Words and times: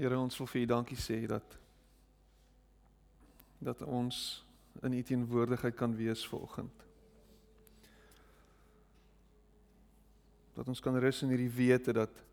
Here, 0.00 0.16
ons 0.16 0.38
wil 0.40 0.48
vir 0.48 0.62
U 0.62 0.68
dankie 0.70 0.96
sê 0.96 1.18
dat 1.28 1.56
dat 3.60 3.82
ons 3.84 4.40
in 4.80 4.94
U 4.96 5.02
teenwoordigheid 5.04 5.76
kan 5.76 5.92
wees 5.92 6.22
vanoggend. 6.24 6.86
Dat 10.56 10.72
ons 10.72 10.80
kan 10.80 10.96
rus 10.96 11.20
in 11.20 11.34
hierdie 11.34 11.52
wete 11.52 11.92
dat 11.92 12.24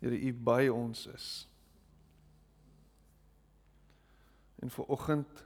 Here 0.00 0.16
U 0.16 0.32
by 0.32 0.72
ons 0.72 1.04
is. 1.12 1.28
En 4.64 4.72
vir 4.72 4.92
oggend 4.96 5.44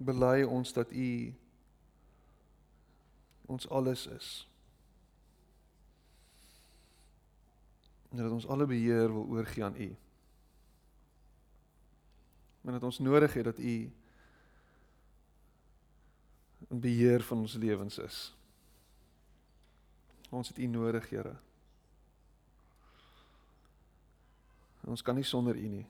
bely 0.00 0.46
ons 0.48 0.72
dat 0.72 0.88
U 0.96 1.10
ons 3.44 3.68
alles 3.68 4.08
is. 4.16 4.47
En 8.10 8.16
dat 8.16 8.32
ons 8.32 8.46
alle 8.46 8.66
beheer 8.66 9.12
wil 9.12 9.26
oorgee 9.26 9.64
aan 9.64 9.76
U. 9.76 9.96
En 12.64 12.72
dat 12.72 12.82
ons 12.82 12.98
nodig 12.98 13.32
het 13.32 13.44
dat 13.44 13.58
U 13.58 13.92
in 16.68 16.80
beheer 16.80 17.22
van 17.22 17.38
ons 17.38 17.54
lewens 17.54 17.98
is. 17.98 18.36
Ons 20.30 20.48
het 20.48 20.58
U 20.58 20.66
nodig, 20.66 21.08
Here. 21.08 21.36
Ons 24.84 25.02
kan 25.02 25.14
nie 25.14 25.24
sonder 25.24 25.56
U 25.56 25.68
nie. 25.68 25.86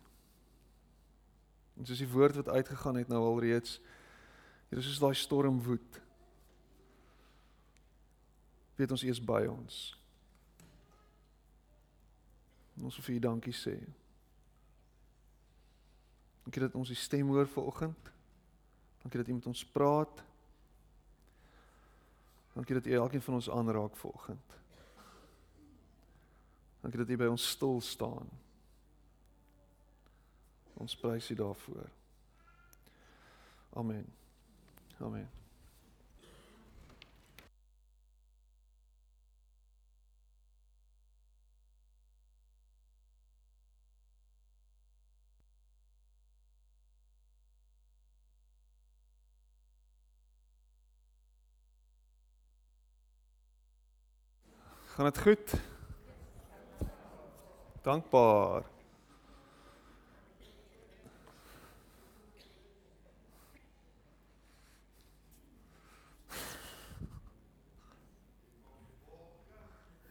En 1.79 1.87
soos 1.87 2.03
die 2.03 2.11
woord 2.11 2.35
wat 2.35 2.49
uitgegaan 2.49 2.97
het 2.99 3.09
nou 3.09 3.23
al 3.23 3.41
reeds 3.41 3.79
hier 4.69 4.79
is 4.83 4.85
soos 4.85 5.01
daai 5.01 5.15
storm 5.17 5.63
woed. 5.65 6.01
Weet 8.77 8.91
ons 8.93 9.05
eers 9.07 9.21
by 9.25 9.47
ons. 9.49 9.79
En 12.79 12.85
ons 12.87 12.97
wil 12.97 13.05
vir 13.05 13.15
U 13.15 13.19
dankie 13.19 13.55
sê. 13.55 13.75
Dankie 16.47 16.63
dat 16.63 16.77
ons 16.79 16.89
die 16.89 16.97
stem 16.97 17.29
hoor 17.29 17.49
vanoggend. 17.51 18.13
Dankie 19.03 19.21
dat 19.21 19.29
U 19.29 19.35
met 19.35 19.47
ons 19.51 19.65
praat. 19.75 20.23
Dankie 22.55 22.75
dat 22.75 22.87
U 22.87 22.95
elkeen 22.95 23.23
van 23.23 23.35
ons 23.35 23.51
aanraak 23.51 23.97
vanoggend. 23.97 24.59
Dankie 26.81 27.01
dat 27.01 27.11
U 27.11 27.17
by 27.17 27.31
ons 27.31 27.49
stil 27.51 27.81
staan. 27.81 28.31
Ons 30.75 30.97
prys 30.97 31.31
U 31.31 31.35
daarvoor. 31.35 31.91
Amen. 33.75 34.07
Amen. 34.99 35.38
Gaan 54.99 55.07
dit 55.07 55.19
goed? 55.19 55.53
Dankbaar. 57.83 58.63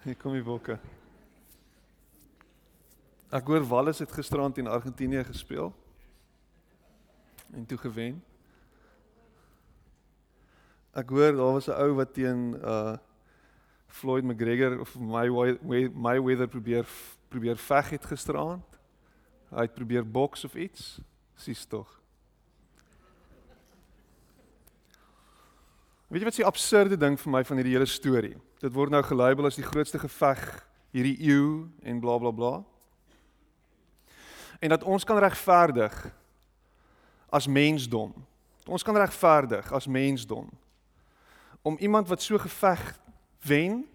Hier 0.03 0.15
kom 0.15 0.31
die 0.31 0.43
bokke. 0.43 0.77
Ek 3.27 3.43
hoor 3.43 3.67
Wallis 3.67 3.99
het 3.99 4.11
gisterand 4.15 4.55
in 4.57 4.71
Argentinië 4.71 5.25
gespeel. 5.27 5.73
En 7.51 7.65
toe 7.65 7.77
gewen. 7.77 8.23
Ek 10.95 11.11
hoor 11.11 11.35
daar 11.35 11.59
was 11.59 11.67
'n 11.67 11.75
ou 11.75 11.91
wat 11.99 12.13
teen 12.13 12.55
uh 12.63 12.95
Floyd 13.87 14.23
McGregor 14.23 14.79
of 14.79 14.95
my 14.99 15.27
my 15.93 16.19
weather 16.21 16.47
probeer 16.47 16.85
probeer 17.29 17.57
veg 17.57 17.89
het 17.89 18.05
gisterand. 18.05 18.79
Hy 19.49 19.61
het 19.67 19.73
probeer 19.73 20.03
boks 20.03 20.43
of 20.43 20.55
iets. 20.55 20.99
Sis 21.35 21.65
tog. 21.65 21.87
Weet 26.07 26.21
jy 26.21 26.27
wat 26.27 26.39
die 26.39 26.47
absurde 26.47 26.97
ding 26.97 27.17
vir 27.19 27.31
my 27.31 27.43
van 27.43 27.59
hierdie 27.59 27.75
hele 27.75 27.89
storie? 27.89 28.35
Dit 28.63 28.73
word 28.73 28.93
nou 28.93 29.01
gelabel 29.03 29.49
as 29.49 29.59
die 29.59 29.65
grootste 29.65 29.99
geveg 29.99 30.43
hierdie 30.95 31.17
eeu 31.27 31.67
en 31.83 31.99
bla 31.99 32.15
bla 32.17 32.31
bla. 32.31 32.53
En 34.63 34.71
dat 34.71 34.83
ons 34.87 35.03
kan 35.03 35.19
regverdig 35.19 35.93
as 37.29 37.47
mensdom. 37.47 38.15
Ons 38.65 38.83
kan 38.83 38.95
regverdig 38.97 39.67
as 39.71 39.87
mensdom 39.87 40.47
om 41.61 41.75
iemand 41.83 42.07
wat 42.07 42.21
so 42.23 42.39
geveg 42.39 42.95
wen 43.43 43.85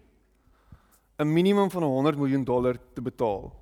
'n 1.17 1.33
minimum 1.33 1.71
van 1.71 1.83
100 1.83 2.17
miljoen 2.17 2.43
dollar 2.43 2.75
te 2.93 3.01
betaal. 3.01 3.53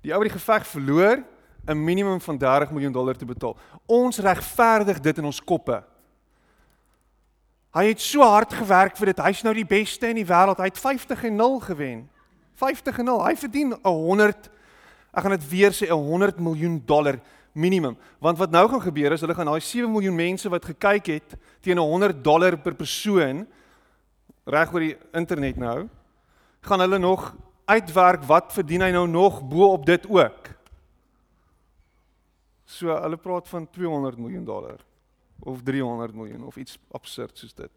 Die 0.00 0.12
ou 0.12 0.18
wat 0.18 0.28
die 0.28 0.38
geveg 0.38 0.66
verloor 0.66 1.24
'n 1.66 1.84
minimum 1.84 2.20
van 2.20 2.38
30 2.38 2.70
miljoen 2.70 2.92
dollar 2.92 3.16
te 3.16 3.24
betaal. 3.24 3.56
Ons 3.86 4.18
regverdig 4.18 5.00
dit 5.00 5.18
in 5.18 5.24
ons 5.24 5.44
koppe. 5.44 5.84
Hy 7.70 7.86
het 7.86 8.00
so 8.00 8.22
hard 8.22 8.52
gewerk 8.52 8.96
vir 8.96 9.06
dit. 9.06 9.18
Hy's 9.18 9.42
nou 9.42 9.54
die 9.54 9.66
beste 9.66 10.08
in 10.08 10.16
die 10.18 10.26
wêreld. 10.26 10.58
Hy 10.58 10.64
het 10.64 10.78
50 10.78 11.24
en 11.24 11.36
0 11.36 11.60
gewen. 11.60 12.08
50 12.54 12.98
en 12.98 13.04
0. 13.04 13.24
Hy 13.24 13.36
verdien 13.36 13.72
'n 13.72 13.88
100 13.88 14.50
ek 15.10 15.22
gaan 15.22 15.34
dit 15.34 15.48
weer 15.48 15.72
sê 15.72 15.88
'n 15.88 15.92
100 15.92 16.38
miljoen 16.38 16.82
dollar 16.86 17.20
minimum. 17.52 17.96
Want 18.18 18.38
wat 18.38 18.50
nou 18.50 18.68
gaan 18.68 18.82
gebeur 18.82 19.12
is 19.12 19.20
hulle 19.20 19.34
gaan 19.34 19.46
daai 19.46 19.60
7 19.60 19.90
miljoen 19.90 20.14
mense 20.14 20.48
wat 20.48 20.64
gekyk 20.64 21.06
het 21.06 21.36
teen 21.60 21.76
'n 21.76 21.90
100 21.90 22.24
dollar 22.24 22.56
per 22.56 22.74
persoon 22.74 23.46
reg 24.50 24.72
oor 24.72 24.84
die 24.84 24.96
internet 25.16 25.56
nou, 25.56 25.88
gaan 26.66 26.80
hulle 26.80 26.98
nog 26.98 27.34
uitwerk 27.70 28.24
wat 28.28 28.52
verdien 28.52 28.82
hy 28.82 28.90
nou 28.94 29.06
nog 29.08 29.40
bo 29.48 29.72
op 29.72 29.86
dit 29.86 30.06
ook. 30.10 30.50
So 32.64 32.94
hulle 32.94 33.18
praat 33.18 33.48
van 33.48 33.70
200 33.70 34.18
miljoen 34.18 34.44
dollar 34.44 34.78
of 35.40 35.62
300 35.62 36.14
miljoen 36.14 36.44
of 36.44 36.56
iets 36.56 36.78
absurd 36.90 37.38
soos 37.38 37.54
dit. 37.54 37.72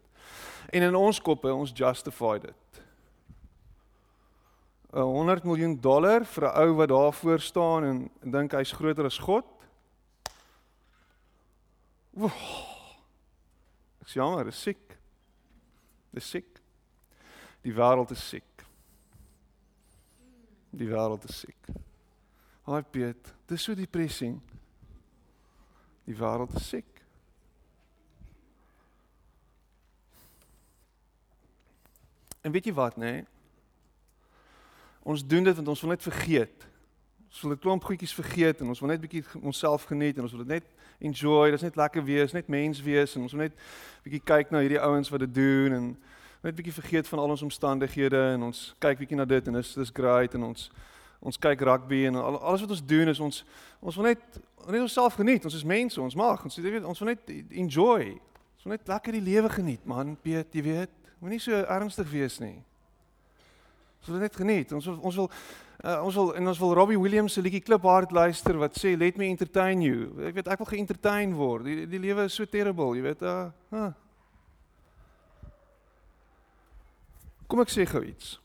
En 0.70 0.82
in 0.82 0.94
ons 0.94 1.20
koppe 1.20 1.52
ons 1.52 1.72
justify 1.74 2.38
dit. 2.38 2.82
'n 4.94 5.02
100 5.02 5.44
miljoen 5.44 5.80
dollar 5.80 6.24
vir 6.24 6.44
'n 6.44 6.56
ou 6.62 6.74
wat 6.74 6.88
daar 6.88 7.12
voor 7.12 7.40
staan 7.40 7.84
en 7.84 8.10
dink 8.22 8.52
hy's 8.52 8.72
groter 8.72 9.04
as 9.04 9.18
God. 9.18 9.44
Ek 14.00 14.06
sê 14.06 14.14
jammer, 14.20 14.46
is 14.46 14.62
siek. 14.62 14.98
Dis 16.12 16.30
siek. 16.30 16.53
Die 17.64 17.72
wêreld 17.72 18.10
is 18.12 18.22
siek. 18.28 18.64
Die 20.74 20.88
wêreld 20.88 21.24
is 21.28 21.38
siek. 21.44 21.70
Haai 22.68 22.82
Piet, 22.82 23.30
dis 23.48 23.62
so 23.62 23.74
depressing. 23.74 24.36
Die 26.04 26.16
wêreld 26.16 26.52
is 26.56 26.68
siek. 26.68 26.90
En 32.44 32.52
weet 32.52 32.68
jy 32.68 32.74
wat, 32.76 32.96
nê? 33.00 33.12
Nee? 33.12 33.24
Ons 35.04 35.24
doen 35.26 35.44
dit 35.44 35.56
want 35.56 35.68
ons 35.68 35.80
wil 35.80 35.90
net 35.90 36.02
vergeet. 36.02 36.64
Ons 37.28 37.40
wil 37.40 37.52
'n 37.52 37.58
klomp 37.58 37.84
goedjies 37.84 38.14
vergeet 38.14 38.60
en 38.60 38.68
ons 38.68 38.80
wil 38.80 38.88
net 38.88 39.00
bietjie 39.00 39.24
onsself 39.40 39.84
geniet 39.84 40.16
en 40.16 40.22
ons 40.22 40.32
wil 40.32 40.44
dit 40.44 40.60
net 40.60 40.64
enjoy. 40.98 41.50
Dit 41.50 41.54
is 41.54 41.68
net 41.68 41.76
lekker 41.76 42.04
wees, 42.04 42.32
net 42.32 42.48
mens 42.48 42.80
wees 42.80 43.16
en 43.16 43.22
ons 43.22 43.32
wil 43.32 43.40
net 43.40 43.56
bietjie 44.02 44.20
kyk 44.24 44.50
na 44.50 44.60
hierdie 44.60 44.80
ouens 44.80 45.08
wat 45.08 45.20
dit 45.20 45.34
doen 45.34 45.72
en 45.72 45.96
net 46.44 46.56
bietjie 46.56 46.76
vergeet 46.76 47.08
van 47.08 47.22
al 47.22 47.32
ons 47.34 47.44
omstandighede 47.46 48.20
en 48.34 48.50
ons 48.50 48.66
kyk 48.82 48.98
bietjie 49.00 49.16
na 49.16 49.24
dit 49.28 49.46
en 49.48 49.60
dis 49.60 49.74
dis 49.80 49.94
great 49.96 50.34
en 50.36 50.50
ons 50.50 50.66
ons 51.24 51.38
kyk 51.40 51.62
rugby 51.64 52.02
en 52.10 52.18
al, 52.20 52.36
alles 52.36 52.64
wat 52.66 52.74
ons 52.76 52.82
doen 52.84 53.08
is 53.08 53.20
ons 53.24 53.44
ons 53.80 53.96
wil 53.96 54.12
net 54.12 54.42
net 54.70 54.80
onsself 54.80 55.14
geniet. 55.14 55.44
Ons 55.44 55.54
is 55.54 55.64
mense, 55.64 56.00
ons 56.00 56.14
mag. 56.14 56.44
Ons 56.44 56.56
weet 56.56 56.84
ons 56.84 57.02
wil 57.02 57.12
net 57.12 57.32
enjoy. 57.50 58.14
Ons 58.56 58.66
wil 58.66 58.76
net 58.76 58.88
lekker 58.88 59.18
die 59.18 59.24
lewe 59.24 59.50
geniet, 59.52 59.82
man. 59.88 60.14
Piet, 60.22 60.52
jy 60.56 60.64
weet. 60.64 60.94
Moenie 61.20 61.40
so 61.42 61.56
ernstig 61.56 62.08
wees 62.12 62.38
nie. 62.42 62.56
Ons 64.02 64.12
wil 64.12 64.24
net 64.24 64.36
geniet. 64.36 64.72
Ons 64.76 64.88
wil 64.88 64.98
ons 65.00 65.18
wil 65.22 65.28
uh, 65.84 65.98
ons 66.04 66.20
wil 66.20 66.32
en 66.38 66.52
ons 66.52 66.62
wil 66.64 66.74
Robbie 66.76 67.00
Williams 67.00 67.36
se 67.36 67.44
liedjie 67.44 67.62
Klip 67.64 67.84
Hard 67.88 68.12
luister 68.12 68.58
wat 68.60 68.78
sê 68.80 68.94
let 68.98 69.20
me 69.20 69.28
entertain 69.32 69.84
you. 69.84 70.10
Ek 70.30 70.38
weet 70.38 70.48
ek 70.52 70.64
wil 70.64 70.72
geëntertain 70.72 71.36
word. 71.38 71.68
Die 71.68 71.88
die 71.88 72.02
lewe 72.02 72.28
is 72.28 72.36
so 72.36 72.48
terrible, 72.48 72.92
jy 72.96 73.04
weet. 73.08 73.24
Uh, 73.24 73.50
huh. 73.74 73.92
Kom 77.48 77.60
ek 77.60 77.72
sê 77.72 77.86
gou 77.88 78.02
iets. 78.04 78.38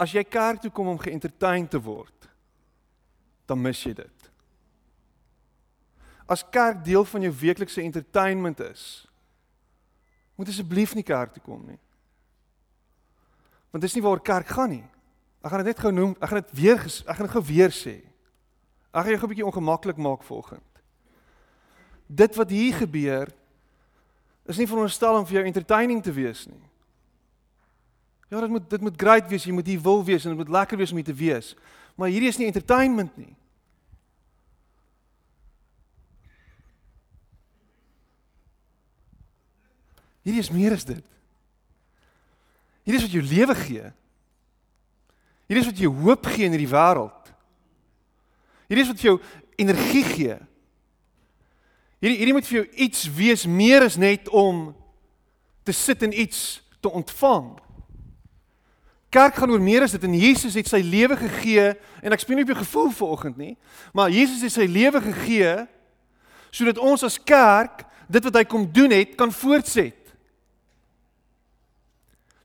As 0.00 0.12
jy 0.12 0.24
kerk 0.28 0.60
toe 0.60 0.70
kom 0.70 0.88
om 0.92 1.00
geëntertain 1.00 1.68
te 1.68 1.80
word, 1.80 2.28
dan 3.48 3.60
mis 3.62 3.80
jy 3.84 3.94
dit. 3.96 4.30
As 6.28 6.42
kerk 6.42 6.82
deel 6.84 7.04
van 7.06 7.22
jou 7.22 7.32
weeklikse 7.40 7.82
entertainment 7.82 8.60
is, 8.66 9.06
moet 10.36 10.50
asseblief 10.52 10.92
nie 10.94 11.06
kerk 11.06 11.32
toe 11.36 11.42
kom 11.44 11.62
nie. 11.64 11.78
Want 13.72 13.84
dis 13.84 13.94
nie 13.96 14.04
waar 14.04 14.20
kerk 14.20 14.50
gaan 14.52 14.72
nie. 14.74 14.84
Ek 15.44 15.52
gaan 15.52 15.62
dit 15.62 15.70
net 15.70 15.80
gou 15.80 15.92
noem, 15.94 16.16
ek 16.18 16.30
gaan 16.30 16.42
dit 16.42 16.54
weer 16.58 16.82
ek 16.82 17.14
gaan 17.14 17.28
dit 17.28 17.36
gou 17.36 17.44
weer 17.46 17.72
sê. 17.72 17.96
Ek 18.90 19.04
gaan 19.04 19.12
jou 19.14 19.22
'n 19.22 19.28
bietjie 19.28 19.46
ongemaklik 19.46 19.96
maak 19.96 20.22
volgende. 20.22 20.64
Dit 22.06 22.34
wat 22.36 22.50
hier 22.50 22.74
gebeur 22.74 23.28
is 24.46 24.56
nie 24.56 24.66
veronderstel 24.66 25.18
om 25.18 25.26
vir 25.26 25.34
jou 25.34 25.44
entertaining 25.44 26.02
te 26.02 26.12
wees 26.12 26.46
nie. 26.46 26.62
Ja, 28.28 28.40
dit 28.40 28.50
moet 28.50 28.70
dit 28.70 28.80
moet 28.80 29.00
great 29.00 29.28
wees, 29.28 29.44
jy 29.44 29.52
moet 29.54 29.66
hier 29.66 29.80
wil 29.80 30.04
wees 30.04 30.24
en 30.24 30.34
dit 30.34 30.38
moet 30.38 30.54
lekker 30.58 30.78
wees 30.78 30.90
om 30.90 30.98
hier 30.98 31.06
te 31.06 31.14
wees. 31.14 31.54
Maar 31.94 32.08
hierdie 32.08 32.28
is 32.28 32.38
nie 32.40 32.48
entertainment 32.50 33.16
nie. 33.16 33.34
Hierdie 40.26 40.42
is 40.42 40.50
meer 40.50 40.74
as 40.74 40.84
dit. 40.84 41.04
Hierdie 42.82 42.98
is 42.98 43.06
wat 43.06 43.14
jou 43.14 43.22
lewe 43.22 43.54
gee. 43.60 43.92
Hierdie 45.46 45.62
is 45.62 45.70
wat 45.70 45.82
jou 45.84 45.92
hoop 46.02 46.26
gee 46.34 46.48
in 46.48 46.56
hierdie 46.56 46.72
wêreld. 46.72 47.30
Hierdie 48.66 48.82
is 48.82 48.90
wat 48.90 49.02
vir 49.04 49.12
jou 49.12 49.18
energie 49.62 50.02
gee. 50.08 50.38
Hierdie 52.02 52.18
hierdie 52.18 52.34
moet 52.34 52.48
vir 52.48 52.58
jou 52.58 52.66
iets 52.88 53.06
wees 53.14 53.46
meer 53.46 53.86
as 53.86 53.98
net 53.98 54.26
om 54.34 54.68
te 55.66 55.74
sit 55.74 56.02
en 56.02 56.14
iets 56.14 56.58
te 56.82 56.90
ontvang. 56.90 57.54
Kerk 59.16 59.38
gaan 59.40 59.50
oor 59.54 59.62
meer 59.64 59.86
as 59.86 59.94
dit 59.96 60.02
en 60.04 60.14
Jesus 60.18 60.56
het 60.58 60.68
sy 60.68 60.82
lewe 60.84 61.16
gegee 61.16 61.70
en 62.04 62.12
ek 62.12 62.20
speel 62.20 62.36
nie 62.36 62.44
op 62.44 62.52
jou 62.52 62.58
gevoel 62.60 62.90
vanoggend 62.92 63.38
nie, 63.40 63.54
maar 63.96 64.12
Jesus 64.12 64.42
het 64.44 64.52
sy 64.52 64.66
lewe 64.68 65.00
gegee 65.08 65.54
sodat 66.52 66.80
ons 66.80 67.04
as 67.06 67.16
kerk 67.16 67.86
dit 68.12 68.26
wat 68.28 68.36
hy 68.36 68.44
kom 68.44 68.66
doen 68.68 68.92
het 68.92 69.14
kan 69.16 69.32
voortset 69.32 70.06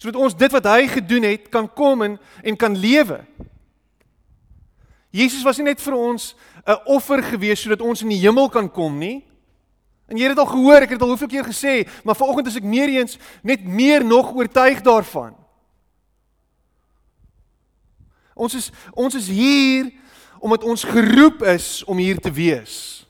sodat 0.01 0.17
ons 0.17 0.37
dit 0.37 0.55
wat 0.55 0.69
hy 0.71 0.87
gedoen 0.95 1.27
het 1.27 1.49
kan 1.53 1.67
kom 1.67 2.01
en 2.07 2.15
en 2.41 2.55
kan 2.57 2.73
lewe. 2.73 3.19
Jesus 5.11 5.43
was 5.43 5.59
nie 5.59 5.67
net 5.69 5.81
vir 5.83 5.93
ons 5.93 6.35
'n 6.65 6.79
offer 6.87 7.21
gewees 7.23 7.61
sodat 7.61 7.81
ons 7.81 8.01
in 8.01 8.09
die 8.09 8.23
hemel 8.23 8.49
kan 8.49 8.71
kom 8.71 8.97
nie. 8.97 9.25
En 10.07 10.17
jy 10.17 10.23
het 10.23 10.35
dit 10.35 10.45
al 10.45 10.51
gehoor, 10.51 10.81
ek 10.81 10.89
het 10.89 10.99
dit 10.99 11.01
al 11.01 11.15
hoeveel 11.15 11.27
keer 11.27 11.45
gesê, 11.45 11.87
maar 12.03 12.15
vanoggend 12.15 12.47
is 12.47 12.55
ek 12.55 12.63
meer 12.63 12.89
eens 12.89 13.17
net 13.43 13.63
meer 13.63 14.03
nog 14.05 14.33
oortuig 14.33 14.81
daarvan. 14.81 15.40
Ons 18.41 18.57
is 18.57 18.71
ons 18.97 19.15
is 19.17 19.29
hier 19.29 19.91
omdat 20.41 20.65
ons 20.65 20.83
geroep 20.83 21.43
is 21.45 21.83
om 21.85 21.99
hier 22.01 22.17
te 22.17 22.31
wees 22.33 23.01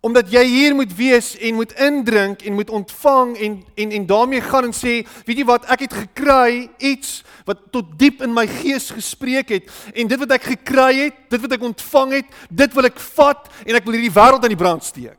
omdat 0.00 0.28
jy 0.30 0.44
hier 0.46 0.74
moet 0.78 0.92
wees 0.94 1.32
en 1.42 1.56
moet 1.58 1.72
indrink 1.82 2.42
en 2.46 2.54
moet 2.54 2.70
ontvang 2.70 3.36
en 3.36 3.54
en 3.74 3.90
en 3.90 4.06
daarmee 4.06 4.40
gaan 4.40 4.68
en 4.68 4.74
sê, 4.76 5.00
weet 5.26 5.40
jy 5.40 5.46
wat, 5.48 5.64
ek 5.74 5.86
het 5.88 5.94
gekry 6.04 6.68
iets 6.78 7.24
wat 7.48 7.64
tot 7.74 7.96
diep 7.98 8.22
in 8.22 8.34
my 8.34 8.46
gees 8.46 8.90
gespreek 8.94 9.50
het 9.56 9.72
en 9.94 10.10
dit 10.10 10.20
wat 10.22 10.36
ek 10.36 10.50
gekry 10.52 10.92
het, 11.00 11.16
dit 11.32 11.42
wat 11.42 11.56
ek 11.56 11.66
ontvang 11.70 12.14
het, 12.20 12.36
dit 12.50 12.76
wil 12.78 12.86
ek 12.86 13.00
vat 13.16 13.48
en 13.64 13.78
ek 13.80 13.88
wil 13.88 13.98
hierdie 13.98 14.14
wêreld 14.14 14.44
aan 14.44 14.54
die 14.54 14.60
brand 14.60 14.86
steek. 14.86 15.16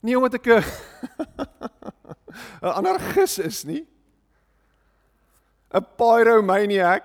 Nie 0.00 0.16
omdat 0.16 0.38
ek 0.40 0.46
'n 0.56 0.62
'n 2.62 2.72
anarchis 2.80 3.38
is 3.38 3.64
nie. 3.64 3.84
'n 5.74 5.86
Pyromaniac. 5.96 7.04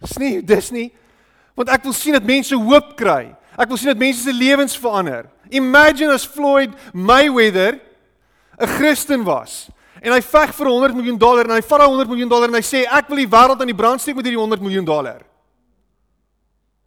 Dis 0.00 0.18
nie, 0.18 0.42
dis 0.42 0.70
nie 0.70 0.92
want 1.60 1.72
ek 1.76 1.84
wil 1.84 1.96
sien 1.96 2.16
dat 2.16 2.24
mense 2.24 2.56
hoop 2.56 2.94
kry. 2.96 3.34
Ek 3.60 3.68
wil 3.68 3.76
sien 3.76 3.92
dat 3.92 4.00
mense 4.00 4.22
se 4.24 4.32
lewens 4.32 4.78
verander. 4.80 5.28
Imagine 5.52 6.14
as 6.14 6.24
Floyd 6.24 6.72
Mayweather 6.94 7.80
'n 8.60 8.66
Christen 8.78 9.24
was 9.24 9.68
en 10.00 10.12
hy 10.12 10.20
veg 10.20 10.54
vir 10.54 10.66
100 10.66 10.94
miljoen 10.96 11.18
dollar 11.18 11.44
en 11.44 11.56
hy 11.56 11.60
vat 11.60 11.78
daai 11.78 11.88
100 11.88 12.08
miljoen 12.08 12.28
dollar 12.28 12.48
en 12.48 12.54
hy 12.54 12.64
sê 12.64 12.86
ek 12.88 13.08
wil 13.08 13.20
die 13.20 13.28
wêreld 13.28 13.60
aan 13.60 13.68
die 13.68 13.76
brand 13.76 14.00
steek 14.00 14.16
met 14.16 14.24
hierdie 14.24 14.40
100 14.40 14.60
miljoen 14.60 14.84
dollar. 14.84 15.20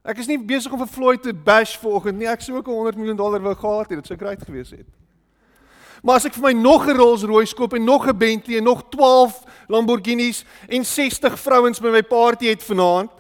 Ek 0.03 0.17
is 0.17 0.27
nie 0.27 0.37
besig 0.37 0.71
om 0.73 0.79
vir 0.79 0.87
Floyd 0.87 1.21
te 1.23 1.33
bash 1.33 1.77
vanoggend 1.77 2.17
nie. 2.17 2.27
Ek 2.27 2.41
sou 2.41 2.57
ook 2.57 2.67
'n 2.67 2.73
100 2.73 2.97
miljoen 2.97 3.17
dollar 3.17 3.41
wou 3.41 3.55
gehad 3.55 3.89
het. 3.89 3.99
Dit 3.99 4.07
sou 4.07 4.17
great 4.17 4.41
gewees 4.41 4.71
het. 4.71 4.87
Maar 6.03 6.19
as 6.19 6.25
ek 6.27 6.35
vir 6.35 6.49
my 6.49 6.53
nog 6.59 6.87
'n 6.87 6.97
Rolls-Royce 6.99 7.55
koop 7.55 7.73
en 7.73 7.83
nog 7.83 8.07
'n 8.07 8.17
Bentley 8.17 8.57
en 8.57 8.63
nog 8.63 8.83
12 8.89 9.43
Lamborghinis 9.67 10.43
en 10.67 10.85
60 10.85 11.39
vrouens 11.39 11.79
by 11.79 11.87
my 11.87 12.03
party 12.03 12.45
het 12.47 12.63
vanaand, 12.63 13.11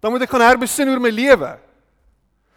dan 0.00 0.12
moet 0.12 0.22
ek 0.22 0.30
gaan 0.30 0.46
herbesin 0.46 0.88
oor 0.88 1.00
my 1.00 1.10
lewe. 1.10 1.58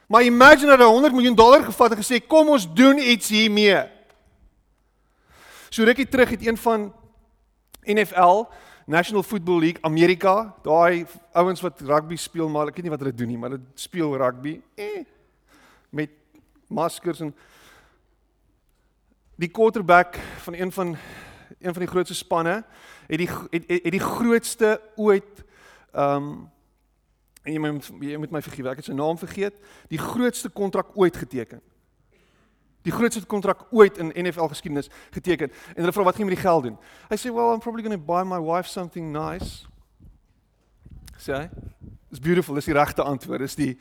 Maar 0.07 0.23
imagine 0.23 0.67
dat 0.67 0.79
hy 0.79 0.85
100 0.85 1.13
miljoen 1.13 1.35
dollar 1.35 1.63
gevat 1.63 1.91
en 1.91 1.97
gesê 1.97 2.27
kom 2.27 2.49
ons 2.49 2.73
doen 2.73 2.97
iets 2.97 3.29
hiermee. 3.29 3.89
So 5.69 5.83
rukkie 5.83 6.07
terug 6.07 6.29
het 6.29 6.45
een 6.47 6.57
van 6.57 6.93
NFL 7.81 8.45
National 8.85 9.23
Football 9.23 9.59
League 9.59 9.81
Amerika, 9.81 10.55
daai 10.63 11.05
ouens 11.31 11.61
wat 11.61 11.81
rugby 11.81 12.15
speel, 12.15 12.49
maar 12.49 12.67
ek 12.67 12.75
weet 12.75 12.83
nie 12.83 12.93
wat 12.93 12.99
hulle 12.99 13.15
doen 13.15 13.27
nie, 13.27 13.37
maar 13.37 13.49
hulle 13.49 13.63
speel 13.73 14.17
rugby 14.17 14.61
eh, 14.75 15.05
met 15.89 16.09
maskers 16.67 17.19
en 17.19 17.33
die 19.41 19.49
quarterback 19.49 20.19
van 20.45 20.53
een 20.53 20.71
van 20.71 20.95
een 21.59 21.73
van 21.73 21.81
die 21.81 21.91
grootste 21.91 22.15
spanne 22.15 22.63
het 23.07 23.17
die 23.17 23.29
het, 23.49 23.67
het 23.67 23.91
die 23.91 23.99
grootste 23.99 24.81
ooit 24.95 25.43
ehm 25.91 26.15
um, 26.15 26.49
en 27.41 27.53
jy 27.53 27.59
moet 27.59 27.89
jy 27.99 28.17
moet 28.21 28.31
my 28.31 28.41
vergewe, 28.45 28.69
ek 28.69 28.83
het 28.83 28.85
sy 28.91 28.93
naam 28.93 29.17
vergeet, 29.17 29.55
die 29.89 29.97
grootste 29.97 30.49
kontrak 30.53 30.91
ooit 30.93 31.15
geteken. 31.17 31.61
Die 32.85 32.93
grootste 32.93 33.25
kontrak 33.25 33.63
ooit 33.73 33.97
in 33.97 34.11
NFL 34.13 34.51
geskiedenis 34.53 34.89
geteken. 35.09 35.49
En 35.73 35.81
hulle 35.81 35.93
vra 35.93 36.05
wat 36.05 36.15
gaan 36.15 36.25
jy 36.25 36.29
met 36.29 36.37
die 36.37 36.45
geld 36.45 36.63
doen? 36.63 36.77
Hy 37.09 37.17
sê, 37.17 37.33
"Well, 37.33 37.53
I'm 37.53 37.59
probably 37.59 37.83
going 37.83 37.97
to 37.97 38.05
buy 38.05 38.21
my 38.23 38.37
wife 38.37 38.69
something 38.69 39.11
nice." 39.11 39.65
Sê, 41.17 41.49
"It's 42.09 42.19
beautiful." 42.19 42.55
Dis 42.55 42.65
die 42.65 42.77
regte 42.77 43.03
antwoord. 43.03 43.39
Dis 43.39 43.55
die 43.55 43.79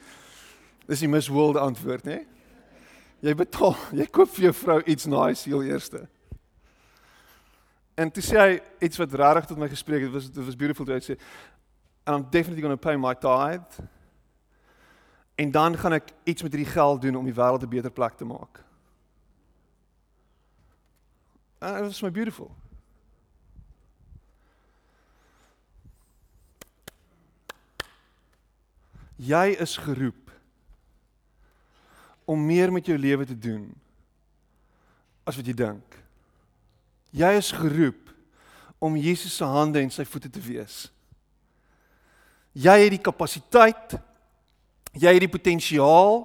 dis 0.87 0.99
die 0.99 1.09
Miss 1.09 1.29
World 1.29 1.57
antwoord, 1.57 2.05
né? 2.05 2.27
Jy 3.21 3.35
betaal, 3.37 3.77
jy 3.93 4.07
koop 4.09 4.31
vir 4.33 4.49
jou 4.49 4.55
vrou 4.63 4.79
iets 4.89 5.07
nice 5.11 5.45
heel 5.49 5.63
eerste. 5.69 6.07
En 8.01 8.09
toe 8.09 8.23
sê 8.25 8.39
hy 8.41 8.53
iets 8.87 8.97
wat 8.97 9.17
regtig 9.21 9.51
tot 9.51 9.61
my 9.61 9.69
gespreek 9.69 10.07
het. 10.07 10.13
Dit 10.13 10.17
was 10.17 10.31
dit 10.33 10.47
was 10.47 10.57
beautiful 10.57 10.89
toe 10.89 10.97
hy 10.97 11.03
sê, 11.05 11.19
and 12.07 12.17
I'm 12.17 12.31
definitely 12.31 12.65
going 12.65 12.77
to 12.77 12.81
pay 12.81 12.97
my 12.97 13.13
tithe. 13.15 13.89
En 15.37 15.53
dan 15.53 15.77
gaan 15.77 15.99
ek 15.99 16.13
iets 16.25 16.43
met 16.43 16.53
hierdie 16.53 16.73
geld 16.73 17.03
doen 17.03 17.17
om 17.21 17.29
die 17.29 17.37
wêreld 17.37 17.63
'n 17.65 17.69
beter 17.69 17.93
plek 17.93 18.17
te 18.17 18.25
maak. 18.25 18.65
And 21.61 21.77
it 21.77 21.83
was 21.83 22.03
my 22.03 22.11
beautiful. 22.11 22.57
Jy 29.17 29.57
is 29.61 29.77
geroep 29.77 30.20
om 32.31 32.47
meer 32.47 32.71
met 32.71 32.87
jou 32.87 32.99
lewe 32.99 33.27
te 33.27 33.35
doen 33.35 33.65
as 35.27 35.37
wat 35.39 35.47
jy 35.47 35.55
dink. 35.57 35.97
Jy 37.11 37.31
is 37.39 37.51
geroep 37.55 38.11
om 38.79 38.97
Jesus 38.97 39.35
se 39.37 39.47
hande 39.47 39.83
en 39.83 39.91
sy 39.93 40.07
voete 40.07 40.31
te 40.31 40.43
wees. 40.43 40.89
Jy 42.55 42.77
het 42.85 42.95
die 42.95 43.03
kapasiteit. 43.03 43.97
Jy 44.95 45.13
het 45.15 45.23
die 45.23 45.31
potensiaal. 45.31 46.23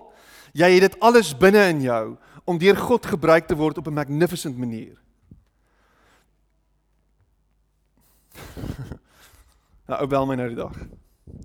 Jy 0.56 0.70
het 0.78 0.86
dit 0.88 1.00
alles 1.06 1.34
binne 1.38 1.66
in 1.74 1.82
jou 1.88 2.04
om 2.46 2.62
deur 2.62 2.78
God 2.78 3.06
gebruik 3.10 3.50
te 3.50 3.58
word 3.58 3.78
op 3.82 3.88
'n 3.88 4.02
magnificent 4.02 4.58
manier. 4.58 4.96
Nou, 9.86 10.00
ou 10.02 10.08
bel 10.08 10.26
my 10.26 10.34
nou 10.36 10.48
die 10.50 10.58
dag. 10.58 10.78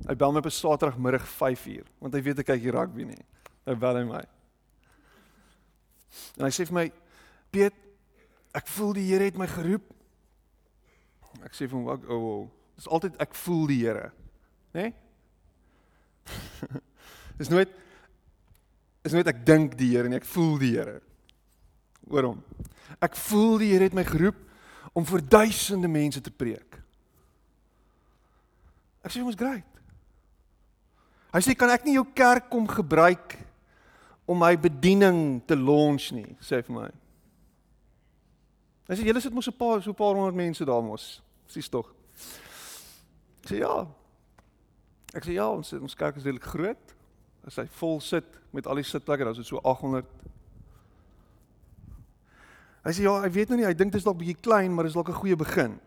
Hy 0.08 0.14
bel 0.16 0.32
my 0.32 0.38
op 0.38 0.46
'n 0.48 0.50
Saterdagmiddag 0.50 1.28
5uur, 1.28 1.84
want 1.98 2.14
hy 2.14 2.22
weet 2.22 2.38
ek 2.38 2.46
kyk 2.46 2.60
hier 2.60 2.72
rugby 2.72 3.04
nie. 3.04 3.24
Nou 3.66 3.76
bel 3.76 3.96
hy 3.96 4.04
my. 4.04 4.39
En 6.38 6.46
hy 6.46 6.52
sê 6.54 6.66
vir 6.68 6.76
my: 6.76 6.86
"Piet, 7.50 7.76
ek 8.54 8.66
voel 8.76 8.92
die 8.98 9.06
Here 9.10 9.28
het 9.28 9.38
my 9.38 9.46
geroep." 9.50 9.86
Ek 11.44 11.54
sê 11.54 11.66
vir 11.66 11.78
hom: 11.78 11.84
"Wag, 11.84 12.08
ou, 12.08 12.20
oh, 12.30 12.48
dis 12.76 12.88
altyd 12.88 13.16
ek 13.22 13.34
voel 13.34 13.66
die 13.70 13.80
Here." 13.84 14.10
Né? 14.74 14.82
Nee? 14.82 14.94
Dis 17.40 17.48
nooit 17.48 17.70
is 19.02 19.14
nooit 19.16 19.28
ek 19.32 19.46
dink 19.48 19.78
die 19.80 19.94
Here 19.94 20.10
en 20.10 20.18
ek 20.18 20.28
voel 20.28 20.58
die 20.60 20.74
Here. 20.76 21.00
Oor 22.10 22.32
hom. 22.32 22.42
Ek 23.00 23.16
voel 23.16 23.58
die 23.62 23.70
Here 23.72 23.88
het 23.88 23.96
my 23.96 24.04
geroep 24.04 24.36
om 24.92 25.06
vir 25.08 25.22
duisende 25.24 25.88
mense 25.88 26.20
te 26.20 26.32
preek. 26.34 26.76
Ek 29.00 29.12
sê 29.14 29.22
is 29.24 29.38
great. 29.38 29.66
Hy 31.30 31.40
sê 31.44 31.54
kan 31.56 31.70
ek 31.72 31.86
nie 31.86 31.94
jou 31.96 32.04
kerk 32.12 32.50
kom 32.50 32.66
gebruik 32.68 33.38
om 34.30 34.38
my 34.38 34.54
bediening 34.60 35.40
te 35.46 35.56
launch 35.58 36.12
nie, 36.14 36.36
sê 36.38 36.60
vir 36.62 36.76
my. 36.76 36.90
Hy 38.90 38.98
sê 38.98 39.06
julle 39.06 39.22
sit 39.22 39.34
mos 39.34 39.48
'n 39.48 39.58
paar 39.58 39.82
so 39.82 39.90
'n 39.90 39.98
paar 39.98 40.14
honderd 40.14 40.38
mense 40.38 40.64
daar 40.64 40.82
mos. 40.82 41.22
Sies 41.46 41.68
tog. 41.68 41.90
Sê 43.42 43.58
ja, 43.58 43.86
Ek 45.16 45.26
sê 45.26 45.34
ja, 45.34 45.48
ons 45.50 45.72
ons 45.74 45.96
kerk 45.98 46.20
is 46.20 46.26
redelik 46.26 46.46
groot. 46.52 46.94
As 47.48 47.56
hy 47.58 47.66
vol 47.80 47.98
sit 48.04 48.26
met 48.54 48.66
al 48.66 48.78
die 48.78 48.86
sitplekke, 48.86 49.26
dan 49.26 49.34
is 49.34 49.42
dit 49.42 49.48
so 49.48 49.62
800. 49.66 50.06
Hy 52.84 52.92
sê 52.94 53.04
ja, 53.04 53.16
hy 53.24 53.30
weet 53.34 53.50
nou 53.50 53.58
nie, 53.58 53.66
hy 53.66 53.74
dink 53.76 53.92
dit 53.92 54.00
is 54.00 54.06
dalk 54.06 54.20
bietjie 54.20 54.38
klein, 54.44 54.72
maar 54.74 54.86
dit 54.86 54.92
is 54.92 54.98
dalk 54.98 55.10
'n 55.10 55.20
goeie 55.20 55.36
begin. 55.36 55.80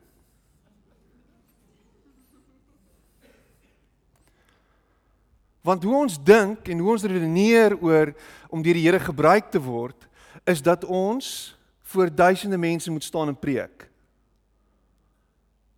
Want 5.63 5.83
hoe 5.87 5.95
ons 5.95 6.17
dink 6.19 6.67
en 6.67 6.81
hoe 6.83 6.91
ons 6.91 7.05
redeneer 7.07 7.77
oor 7.79 8.11
om 8.51 8.63
deur 8.63 8.75
die 8.75 8.83
Here 8.83 8.99
gebruik 8.99 9.47
te 9.51 9.61
word, 9.63 10.09
is 10.43 10.61
dat 10.61 10.83
ons 10.83 11.55
voor 11.93 12.11
duisende 12.11 12.59
mense 12.59 12.91
moet 12.91 13.03
staan 13.03 13.31
en 13.31 13.39
preek. 13.39 13.87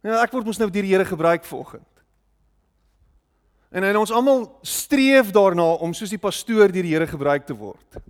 Ja, 0.05 0.23
ek 0.23 0.33
word 0.33 0.47
mos 0.49 0.57
nou 0.61 0.71
deur 0.71 0.85
die 0.85 0.93
Here 0.95 1.05
gebruik 1.05 1.45
vanoggend. 1.45 1.85
En 3.75 3.83
en 3.83 3.97
ons 3.99 4.13
almal 4.13 4.47
streef 4.65 5.29
daarna 5.35 5.75
om 5.83 5.93
soos 5.93 6.13
die 6.13 6.21
pastoor 6.21 6.71
deur 6.73 6.85
die 6.85 6.93
Here 6.95 7.07
gebruik 7.09 7.45
te 7.45 7.57
word. 7.57 8.01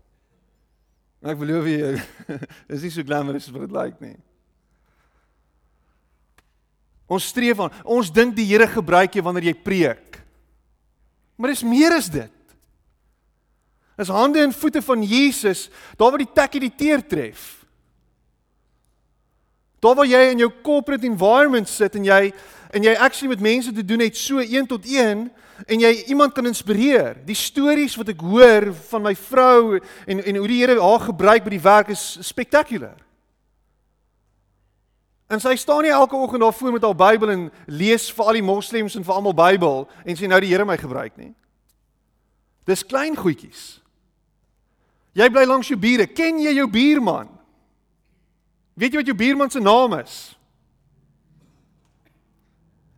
En 1.24 1.34
ek 1.34 1.40
belowe 1.42 1.72
jou, 1.72 1.94
is 2.78 2.86
nie 2.86 2.94
so 2.94 3.04
glamorous 3.04 3.50
as 3.50 3.56
wat 3.56 3.68
dit 3.68 3.76
lyk 3.76 4.02
nie. 4.04 4.18
Ons 7.12 7.28
streef 7.30 7.60
aan. 7.60 7.74
Ons 7.84 8.12
dink 8.14 8.36
die 8.38 8.48
Here 8.48 8.68
gebruik 8.70 9.18
jou 9.18 9.26
wanneer 9.26 9.52
jy 9.52 9.58
preek. 9.60 10.22
Maar 11.36 11.52
dis 11.52 11.64
meer 11.64 11.96
as 11.96 12.10
dit. 12.12 12.32
Is 13.98 14.12
hande 14.12 14.42
en 14.44 14.54
voete 14.54 14.82
van 14.82 15.04
Jesus, 15.04 15.70
daar 15.96 16.12
waar 16.12 16.24
die 16.24 16.34
tekkie 16.34 16.66
die 16.66 16.74
teer 16.76 17.04
tref. 17.08 17.66
Daar 19.80 19.96
waar 19.96 20.08
jy 20.08 20.22
in 20.34 20.42
jou 20.44 20.52
corporate 20.64 21.08
environment 21.08 21.70
sit 21.70 21.96
en 21.96 22.08
jy 22.08 22.34
en 22.76 22.84
jy 22.84 22.92
actually 23.00 23.32
met 23.32 23.44
mense 23.44 23.72
te 23.72 23.86
doen 23.86 24.02
het 24.04 24.18
so 24.18 24.42
1 24.44 24.66
tot 24.68 24.84
1 24.90 25.28
en 25.64 25.80
jy 25.80 25.92
iemand 26.12 26.34
kan 26.36 26.48
inspireer. 26.50 27.16
Die 27.24 27.38
stories 27.38 27.96
wat 27.96 28.12
ek 28.12 28.24
hoor 28.26 28.74
van 28.90 29.06
my 29.06 29.14
vrou 29.16 29.78
en 29.80 30.24
en 30.24 30.40
hoe 30.42 30.50
die 30.52 30.60
Here 30.60 30.80
haar 30.82 31.06
gebruik 31.08 31.46
by 31.46 31.54
die 31.56 31.64
werk 31.64 31.94
is 31.96 32.18
spectacular. 32.26 32.98
En 35.28 35.42
sy 35.42 35.56
staan 35.58 35.82
nie 35.82 35.94
elke 35.94 36.16
oggend 36.16 36.42
daar 36.42 36.54
voor 36.54 36.72
met 36.76 36.84
haar 36.86 36.96
Bybel 36.96 37.32
en 37.34 37.48
lees 37.66 38.12
vir 38.14 38.26
al 38.26 38.38
die 38.38 38.46
moslems 38.46 38.96
en 38.96 39.06
vir 39.06 39.14
almal 39.14 39.34
Bybel 39.34 39.88
en 40.06 40.18
sê 40.18 40.30
nou 40.30 40.40
die 40.44 40.52
Here 40.52 40.66
my 40.66 40.78
gebruik 40.78 41.18
nie. 41.18 41.34
Dis 42.66 42.86
klein 42.86 43.18
goedjies. 43.18 43.80
Jy 45.16 45.30
bly 45.32 45.46
langs 45.48 45.70
jou 45.72 45.78
bure. 45.80 46.06
Ken 46.12 46.42
jy 46.44 46.54
jou 46.58 46.68
buurman? 46.70 47.30
Weet 48.76 48.94
jy 48.94 49.02
wat 49.02 49.10
jou 49.10 49.18
buurman 49.18 49.54
se 49.54 49.62
naam 49.64 49.96
is? 50.02 50.16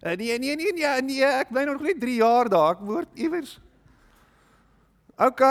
Uh, 0.01 0.15
nee 0.17 0.37
nee 0.39 0.55
nee 0.55 0.73
nee 0.73 1.01
nee, 1.01 1.25
ek 1.25 1.49
bly 1.51 1.63
nog 1.67 1.81
net 1.81 1.99
3 2.01 2.15
jaar 2.19 2.49
daar. 2.49 2.75
Ek 2.77 2.85
woord 2.85 3.19
iewers. 3.19 3.57
OK. 5.17 5.43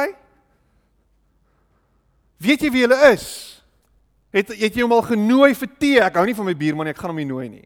Weet 2.43 2.65
jy 2.67 2.71
wie 2.75 2.85
hulle 2.85 2.99
is? 3.13 3.27
Het 4.37 4.53
het 4.53 4.75
jy 4.77 4.85
hom 4.85 4.93
al 4.93 5.07
genooi 5.07 5.55
vir 5.57 5.71
tee? 5.81 6.03
Ek 6.05 6.19
hou 6.21 6.27
nie 6.29 6.37
van 6.37 6.49
my 6.51 6.57
buurman 6.59 6.89
nie, 6.89 6.93
ek 6.93 7.01
gaan 7.01 7.15
hom 7.15 7.23
nie 7.23 7.29
nooi 7.29 7.49
nie. 7.49 7.65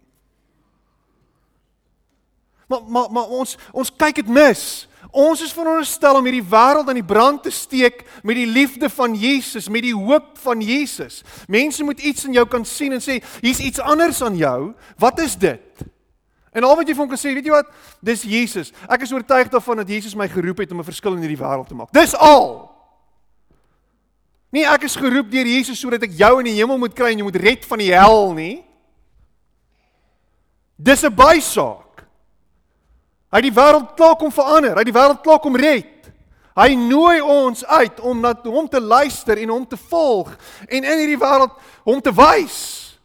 Maar 2.71 2.87
maar 2.87 3.11
maar 3.11 3.35
ons 3.41 3.57
ons 3.75 3.91
kyk 3.91 4.23
dit 4.23 4.31
mis. 4.31 4.63
Ons 5.11 5.41
is 5.43 5.55
veronderstel 5.57 6.21
om 6.21 6.27
hierdie 6.29 6.45
wêreld 6.53 6.87
aan 6.89 7.01
die 7.01 7.07
brand 7.07 7.43
te 7.43 7.51
steek 7.51 8.05
met 8.23 8.37
die 8.39 8.47
liefde 8.47 8.87
van 8.93 9.17
Jesus, 9.19 9.67
met 9.69 9.83
die 9.83 9.97
hoop 9.97 10.37
van 10.45 10.61
Jesus. 10.63 11.25
Mense 11.51 11.83
moet 11.85 12.03
iets 12.05 12.29
in 12.29 12.37
jou 12.37 12.45
kan 12.47 12.67
sien 12.69 12.95
en 12.95 13.03
sê, 13.03 13.19
hier's 13.41 13.63
iets 13.65 13.83
anders 13.83 14.21
aan 14.23 14.37
jou. 14.39 14.75
Wat 15.01 15.19
is 15.25 15.35
dit? 15.41 15.83
En 16.55 16.67
al 16.67 16.77
wat 16.79 16.87
jy 16.87 16.95
van 16.95 17.11
kan 17.11 17.19
sê, 17.19 17.33
weet 17.35 17.49
jy 17.49 17.55
wat? 17.55 17.75
Dis 18.05 18.23
Jesus. 18.29 18.71
Ek 18.87 19.03
is 19.03 19.15
oortuig 19.15 19.51
daarvan 19.51 19.83
dat 19.83 19.91
Jesus 19.91 20.15
my 20.15 20.29
geroep 20.31 20.63
het 20.63 20.71
om 20.71 20.79
'n 20.79 20.91
verskil 20.93 21.15
in 21.15 21.27
hierdie 21.27 21.43
wêreld 21.43 21.67
te 21.67 21.75
maak. 21.75 21.91
Dis 21.93 22.15
al. 22.15 22.70
Nie 24.51 24.67
ek 24.67 24.89
is 24.89 24.99
geroep 24.99 25.31
deur 25.31 25.47
Jesus 25.47 25.79
sodat 25.79 26.03
ek 26.03 26.17
jou 26.19 26.33
in 26.41 26.49
die 26.51 26.57
hemel 26.59 26.79
moet 26.79 26.95
kry 26.97 27.13
en 27.13 27.23
jy 27.23 27.27
moet 27.27 27.39
red 27.39 27.67
van 27.69 27.79
die 27.79 27.93
hel 27.95 28.33
nie. 28.35 28.65
Dis 30.77 31.05
'n 31.05 31.15
bysaak. 31.15 32.03
Hy 33.31 33.39
het 33.39 33.47
die 33.47 33.55
wêreld 33.55 33.95
klaar 33.95 34.17
kom 34.17 34.33
verander, 34.33 34.75
hy 34.75 34.83
het 34.83 34.91
die 34.91 35.01
wêreld 35.01 35.23
klaar 35.23 35.39
kom 35.39 35.57
red. 35.57 36.11
Hy 36.57 36.75
nooi 36.75 37.21
ons 37.23 37.65
uit 37.65 38.01
om 38.01 38.21
na 38.21 38.35
hom 38.43 38.69
te 38.69 38.81
luister 38.81 39.39
en 39.39 39.49
hom 39.49 39.67
te 39.67 39.77
volg 39.77 40.37
en 40.67 40.85
in 40.85 40.99
hierdie 40.99 41.21
wêreld 41.21 41.55
hom 41.85 42.01
te 42.01 42.13
wys 42.13 42.99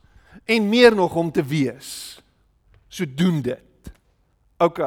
en 0.45 0.69
meer 0.69 0.95
nog 0.95 1.13
hom 1.13 1.31
te 1.31 1.43
wees. 1.43 2.19
So 2.89 3.05
doen 3.05 3.41
dit. 3.41 3.91
OK. 4.57 4.81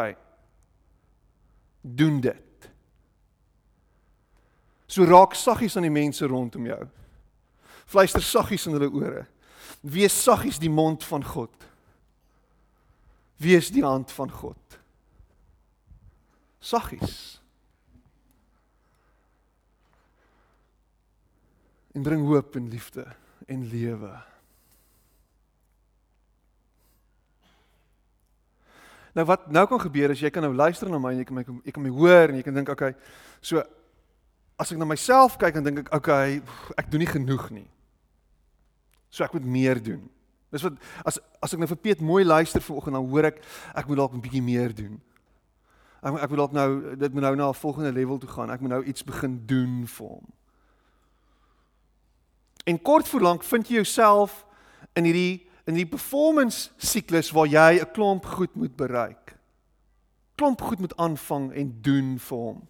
Doen 1.83 2.21
dit. 2.21 2.48
So 4.89 5.05
raak 5.05 5.37
saggies 5.37 5.77
aan 5.77 5.85
die 5.85 5.93
mense 5.93 6.27
rondom 6.27 6.67
jou. 6.67 6.81
Fluister 7.89 8.25
saggies 8.25 8.65
in 8.67 8.77
hulle 8.79 8.89
ore. 8.89 9.27
Wees 9.85 10.17
saggies 10.17 10.59
die 10.61 10.73
mond 10.73 11.05
van 11.05 11.25
God. 11.25 11.53
Wees 13.39 13.69
die 13.71 13.85
hand 13.85 14.13
van 14.17 14.33
God. 14.33 14.79
Saggies. 16.59 17.37
En 21.93 22.03
bring 22.03 22.25
hoop 22.27 22.57
en 22.57 22.73
liefde 22.73 23.05
en 23.47 23.69
lewe. 23.69 24.11
Nou 29.17 29.25
wat 29.27 29.49
nou 29.51 29.65
kan 29.67 29.81
gebeur 29.83 30.13
is 30.15 30.21
jy 30.23 30.31
kan 30.31 30.45
nou 30.45 30.55
luister 30.55 30.91
na 30.91 31.01
my 31.01 31.13
en 31.15 31.23
jy 31.23 31.29
kan 31.29 31.39
my 31.39 31.45
jy 31.65 31.73
kan 31.75 31.85
my 31.85 31.93
hoor 31.93 32.31
en 32.31 32.39
jy 32.39 32.45
kan 32.47 32.59
dink 32.61 32.73
okay. 32.73 32.93
So 33.41 33.63
as 34.59 34.73
ek 34.73 34.79
na 34.79 34.85
myself 34.85 35.39
kyk 35.39 35.55
dan 35.55 35.65
dink 35.65 35.85
ek 35.87 35.95
okay, 35.95 36.41
ek 36.77 36.91
doen 36.91 37.05
nie 37.05 37.11
genoeg 37.11 37.51
nie. 37.55 37.69
So 39.11 39.25
ek 39.25 39.33
moet 39.33 39.47
meer 39.47 39.81
doen. 39.83 40.03
Dis 40.53 40.65
wat 40.65 40.79
as 41.07 41.21
as 41.45 41.55
ek 41.55 41.61
nou 41.61 41.69
vir 41.71 41.81
Piet 41.85 42.01
mooi 42.01 42.25
luister 42.25 42.65
vanoggend 42.65 42.99
dan 42.99 43.07
hoor 43.07 43.29
ek 43.31 43.43
ek 43.77 43.87
moet 43.89 44.01
dalk 44.01 44.15
'n 44.15 44.25
bietjie 44.25 44.43
meer 44.43 44.75
doen. 44.75 45.01
Ek 46.03 46.15
ek 46.25 46.31
moet 46.31 46.41
dalk 46.43 46.53
nou 46.53 46.97
dit 46.97 47.13
moet 47.15 47.23
nou 47.23 47.35
na 47.37 47.49
'n 47.49 47.55
volgende 47.55 47.93
level 47.93 48.19
toe 48.19 48.29
gaan. 48.29 48.51
Ek 48.51 48.61
moet 48.61 48.71
nou 48.71 48.85
iets 48.85 49.05
begin 49.05 49.47
doen 49.47 49.87
vir 49.87 50.07
hom. 50.07 50.27
En 52.67 52.83
kort 52.83 53.09
voor 53.09 53.21
lank 53.21 53.43
vind 53.43 53.69
jy 53.69 53.75
jouself 53.75 54.45
in 54.95 55.05
hierdie 55.05 55.47
in 55.69 55.75
die 55.75 55.87
performance 55.87 56.71
siklus 56.77 57.31
waar 57.31 57.47
jy 57.47 57.81
'n 57.81 57.93
klomp 57.93 58.25
goed 58.25 58.55
moet 58.55 58.77
bereik. 58.77 59.37
Klomp 60.35 60.61
goed 60.61 60.79
moet 60.79 60.97
aanvang 60.97 61.53
en 61.53 61.79
doen 61.83 62.19
vir 62.19 62.39
hom. 62.39 62.69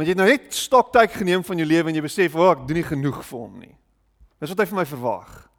Want 0.00 0.08
jy 0.08 0.14
het 0.14 0.20
nou 0.22 0.30
net 0.32 0.54
stoktyk 0.56 1.12
geneem 1.12 1.42
van 1.44 1.58
jou 1.60 1.66
lewe 1.68 1.90
en 1.90 1.96
jy 1.98 2.00
besef, 2.00 2.34
"O, 2.34 2.40
oh, 2.40 2.52
ek 2.56 2.66
doen 2.66 2.76
nie 2.76 2.88
genoeg 2.88 3.18
vir 3.20 3.38
hom 3.38 3.58
nie." 3.60 3.76
Dis 4.40 4.48
wat 4.48 4.58
hy 4.58 4.66
van 4.66 4.78
my 4.78 4.86
verwag. 4.86 5.50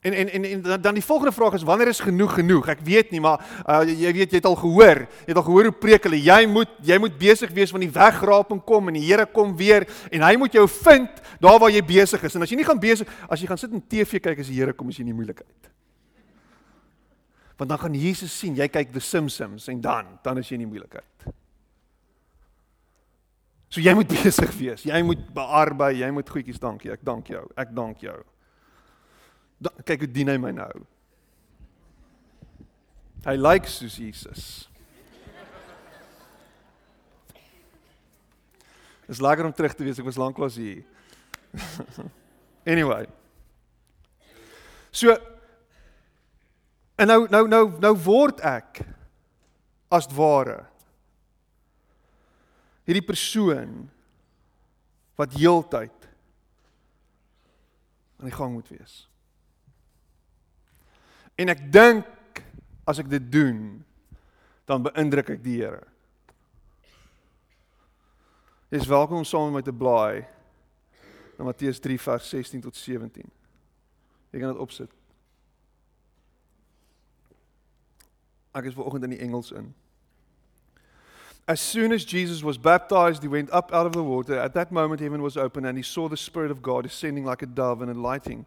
En 0.00 0.12
en 0.12 0.44
en 0.44 0.80
dan 0.80 0.94
die 0.94 1.04
volgende 1.04 1.32
vraag 1.32 1.54
is 1.54 1.62
wanneer 1.62 1.88
is 1.88 2.00
genoeg 2.00 2.34
genoeg? 2.34 2.68
Ek 2.68 2.80
weet 2.80 3.10
nie, 3.10 3.20
maar 3.20 3.40
uh, 3.66 3.82
jy 3.82 4.12
weet 4.12 4.30
jy 4.30 4.36
het 4.36 4.44
al 4.44 4.54
gehoor, 4.54 5.00
jy 5.08 5.26
het 5.26 5.36
al 5.36 5.42
gehoor 5.42 5.64
hoe 5.64 5.72
preek 5.72 6.04
hulle, 6.04 6.22
jy 6.22 6.46
moet 6.46 6.68
jy 6.82 6.98
moet 6.98 7.18
besig 7.18 7.50
wees 7.50 7.70
van 7.70 7.80
die 7.80 7.90
wegraping 7.90 8.64
kom 8.64 8.88
en 8.88 8.94
die 8.94 9.06
Here 9.06 9.26
kom 9.26 9.56
weer 9.56 9.88
en 10.12 10.22
hy 10.22 10.36
moet 10.36 10.52
jou 10.52 10.68
vind 10.68 11.10
daar 11.40 11.58
waar 11.58 11.70
jy 11.70 11.82
besig 11.82 12.22
is. 12.22 12.34
En 12.34 12.42
as 12.42 12.50
jy 12.50 12.56
nie 12.56 12.64
gaan 12.64 12.78
besig, 12.78 13.08
as 13.28 13.40
jy 13.40 13.46
gaan 13.46 13.58
sit 13.58 13.72
en 13.72 13.82
TV 13.82 14.20
kyk 14.20 14.38
as 14.38 14.46
die 14.46 14.60
Here 14.60 14.72
kom, 14.72 14.88
is 14.88 14.96
jy 14.96 15.02
in 15.02 15.16
die 15.16 15.16
moeilikheid. 15.16 15.70
Want 17.56 17.70
dan 17.70 17.78
gaan 17.78 17.94
Jesus 17.94 18.38
sien, 18.38 18.54
jy 18.54 18.68
kyk 18.68 18.92
The 18.92 19.00
Simpsons 19.00 19.66
en 19.68 19.80
dan 19.80 20.20
dan 20.22 20.38
is 20.38 20.48
jy 20.48 20.54
in 20.54 20.68
die 20.68 20.70
moeilikheid. 20.70 21.34
So 23.74 23.82
jy 23.82 23.96
moet 23.98 24.12
besig 24.22 24.54
wees. 24.60 24.86
Jy 24.86 25.02
moet 25.02 25.26
bearbei, 25.34 25.96
jy 25.98 26.12
moet 26.14 26.30
goedjies 26.30 26.62
dankie. 26.62 26.92
Ek 26.94 27.02
dank 27.02 27.32
jou. 27.32 27.42
Ek 27.58 27.74
dank 27.74 28.06
jou 28.06 28.20
kyk 29.84 30.04
hoe 30.04 30.10
dien 30.10 30.30
hy 30.32 30.36
my 30.40 30.52
nou. 30.54 30.72
Hy 33.24 33.36
lyk 33.38 33.64
like 33.64 33.72
soos 33.72 33.96
Jesus. 33.96 34.44
Is 39.08 39.20
lekker 39.20 39.44
om 39.44 39.52
terug 39.52 39.74
te 39.76 39.84
wees. 39.84 40.00
Ek 40.00 40.08
was 40.08 40.20
lanklaas 40.20 40.56
hier. 40.60 40.84
anyway. 42.72 43.04
So 44.94 45.16
en 47.00 47.10
nou 47.10 47.24
nou 47.30 47.44
nou 47.50 47.64
nou 47.82 47.94
word 48.04 48.40
ek 48.46 48.84
as 49.94 50.06
ware 50.14 50.62
hierdie 52.84 53.04
persoon 53.04 53.84
wat 55.18 55.36
heeltyd 55.38 56.08
aan 58.20 58.28
die 58.28 58.36
gang 58.36 58.52
moet 58.52 58.68
wees. 58.72 59.04
En 61.40 61.50
ek 61.50 61.64
dink 61.72 62.42
as 62.86 63.00
ek 63.00 63.08
dit 63.10 63.24
doen, 63.32 63.82
dan 64.68 64.84
beïndruk 64.84 65.34
ek 65.34 65.42
die 65.44 65.58
Here. 65.60 65.82
Jy 68.72 68.80
is 68.82 68.90
welkom 68.90 69.22
om 69.22 69.28
saam 69.28 69.50
met 69.52 69.60
my 69.60 69.64
te 69.64 69.74
blaai 69.76 70.24
na 71.38 71.46
Matteus 71.46 71.80
3 71.82 71.98
vers 72.00 72.28
16 72.32 72.64
tot 72.64 72.76
17. 72.78 73.28
Jy 74.32 74.40
kan 74.40 74.50
dit 74.50 74.62
opsit. 74.62 74.90
Ek 78.54 78.66
is 78.70 78.76
vanoggend 78.76 79.06
in 79.08 79.16
die 79.16 79.22
Engels 79.22 79.52
in. 79.54 79.72
As 81.46 81.60
soon 81.60 81.92
as 81.92 82.06
Jesus 82.06 82.42
was 82.42 82.56
baptized, 82.56 83.22
he 83.22 83.28
went 83.28 83.50
up 83.52 83.70
out 83.72 83.84
of 83.84 83.92
the 83.92 84.02
water. 84.02 84.38
At 84.38 84.54
that 84.54 84.72
moment, 84.72 85.02
heaven 85.02 85.20
was 85.20 85.36
open, 85.36 85.66
and 85.66 85.76
he 85.76 85.82
saw 85.82 86.08
the 86.08 86.16
Spirit 86.16 86.50
of 86.50 86.62
God 86.62 86.84
descending 86.84 87.24
like 87.24 87.42
a 87.42 87.46
dove 87.46 87.82
and 87.82 87.90
alighting 87.90 88.46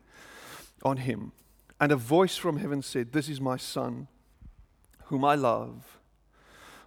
on 0.81 0.97
him. 0.97 1.31
And 1.79 1.91
a 1.91 1.95
voice 1.95 2.37
from 2.37 2.57
heaven 2.57 2.81
said, 2.81 3.11
This 3.11 3.29
is 3.29 3.39
my 3.39 3.55
Son, 3.55 4.07
whom 5.05 5.23
I 5.23 5.35
love. 5.35 5.99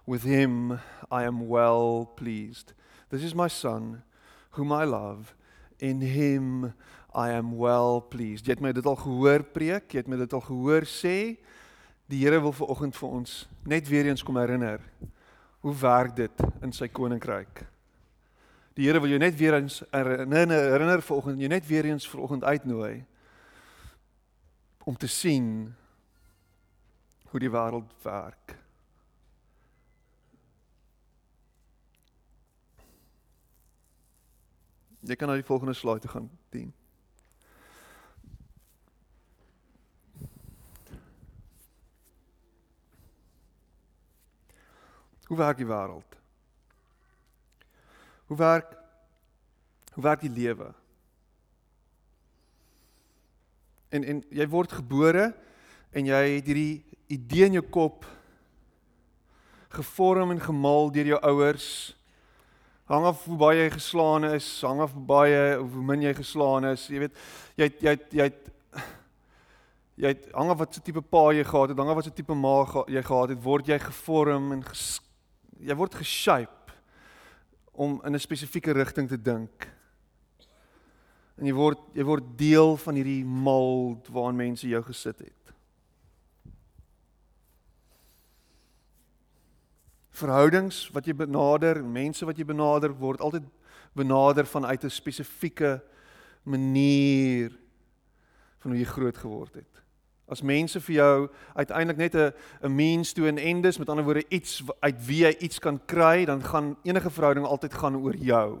With 0.05 0.23
him 0.23 0.81
I 1.09 1.23
am 1.23 1.47
well 1.47 2.11
pleased. 2.17 2.73
This 3.09 3.23
is 3.23 3.33
my 3.33 3.47
Son, 3.47 4.03
whom 4.51 4.73
I 4.73 4.83
love. 4.83 5.33
In 5.79 6.01
him 6.01 6.73
I 7.15 7.31
am 7.31 7.57
well 7.57 8.01
pleased. 8.01 8.47
Jy 8.47 8.57
het 8.57 8.61
my 8.61 8.73
dit 8.75 8.85
al 8.85 8.99
gehoor 8.99 9.45
preek, 9.55 9.87
jy 9.93 10.03
het 10.03 10.11
my 10.11 10.19
dit 10.19 10.33
al 10.35 10.43
gehoor 10.43 10.83
sê. 10.87 11.37
Die 12.11 12.19
Here 12.19 12.41
wil 12.43 12.51
ver 12.51 12.67
oggend 12.67 12.99
vir 12.99 13.15
ons 13.21 13.45
net 13.63 13.87
weer 13.87 14.11
eens 14.11 14.23
kom 14.23 14.35
herinner 14.35 14.83
Hoe 15.61 15.75
werk 15.77 16.15
dit 16.15 16.43
in 16.65 16.73
sy 16.73 16.87
koninkryk? 16.89 17.61
Die 18.73 18.87
Here 18.87 19.01
wil 19.03 19.13
jou 19.13 19.19
net 19.21 19.35
weer 19.37 19.59
eens 19.59 19.81
herinner 19.91 20.49
herinner 20.49 21.03
vanoggend, 21.05 21.41
jy 21.41 21.49
net 21.51 21.67
weer 21.67 21.85
eens 21.85 22.07
vanoggend 22.09 22.43
uitnooi 22.43 23.03
om 24.89 24.97
te 24.97 25.07
sien 25.07 25.75
hoe 27.29 27.39
die 27.39 27.51
wêreld 27.51 27.91
werk. 28.01 28.55
Jy 35.05 35.17
kan 35.17 35.29
na 35.29 35.37
die 35.37 35.45
volgende 35.45 35.73
slide 35.77 36.03
toe 36.03 36.11
gaan 36.11 36.29
dien. 36.53 36.73
Hoe 45.31 45.39
werk 45.39 45.61
die 45.61 45.65
wêreld? 45.65 46.15
Hoe 48.27 48.37
werk 48.37 48.73
hoe 49.93 50.03
werk 50.03 50.19
die 50.19 50.31
lewe? 50.31 50.73
En 53.95 54.03
en 54.03 54.17
jy 54.27 54.47
word 54.51 54.73
gebore 54.75 55.29
en 55.95 56.09
jy 56.09 56.19
het 56.33 56.49
hierdie 56.51 56.83
idee 57.15 57.47
in 57.47 57.55
jou 57.61 57.63
kop 57.63 58.03
gevorm 59.71 60.33
en 60.35 60.41
gemaal 60.43 60.91
deur 60.91 61.13
jou 61.13 61.19
ouers. 61.29 61.67
Hang 62.91 63.07
af 63.07 63.21
hoe 63.23 63.37
baie 63.39 63.61
jy 63.61 63.69
geslaan 63.77 64.27
is, 64.33 64.49
hang 64.67 64.81
af 64.83 64.91
hoe 64.97 65.05
baie 65.13 65.45
of 65.61 65.69
hoe 65.77 65.85
min 65.93 66.03
jy 66.03 66.11
geslaan 66.17 66.67
is. 66.73 66.89
Jy 66.91 67.05
weet, 67.05 67.21
jy 67.55 67.69
het, 67.69 67.79
jy 67.79 67.93
het, 67.95 68.03
jy 68.11 68.27
het, 68.27 68.51
jy 69.95 70.11
het 70.11 70.27
hang 70.35 70.51
af 70.51 70.59
wat 70.65 70.75
se 70.75 70.83
tipe 70.83 71.05
pa 71.07 71.29
jy 71.31 71.47
gehad 71.47 71.71
het, 71.71 71.79
hang 71.79 71.93
af 71.95 72.01
wat 72.01 72.09
se 72.09 72.13
tipe 72.19 72.35
ma 72.35 72.57
jy 72.91 73.05
gehad 73.11 73.31
het, 73.31 73.41
word 73.47 73.71
jy 73.71 73.79
gevorm 73.79 74.51
en 74.57 74.65
gesk 74.67 75.07
jy 75.61 75.75
word 75.77 75.95
geshape 75.95 76.73
om 77.71 78.01
in 78.05 78.15
'n 78.15 78.19
spesifieke 78.19 78.73
rigting 78.73 79.07
te 79.07 79.21
dink. 79.21 79.67
En 81.37 81.45
jy 81.45 81.53
word 81.53 81.79
jy 81.93 82.03
word 82.03 82.37
deel 82.37 82.77
van 82.77 82.95
hierdie 82.95 83.25
mold 83.25 84.07
waarin 84.07 84.35
mense 84.35 84.67
jou 84.67 84.81
gesit 84.83 85.19
het. 85.19 85.53
Verhoudings 90.11 90.89
wat 90.93 91.05
jy 91.05 91.13
benader, 91.13 91.83
mense 91.83 92.25
wat 92.25 92.37
jy 92.37 92.45
benader 92.45 92.93
word 92.93 93.21
altyd 93.21 93.43
benader 93.93 94.45
vanuit 94.45 94.83
'n 94.83 94.89
spesifieke 94.89 95.81
manier 96.43 97.49
van 98.59 98.71
hoe 98.71 98.79
jy 98.79 98.85
groot 98.85 99.17
geword 99.17 99.53
het. 99.53 99.80
As 100.31 100.41
mense 100.41 100.79
vir 100.79 100.95
jou 100.95 101.15
uiteindelik 101.59 101.97
net 101.97 102.15
'n 102.15 102.33
'n 102.63 102.75
means 102.75 103.13
to 103.13 103.27
an 103.27 103.37
end 103.37 103.65
is, 103.65 103.77
met 103.77 103.89
ander 103.89 104.03
woorde 104.03 104.25
iets 104.29 104.63
uit 104.79 105.05
wie 105.05 105.23
jy 105.25 105.35
iets 105.39 105.59
kan 105.59 105.79
kry, 105.85 106.25
dan 106.25 106.43
gaan 106.43 106.77
enige 106.83 107.09
verhouding 107.09 107.45
altyd 107.45 107.73
gaan 107.73 107.95
oor 107.95 108.15
jou. 108.15 108.59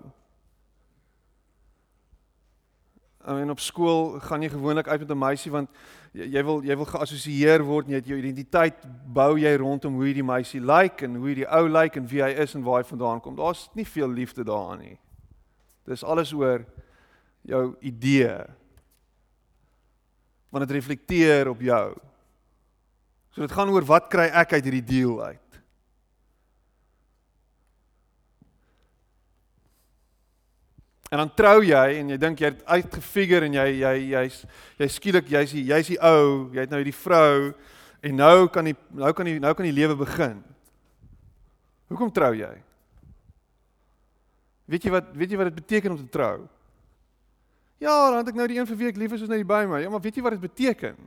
En 3.25 3.49
op 3.49 3.59
skool 3.59 4.19
gaan 4.19 4.41
jy 4.41 4.49
gewoonlik 4.49 4.87
uit 4.87 4.99
met 4.99 5.09
'n 5.09 5.17
meisie 5.17 5.51
want 5.51 5.69
jy, 6.11 6.25
jy 6.25 6.43
wil 6.43 6.63
jy 6.63 6.75
wil 6.75 6.85
geassosieer 6.85 7.63
word 7.63 7.85
en 7.85 7.91
jy 7.91 7.97
het 7.97 8.07
jou 8.07 8.17
identiteit 8.17 8.75
bou 9.13 9.39
jy 9.39 9.55
rondom 9.55 9.93
hoe 9.93 10.05
hierdie 10.05 10.23
meisie 10.23 10.59
lyk 10.59 10.81
like, 10.81 11.05
en 11.05 11.15
hoe 11.15 11.27
hierdie 11.27 11.51
ou 11.51 11.67
lyk 11.67 11.81
like, 11.81 11.99
en 11.99 12.07
wie 12.07 12.23
hy 12.23 12.31
is 12.31 12.55
en 12.55 12.63
waar 12.63 12.83
hy 12.83 12.87
vandaan 12.89 13.21
kom. 13.21 13.35
Daar's 13.35 13.69
nie 13.73 13.85
veel 13.85 14.09
liefde 14.09 14.43
daarin 14.43 14.79
nie. 14.79 14.99
Dis 15.85 16.03
alles 16.03 16.33
oor 16.33 16.65
jou 17.41 17.75
idee 17.79 18.45
want 20.51 20.67
dit 20.67 20.75
reflekteer 20.75 21.49
op 21.49 21.61
jou. 21.63 21.85
So 23.31 23.45
dit 23.45 23.53
gaan 23.55 23.71
oor 23.71 23.87
wat 23.87 24.09
kry 24.11 24.27
ek 24.27 24.57
uit 24.57 24.67
hierdie 24.67 24.83
deal 24.85 25.15
uit? 25.23 25.39
En 31.11 31.19
dan 31.19 31.31
trou 31.35 31.57
jy 31.63 31.99
en 31.99 32.13
jy 32.13 32.17
dink 32.19 32.39
jy 32.39 32.53
het 32.53 32.61
uitgefigure 32.71 33.47
en 33.47 33.55
jy 33.57 33.67
jy 33.81 33.95
jy's 34.13 34.37
jy 34.79 34.87
skielik 34.87 35.27
jy's 35.31 35.51
jy's 35.55 35.89
die 35.91 35.99
ou, 35.99 36.47
jy 36.55 36.63
het 36.63 36.71
nou 36.71 36.79
hierdie 36.79 36.95
vrou 36.95 37.51
en 38.01 38.15
nou 38.15 38.47
kan 38.51 38.69
die 38.69 38.75
nou 38.95 39.11
kan 39.15 39.27
die 39.27 39.39
nou 39.43 39.51
kan 39.55 39.67
die 39.67 39.75
lewe 39.75 39.97
begin. 39.99 40.39
Hoekom 41.91 42.13
trou 42.15 42.31
jy? 42.35 42.51
Weet 44.71 44.87
jy 44.87 44.93
wat 44.95 45.11
weet 45.11 45.35
jy 45.35 45.39
wat 45.41 45.51
dit 45.51 45.59
beteken 45.59 45.95
om 45.95 45.99
te 45.99 46.07
trou? 46.11 46.47
Ja, 47.81 48.11
dan 48.11 48.19
het 48.21 48.29
ek 48.29 48.37
nou 48.37 48.45
die 48.45 48.59
een 48.59 48.67
vir 48.69 48.77
wie 48.77 48.89
ek 48.91 48.99
lief 49.01 49.15
is, 49.15 49.23
is 49.25 49.29
nou 49.31 49.39
by 49.47 49.63
my. 49.65 49.79
Ja, 49.81 49.89
maar 49.89 50.03
weet 50.03 50.19
jy 50.19 50.21
wat 50.21 50.35
dit 50.35 50.43
beteken? 50.43 50.99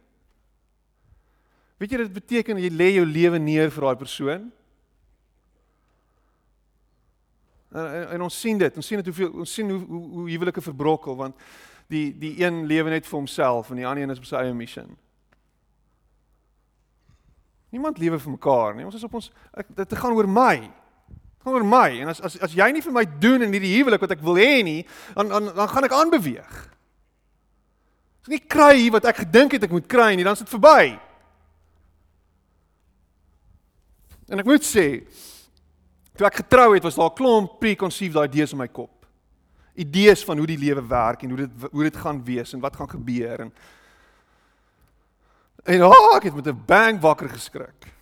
Weet 1.79 1.95
jy 1.95 2.01
dit 2.03 2.17
beteken 2.17 2.59
jy 2.59 2.71
lê 2.75 2.89
jou 2.97 3.05
lewe 3.07 3.39
neer 3.39 3.71
vir 3.71 3.87
daai 3.87 4.01
persoon? 4.01 4.49
En, 7.71 7.87
en, 7.87 8.09
en 8.17 8.27
ons 8.27 8.41
sien 8.41 8.59
dit. 8.59 8.81
Ons 8.83 8.91
sien 8.91 8.99
dit 8.99 9.11
hoeveel 9.11 9.39
ons 9.45 9.55
sien 9.55 9.71
hoe 9.71 9.79
hoe, 9.87 10.03
hoe 10.19 10.27
huwelike 10.33 10.67
verbrokkel 10.67 11.19
want 11.19 11.47
die 11.93 12.09
die 12.19 12.35
een 12.43 12.65
lewe 12.67 12.91
net 12.91 13.07
vir 13.07 13.21
homself 13.21 13.71
en 13.71 13.79
die 13.79 13.87
ander 13.87 14.03
een 14.03 14.15
is 14.17 14.23
op 14.23 14.27
sy 14.27 14.43
eie 14.43 14.55
missie. 14.57 14.87
Niemand 17.75 18.03
lewe 18.03 18.19
vir 18.19 18.35
mekaar 18.35 18.75
nie. 18.75 18.87
Ons 18.87 18.99
is 18.99 19.07
op 19.07 19.15
ons 19.19 19.31
ek, 19.55 19.71
dit 19.79 19.95
gaan 20.03 20.19
oor 20.19 20.31
my 20.31 20.57
gaan 21.45 21.55
oor 21.59 21.67
my 21.69 22.01
en 22.01 22.09
as 22.09 22.21
as 22.25 22.39
as 22.41 22.55
jy 22.57 22.71
nie 22.73 22.83
vir 22.85 22.95
my 22.95 23.05
doen 23.21 23.45
in 23.45 23.53
hierdie 23.53 23.75
huwelik 23.77 24.01
wat 24.01 24.15
ek 24.17 24.23
wil 24.25 24.39
hê 24.41 24.63
nie, 24.65 24.81
dan 25.17 25.29
dan 25.29 25.51
dan 25.53 25.69
gaan 25.69 25.85
ek 25.85 25.97
aanbeweeg. 25.97 26.55
As 28.25 28.31
ek 28.31 28.33
nie 28.33 28.45
kry 28.49 28.89
wat 28.95 29.05
ek 29.11 29.25
gedink 29.27 29.53
het 29.53 29.67
ek 29.69 29.75
moet 29.75 29.89
kry 29.91 30.15
nie, 30.17 30.25
dan 30.25 30.39
is 30.39 30.45
dit 30.45 30.55
verby. 30.55 30.95
En 34.33 34.41
ek 34.41 34.49
moet 34.49 34.65
sê, 34.65 35.05
toe 36.17 36.25
ek 36.25 36.41
getrou 36.41 36.71
het, 36.73 36.85
was 36.87 36.97
daar 36.97 37.13
'n 37.13 37.19
klomp 37.19 37.61
preconceived 37.61 38.17
ideas 38.17 38.53
in 38.53 38.59
my 38.59 38.69
kop. 38.69 39.05
Idees 39.77 40.25
van 40.25 40.39
hoe 40.39 40.47
die 40.47 40.59
lewe 40.59 40.81
werk 40.87 41.23
en 41.23 41.29
hoe 41.31 41.39
dit 41.45 41.71
hoe 41.71 41.83
dit 41.83 41.97
gaan 41.97 42.25
wees 42.25 42.53
en 42.55 42.61
wat 42.61 42.77
gaan 42.77 42.89
gebeur 42.89 43.41
en 43.41 43.53
en 45.65 45.83
oh, 45.85 46.17
ek 46.17 46.25
het 46.25 46.35
met 46.35 46.47
'n 46.47 46.65
bang 46.67 47.01
wakker 47.01 47.29
geskrik. 47.29 47.94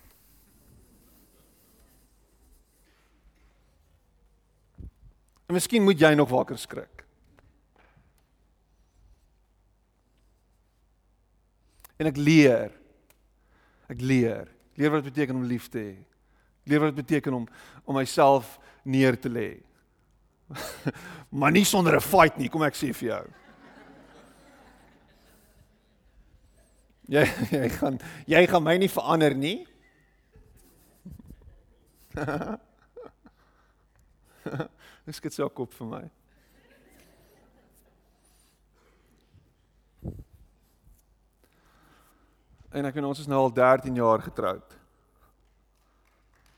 En 5.47 5.55
miskien 5.55 5.85
moet 5.85 6.01
jy 6.01 6.15
nog 6.15 6.29
wakker 6.29 6.59
skrik. 6.59 7.05
En 11.97 12.11
ek 12.11 12.17
leer. 12.17 12.73
Ek 13.93 14.01
leer. 14.01 14.49
Leer 14.75 14.91
wat 14.91 15.05
dit 15.05 15.13
beteken 15.13 15.37
om 15.37 15.47
lief 15.47 15.69
te 15.71 15.79
hê. 15.79 15.95
Leer 16.67 16.83
wat 16.83 16.95
dit 16.95 17.05
beteken 17.05 17.43
om 17.43 17.47
om 17.85 17.99
myself 17.99 18.59
neer 18.83 19.19
te 19.19 19.31
lê. 19.31 19.61
maar 21.39 21.53
nie 21.53 21.65
sonder 21.65 21.97
'n 21.97 22.01
fight 22.01 22.39
nie, 22.39 22.49
kom 22.49 22.63
ek 22.63 22.75
sê 22.75 22.95
vir 22.95 23.09
jou. 23.09 23.27
Jy 27.13 27.25
jy 27.59 27.69
gaan 27.79 27.99
jy 28.27 28.47
gaan 28.47 28.63
my 28.63 28.77
nie 28.79 28.91
verander 28.91 29.35
nie. 29.35 29.67
Ek 35.13 35.19
skud 35.19 35.35
sy 35.37 35.45
kop 35.53 35.75
vir 35.77 35.89
my. 35.91 35.99
En 42.73 42.89
ek 42.89 42.97
en 42.97 43.11
ons 43.11 43.21
is 43.21 43.29
nou 43.29 43.43
al 43.45 43.53
13 43.53 44.01
jaar 44.01 44.25
getroud. 44.25 44.73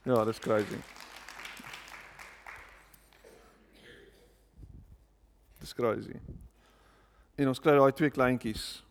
Ja, 0.07 0.23
dis 0.31 0.39
crazy. 0.39 0.79
Dis 5.59 5.75
crazy. 5.75 6.23
En 7.35 7.51
ons 7.51 7.59
kry 7.59 7.75
daai 7.75 7.91
twee 7.99 8.15
kleintjies. 8.15 8.85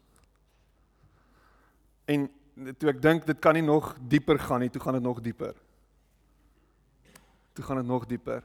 En 2.11 2.27
toe 2.75 2.91
ek 2.91 2.99
dink 2.99 3.31
dit 3.31 3.39
kan 3.39 3.55
nie 3.55 3.63
nog 3.63 3.93
dieper 3.95 4.43
gaan 4.43 4.67
nie, 4.67 4.73
toe 4.73 4.83
gaan 4.83 4.99
dit 4.99 5.07
nog 5.07 5.23
dieper. 5.23 5.55
Toe 7.55 7.63
gaan 7.63 7.79
dit 7.79 7.87
nog 7.87 8.11
dieper. 8.11 8.43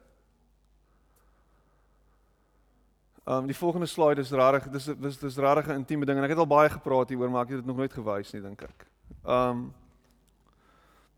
Um 3.29 3.47
die 3.47 3.57
volgende 3.57 3.87
slide 3.87 4.21
is 4.21 4.31
rarig. 4.31 4.71
Dis 4.73 4.85
dis 4.85 5.19
dis 5.19 5.37
rarig 5.37 5.67
'n 5.67 5.71
intieme 5.85 6.07
ding 6.07 6.19
en 6.19 6.25
ek 6.25 6.31
het 6.31 6.39
al 6.39 6.47
baie 6.47 6.69
gepraat 6.71 7.09
hieroor, 7.09 7.31
maar 7.31 7.43
ek 7.43 7.49
het 7.49 7.59
dit 7.59 7.67
nog 7.67 7.77
nooit 7.77 7.93
gewys 7.93 8.33
nie, 8.33 8.43
dink 8.43 8.63
ek. 8.63 8.87
Um 9.25 9.75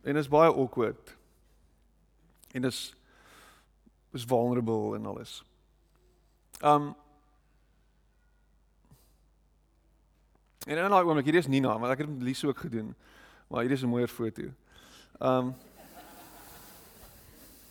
en 0.03 0.16
is 0.16 0.29
baie 0.29 0.51
awkward. 0.51 1.16
En 2.53 2.62
dis 2.62 2.94
is 4.12 4.25
vulnerable 4.25 4.96
en 4.96 5.07
alles. 5.07 5.44
Um 6.62 6.94
En 10.66 10.77
in 10.77 10.90
daai 10.90 11.05
oomblik, 11.05 11.25
hierdie 11.25 11.40
is 11.40 11.46
Nina, 11.46 11.79
want 11.79 11.92
ek 11.92 11.99
het 11.99 12.07
dit 12.09 12.23
Lies 12.23 12.44
ook 12.44 12.59
gedoen. 12.59 12.94
Maar 13.49 13.61
hierdie 13.61 13.77
is 13.79 13.85
'n 13.85 13.88
mooier 13.88 14.09
foto. 14.09 14.42
Um 15.20 15.55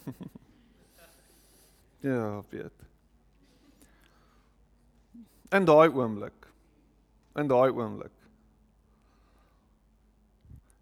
Ja, 1.99 2.43
weet. 2.49 2.88
In 5.49 5.65
daai 5.65 5.89
oomblik. 5.89 6.47
In 7.35 7.47
daai 7.47 7.69
oomblik. 7.71 8.13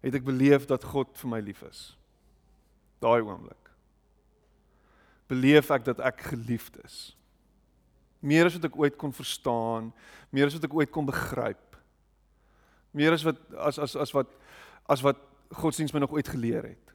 Het 0.00 0.18
ek 0.20 0.26
beleef 0.26 0.66
dat 0.68 0.84
God 0.84 1.14
vir 1.18 1.30
my 1.30 1.40
lief 1.42 1.62
is. 1.66 1.80
Daai 3.02 3.20
oomblik. 3.22 3.70
Beleef 5.28 5.70
ek 5.74 5.86
dat 5.88 6.02
ek 6.04 6.20
geliefd 6.32 6.78
is. 6.84 6.98
Meer 8.20 8.48
as 8.48 8.56
wat 8.58 8.66
ek 8.66 8.78
ooit 8.78 8.96
kon 8.98 9.14
verstaan, 9.14 9.92
meer 10.34 10.48
as 10.48 10.56
wat 10.56 10.66
ek 10.66 10.74
ooit 10.74 10.92
kon 10.94 11.06
begryp. 11.06 11.78
Meer 12.96 13.14
as 13.14 13.24
wat 13.26 13.40
as 13.54 13.78
as 13.78 13.94
as 13.96 14.14
wat 14.16 14.32
as 14.88 15.04
wat 15.04 15.20
godsdienst 15.54 15.94
my 15.94 16.02
nog 16.02 16.14
ooit 16.16 16.28
geleer 16.28 16.64
het. 16.72 16.94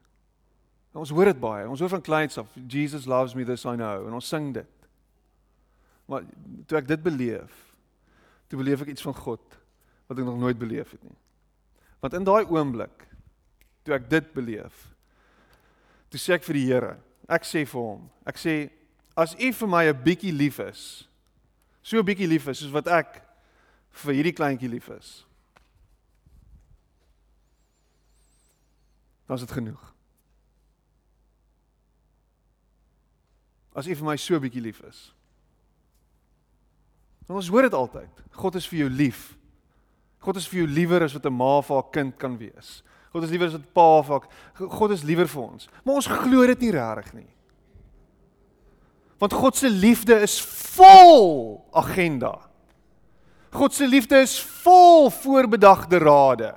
En 0.94 1.02
ons 1.02 1.14
hoor 1.14 1.32
dit 1.32 1.40
baie. 1.40 1.68
Ons 1.70 1.82
hoor 1.82 1.94
van 1.94 2.06
kleins 2.06 2.38
af, 2.38 2.50
Jesus 2.68 3.08
loves 3.10 3.34
me 3.34 3.46
this 3.46 3.66
I 3.66 3.76
know 3.78 4.08
en 4.08 4.14
ons 4.14 4.28
sing 4.28 4.52
dit. 4.54 4.83
Maar 6.06 6.26
toe 6.68 6.78
ek 6.78 6.88
dit 6.88 7.04
beleef, 7.04 7.54
toe 8.52 8.60
beleef 8.60 8.84
ek 8.84 8.94
iets 8.94 9.06
van 9.06 9.16
God 9.16 9.60
wat 10.10 10.20
ek 10.20 10.26
nog 10.28 10.40
nooit 10.40 10.60
beleef 10.60 10.92
het 10.92 11.04
nie. 11.04 11.18
Want 12.04 12.18
in 12.18 12.28
daai 12.28 12.44
oomblik 12.52 13.08
toe 13.84 13.96
ek 13.96 14.10
dit 14.12 14.34
beleef, 14.36 14.90
toe 16.12 16.20
sê 16.20 16.36
ek 16.38 16.46
vir 16.48 16.60
die 16.60 16.68
Here, 16.68 16.94
ek 17.32 17.48
sê 17.48 17.64
vir 17.68 17.80
hom, 17.80 18.04
ek 18.28 18.40
sê 18.40 18.56
as 19.16 19.36
U 19.40 19.52
vir 19.54 19.70
my 19.70 19.86
'n 19.88 20.04
bietjie 20.04 20.34
lief 20.34 20.60
is, 20.60 21.08
so 21.82 21.98
'n 21.98 22.06
bietjie 22.06 22.28
lief 22.28 22.48
is 22.48 22.60
soos 22.60 22.74
wat 22.74 22.88
ek 22.88 23.24
vir 23.92 24.14
hierdie 24.14 24.36
kleintjie 24.36 24.70
lief 24.70 24.90
is, 24.90 25.26
dan 29.28 29.36
is 29.36 29.46
dit 29.46 29.52
genoeg. 29.52 29.94
As 33.76 33.88
U 33.88 33.96
vir 33.96 34.06
my 34.06 34.18
so 34.18 34.36
'n 34.36 34.42
bietjie 34.42 34.62
lief 34.62 34.82
is. 34.84 35.13
Ons 37.28 37.50
hoor 37.50 37.68
dit 37.68 37.74
altyd. 37.74 38.24
God 38.36 38.56
is 38.60 38.68
vir 38.68 38.84
jou 38.84 38.90
lief. 38.90 39.22
God 40.24 40.40
is 40.40 40.48
vir 40.48 40.64
jou 40.64 40.68
liewer 40.68 41.04
as 41.04 41.14
wat 41.14 41.26
'n 41.26 41.34
ma 41.34 41.62
vir 41.62 41.76
haar 41.76 41.92
kind 41.92 42.18
kan 42.18 42.38
wees. 42.38 42.84
God 43.12 43.24
is 43.24 43.30
liewer 43.30 43.48
as 43.48 43.54
wat 43.54 43.74
pa 43.74 44.02
vir 44.02 44.20
haar. 44.20 44.70
God 44.70 44.92
is 44.92 45.04
liewer 45.04 45.28
vir 45.28 45.44
ons. 45.44 45.68
Maar 45.86 45.96
ons 45.96 46.08
glo 46.08 46.48
dit 46.48 46.60
nie 46.60 46.72
regtig 46.72 47.14
nie. 47.14 47.32
Want 49.20 49.34
God 49.34 49.56
se 49.56 49.70
liefde 49.70 50.20
is 50.22 50.42
vol 50.42 51.64
agenda. 51.72 52.40
God 53.54 53.74
se 53.74 53.88
liefde 53.88 54.20
is 54.22 54.40
vol 54.64 55.10
voorbedagte 55.10 56.00
rade. 56.02 56.54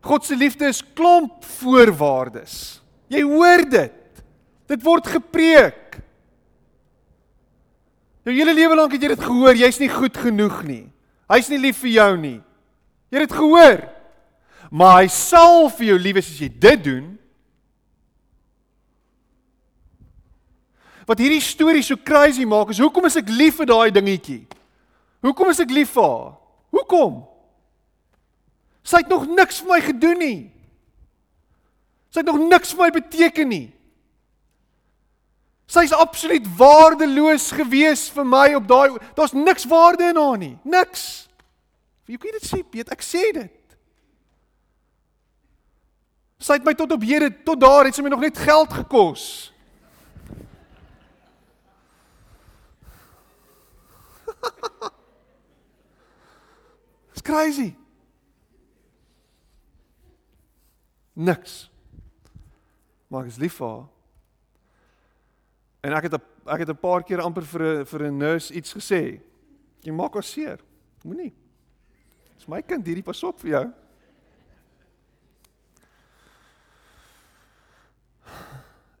God 0.00 0.24
se 0.24 0.36
liefde 0.36 0.66
is 0.66 0.82
klomp 0.94 1.44
voorwaardes. 1.44 2.82
Jy 3.08 3.22
hoor 3.22 3.64
dit. 3.70 4.22
Dit 4.68 4.82
word 4.84 5.06
gepreek. 5.06 5.87
Jou 8.28 8.36
hele 8.36 8.52
lewe 8.52 8.76
lank 8.76 8.92
het 8.92 9.04
jy 9.06 9.08
dit 9.14 9.22
gehoor, 9.24 9.56
jy's 9.56 9.78
nie 9.80 9.88
goed 9.88 10.16
genoeg 10.20 10.58
nie. 10.68 10.82
Hy's 11.32 11.48
nie 11.48 11.60
lief 11.62 11.78
vir 11.80 11.94
jou 11.94 12.10
nie. 12.20 12.36
Jy 13.08 13.16
het 13.16 13.24
dit 13.24 13.38
gehoor. 13.38 13.78
Maar 14.68 14.98
hy 14.98 15.06
sal 15.12 15.70
vir 15.72 15.94
jou 15.94 15.96
lief 16.02 16.18
wees 16.18 16.28
as 16.28 16.42
jy 16.42 16.48
dit 16.52 16.82
doen. 16.84 17.06
Wat 21.08 21.22
hierdie 21.24 21.40
storie 21.40 21.80
so 21.84 21.96
crazy 21.96 22.44
maak 22.44 22.74
is 22.74 22.82
hoekom 22.84 23.08
is 23.08 23.16
ek 23.16 23.32
lief 23.32 23.62
vir 23.62 23.70
daai 23.70 23.88
dingetjie? 23.96 24.42
Hoekom 25.24 25.48
is 25.54 25.62
ek 25.64 25.72
lief 25.72 25.94
vir 25.96 26.04
haar? 26.04 26.36
Hoekom? 26.76 27.22
Sy 28.84 29.00
het 29.00 29.08
nog 29.08 29.24
niks 29.24 29.62
vir 29.64 29.72
my 29.72 29.80
gedoen 29.88 30.20
nie. 30.20 30.38
Sy 32.12 32.20
het 32.20 32.28
nog 32.28 32.42
niks 32.44 32.76
vir 32.76 32.84
my 32.84 32.90
beteken 33.00 33.48
nie. 33.48 33.66
Sy's 35.68 35.92
absoluut 35.92 36.46
waardeloos 36.56 37.50
gewees 37.52 38.06
vir 38.14 38.24
my 38.24 38.54
op 38.56 38.64
daai 38.68 38.98
daar's 39.16 39.32
niks 39.36 39.66
waarde 39.68 40.04
in 40.08 40.16
haar 40.16 40.38
nie. 40.40 40.58
Niks. 40.64 41.28
Wie 42.08 42.16
kan 42.16 42.32
dit 42.32 42.46
sê, 42.48 42.64
Piet? 42.64 42.88
Ek 42.88 43.04
sê 43.04 43.32
dit. 43.36 43.52
Sy 46.40 46.52
het 46.56 46.64
my 46.64 46.72
tot 46.78 46.92
op 46.96 47.04
hede 47.04 47.28
tot 47.44 47.60
daar 47.60 47.84
het 47.84 47.94
sy 47.94 48.02
my 48.06 48.12
nog 48.14 48.24
net 48.24 48.38
geld 48.40 48.72
gekos. 48.72 49.52
It's 57.12 57.20
crazy. 57.20 57.76
Niks. 61.12 61.68
Maar 63.12 63.20
ek 63.26 63.32
is 63.34 63.40
lief 63.44 63.60
vir 63.60 63.68
haar. 63.68 63.97
En 65.80 65.94
ek 65.94 66.08
het 66.08 66.14
a, 66.14 66.20
ek 66.52 66.58
het 66.64 66.70
'n 66.70 66.80
paar 66.80 67.02
keer 67.02 67.20
amper 67.20 67.44
vir 67.44 67.62
'n 67.62 67.84
vir 67.86 68.02
'n 68.02 68.18
nurse 68.18 68.54
iets 68.54 68.72
gesê. 68.74 69.20
Jy 69.82 69.92
maak 69.92 70.14
haar 70.14 70.22
seer. 70.22 70.58
Moenie. 71.04 71.34
Dis 72.36 72.48
my 72.48 72.62
kind 72.62 72.86
hierdie 72.86 73.02
pas 73.02 73.22
op 73.22 73.40
vir 73.40 73.50
jou. 73.50 73.72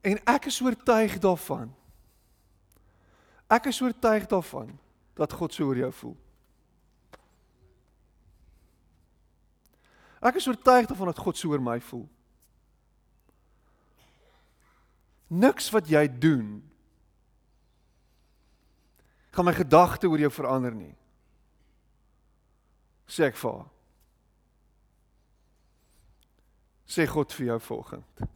En 0.00 0.20
ek 0.24 0.46
is 0.46 0.60
oortuig 0.60 1.18
daarvan. 1.18 1.74
Ek 3.48 3.66
is 3.66 3.80
oortuig 3.82 4.26
daarvan 4.26 4.78
dat 5.14 5.32
God 5.32 5.54
so 5.54 5.64
oor 5.64 5.76
jou 5.76 5.92
voel. 5.92 6.16
Ek 10.20 10.34
is 10.34 10.46
oortuig 10.46 10.86
daarvan 10.86 11.06
dat 11.06 11.18
God 11.18 11.36
so 11.36 11.48
oor 11.48 11.62
my 11.62 11.80
voel. 11.80 12.08
Niks 15.26 15.70
wat 15.70 15.88
jy 15.88 16.18
doen 16.18 16.67
gaan 19.30 19.44
my 19.44 19.54
gedagte 19.54 20.08
oor 20.08 20.18
jou 20.18 20.30
verander 20.30 20.74
nie. 20.74 20.94
Sê 23.08 23.28
ek 23.28 23.36
vir 23.40 23.52
haar. 23.52 23.68
Sê 26.88 27.06
God 27.08 27.32
vir 27.36 27.46
jou 27.52 27.60
volgend. 27.60 28.28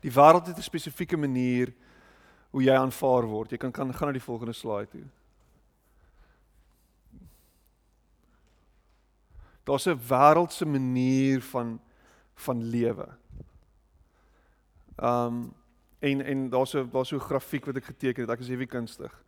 Die 0.00 0.12
wêreld 0.12 0.46
het 0.46 0.56
'n 0.56 0.62
spesifieke 0.62 1.16
manier 1.16 1.72
hoe 2.50 2.62
jy 2.62 2.72
aanvaar 2.72 3.26
word. 3.26 3.50
Jy 3.50 3.58
kan 3.58 3.72
kan 3.72 3.94
gaan 3.94 4.08
na 4.08 4.12
die 4.12 4.28
volgende 4.28 4.52
slide 4.52 4.88
toe. 4.88 5.04
Daar's 9.64 9.86
'n 9.86 9.98
wêreldse 9.98 10.66
manier 10.66 11.42
van 11.42 11.80
van 12.34 12.62
lewe. 12.62 13.08
Um 14.96 15.54
en 15.98 16.24
en 16.24 16.48
daar's 16.48 16.70
so 16.70 16.88
daar's 16.88 17.08
so 17.08 17.16
'n 17.16 17.20
grafiek 17.20 17.64
wat 17.64 17.76
ek 17.76 17.84
geteken 17.84 18.22
het. 18.22 18.30
Ek 18.30 18.40
is 18.40 18.48
hewie 18.48 18.66
kunstig. 18.66 19.24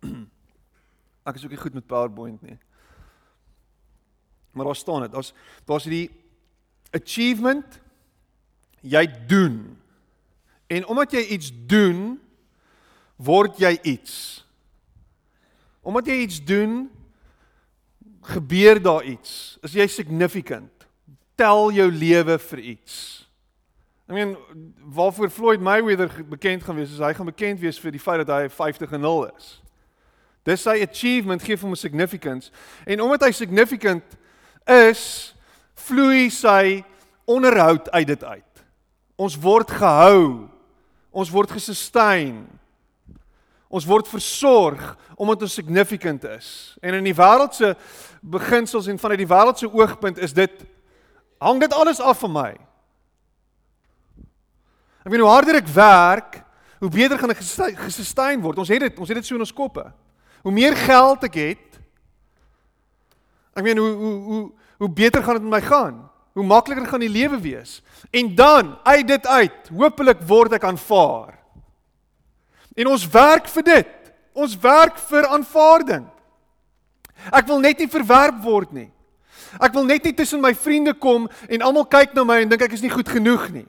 Ek 1.24 1.34
is 1.34 1.44
ook 1.44 1.50
nie 1.50 1.60
goed 1.60 1.74
met 1.74 1.86
PowerPoint 1.86 2.42
nie. 2.42 2.58
Maar 4.50 4.64
daar 4.64 4.76
staan 4.76 5.00
dit. 5.00 5.12
Daar's 5.12 5.32
daar's 5.64 5.84
hierdie 5.84 6.10
achievement 6.90 7.80
jy 8.80 9.26
doen. 9.26 9.78
En 10.66 10.86
omdat 10.86 11.12
jy 11.12 11.24
iets 11.34 11.50
doen, 11.66 12.20
word 13.16 13.58
jy 13.58 13.78
iets. 13.82 14.44
Omdat 15.80 16.06
jy 16.06 16.16
iets 16.24 16.44
doen, 16.44 16.90
gebeur 18.24 18.80
daar 18.82 19.04
iets. 19.04 19.58
Is 19.62 19.74
jy 19.76 19.86
significant? 19.90 20.72
Tel 21.36 21.72
jou 21.74 21.90
lewe 21.92 22.38
vir 22.38 22.58
iets. 22.58 22.96
I 24.08 24.12
mean, 24.12 24.36
waarvoor 24.84 25.30
Floyd 25.30 25.60
Mayweather 25.60 26.10
bekend 26.28 26.64
gaan 26.64 26.76
wees, 26.76 26.92
is 26.92 27.00
hy 27.00 27.14
gaan 27.16 27.30
bekend 27.30 27.60
wees 27.60 27.80
vir 27.80 27.94
die 27.94 28.00
feit 28.02 28.20
dat 28.26 28.32
hy 28.36 28.48
50 28.52 28.92
en 28.92 29.00
0 29.00 29.30
is. 29.32 29.46
Dis 30.44 30.64
sy 30.66 30.76
achievement 30.84 31.42
gee 31.42 31.56
hom 31.56 31.72
'n 31.72 31.76
significance 31.76 32.52
en 32.84 33.00
omdat 33.00 33.24
hy 33.24 33.32
significant 33.32 34.04
is, 34.68 35.34
vloei 35.74 36.28
sy 36.30 36.84
onderhoud 37.24 37.90
uit 37.90 38.06
dit 38.06 38.24
uit. 38.24 38.64
Ons 39.16 39.36
word 39.40 39.70
gehou. 39.70 40.48
Ons 41.10 41.30
word 41.30 41.50
gesustain. 41.50 42.44
Ons 43.74 43.86
word 43.88 44.06
versorg 44.06 44.82
omdat 45.18 45.42
ons 45.46 45.56
significant 45.58 46.22
is. 46.30 46.48
En 46.82 46.94
in 46.94 47.08
die 47.08 47.16
wêreldse 47.16 47.72
beginsels 48.22 48.86
en 48.90 49.00
vanuit 49.02 49.24
die 49.24 49.30
wêreldse 49.30 49.70
oogpunt 49.70 50.20
is 50.22 50.34
dit 50.36 50.62
hang 51.42 51.60
dit 51.60 51.74
alles 51.74 52.00
af 52.00 52.22
van 52.22 52.32
my. 52.32 52.52
Ek 55.04 55.12
weet 55.12 55.20
hoe 55.20 55.32
harder 55.32 55.58
ek 55.58 55.68
werk, 55.74 56.40
hoe 56.80 56.92
beter 56.92 57.20
gaan 57.20 57.34
ek 57.34 57.42
gesustain 57.82 58.40
word. 58.44 58.62
Ons 58.62 58.72
het 58.72 58.86
dit, 58.86 58.98
ons 58.98 59.10
het 59.10 59.18
dit 59.20 59.26
so 59.26 59.36
in 59.36 59.44
ons 59.44 59.56
koppe. 59.56 59.84
Hoe 60.44 60.52
meer 60.54 60.76
geld 60.78 61.26
ek 61.28 61.38
het, 61.40 61.78
ek 63.54 63.66
meen 63.66 63.80
hoe 63.80 63.92
hoe 63.92 64.16
hoe 64.30 64.42
hoe 64.84 64.90
beter 64.90 65.22
gaan 65.22 65.38
dit 65.38 65.46
met 65.46 65.58
my 65.58 65.62
gaan? 65.64 66.00
Hoe 66.34 66.46
makliker 66.46 66.86
gaan 66.90 67.02
die 67.04 67.12
lewe 67.12 67.38
wees? 67.40 67.78
En 68.10 68.34
dan 68.34 68.74
uit 68.82 69.06
dit 69.08 69.26
uit, 69.26 69.68
hopelik 69.70 70.22
word 70.26 70.56
ek 70.56 70.66
aanvaar. 70.66 71.43
En 72.74 72.90
ons 72.90 73.06
werk 73.10 73.48
vir 73.48 73.66
dit. 73.68 73.92
Ons 74.34 74.56
werk 74.58 74.98
vir 75.10 75.28
aanvaarding. 75.30 76.06
Ek 77.30 77.46
wil 77.46 77.62
net 77.62 77.78
nie 77.78 77.90
verwerp 77.90 78.40
word 78.42 78.74
nie. 78.74 78.88
Ek 79.62 79.74
wil 79.76 79.86
net 79.86 80.04
nie 80.04 80.14
tussen 80.16 80.42
my 80.42 80.50
vriende 80.58 80.94
kom 80.98 81.28
en 81.46 81.62
almal 81.62 81.86
kyk 81.86 82.14
na 82.16 82.24
my 82.26 82.40
en 82.42 82.50
dink 82.50 82.64
ek 82.66 82.74
is 82.74 82.82
nie 82.82 82.92
goed 82.92 83.08
genoeg 83.08 83.46
nie. 83.54 83.66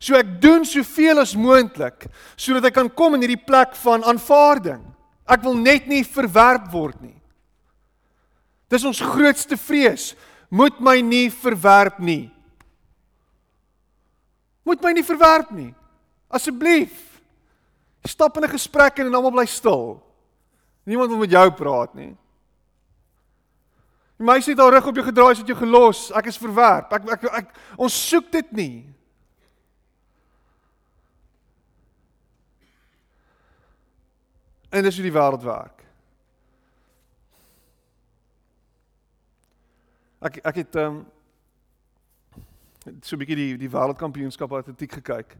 So 0.00 0.16
ek 0.16 0.38
doen 0.42 0.64
soveel 0.66 1.20
as 1.22 1.36
moontlik 1.36 2.08
sodat 2.34 2.70
ek 2.70 2.78
kan 2.80 2.90
kom 2.90 3.14
in 3.14 3.22
hierdie 3.26 3.44
plek 3.46 3.76
van 3.84 4.02
aanvaarding. 4.02 4.82
Ek 5.30 5.44
wil 5.44 5.54
net 5.54 5.86
nie 5.86 6.02
verwerp 6.02 6.70
word 6.72 6.98
nie. 7.04 7.16
Dis 8.70 8.86
ons 8.86 9.02
grootste 9.02 9.58
vrees. 9.60 10.14
Moet 10.50 10.80
my 10.82 10.96
nie 11.02 11.28
verwerp 11.30 12.00
nie. 12.02 12.30
Moet 14.66 14.82
my 14.82 14.94
nie 14.94 15.06
verwerp 15.06 15.52
nie. 15.54 15.70
Asseblief. 16.30 17.09
Stap 18.04 18.36
in 18.36 18.44
'n 18.44 18.48
gesprek 18.48 18.98
en 18.98 19.14
almal 19.14 19.30
bly 19.30 19.46
stil. 19.46 20.02
Niemand 20.84 21.10
wil 21.10 21.18
met 21.18 21.30
jou 21.30 21.52
praat 21.52 21.94
nie. 21.94 22.16
Die 24.16 24.26
meisie 24.26 24.52
het 24.52 24.62
haar 24.62 24.72
rug 24.72 24.86
op 24.86 24.94
jou 24.94 25.06
gedraai, 25.06 25.34
het 25.34 25.46
jou 25.46 25.58
gelos. 25.58 26.10
Ek 26.12 26.26
is 26.26 26.38
verwerp. 26.38 26.92
Ek, 26.92 27.10
ek, 27.10 27.24
ek 27.24 27.56
ons 27.76 28.08
soek 28.08 28.32
dit 28.32 28.52
nie. 28.52 28.94
En 34.70 34.82
dis 34.82 34.94
hoe 34.94 35.06
die 35.06 35.14
wêreld 35.14 35.42
werk. 35.42 35.80
Ek 40.20 40.36
ek 40.44 40.60
het 40.60 40.76
ehm 40.76 41.00
um, 41.00 41.06
so 43.00 43.16
'n 43.16 43.22
bietjie 43.24 43.36
die 43.36 43.56
die 43.56 43.72
wêreldkampioenskap 43.72 44.52
atletiek 44.52 44.92
gekyk. 45.00 45.36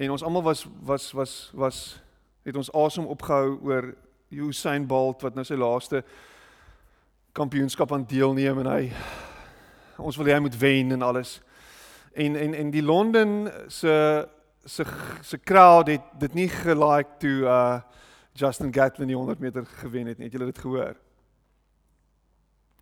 En 0.00 0.10
ons 0.10 0.22
almal 0.22 0.42
was 0.42 0.66
was 0.80 1.12
was 1.12 1.50
was 1.54 2.02
het 2.42 2.56
ons 2.56 2.72
asem 2.72 3.04
opgehou 3.04 3.58
oor 3.62 3.94
Usain 4.28 4.86
Bolt 4.86 5.20
wat 5.20 5.34
nou 5.36 5.44
sy 5.44 5.58
laaste 5.60 6.00
kampioenskap 7.36 7.92
aan 7.92 8.06
deelneem 8.08 8.62
en 8.62 8.70
hy 8.70 8.86
ons 10.00 10.16
wil 10.16 10.32
hy 10.32 10.38
moet 10.40 10.56
wen 10.56 10.96
en 10.96 11.04
alles. 11.04 11.34
En 12.16 12.36
en 12.36 12.56
en 12.56 12.72
die 12.72 12.82
Londen 12.82 13.52
se 13.68 13.92
se 14.64 14.88
se 15.20 15.38
crowd 15.38 15.92
het 15.92 16.08
dit 16.18 16.34
nie 16.34 16.48
gelike 16.48 17.20
toe 17.20 17.36
uh 17.44 17.80
Justin 18.32 18.72
Gatlin 18.72 19.10
die 19.10 19.16
100 19.16 19.38
meter 19.38 19.66
gewen 19.66 20.06
het 20.06 20.18
nie. 20.18 20.30
Het 20.30 20.32
julle 20.32 20.52
dit 20.52 20.58
gehoor? 20.58 20.96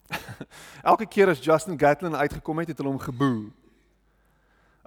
Elke 0.92 1.06
keer 1.06 1.28
as 1.28 1.42
Justin 1.42 1.78
Gatlin 1.78 2.14
uitgekom 2.14 2.58
het, 2.58 2.68
het 2.68 2.78
hulle 2.78 2.92
hom 2.92 3.00
geboe. 3.02 3.48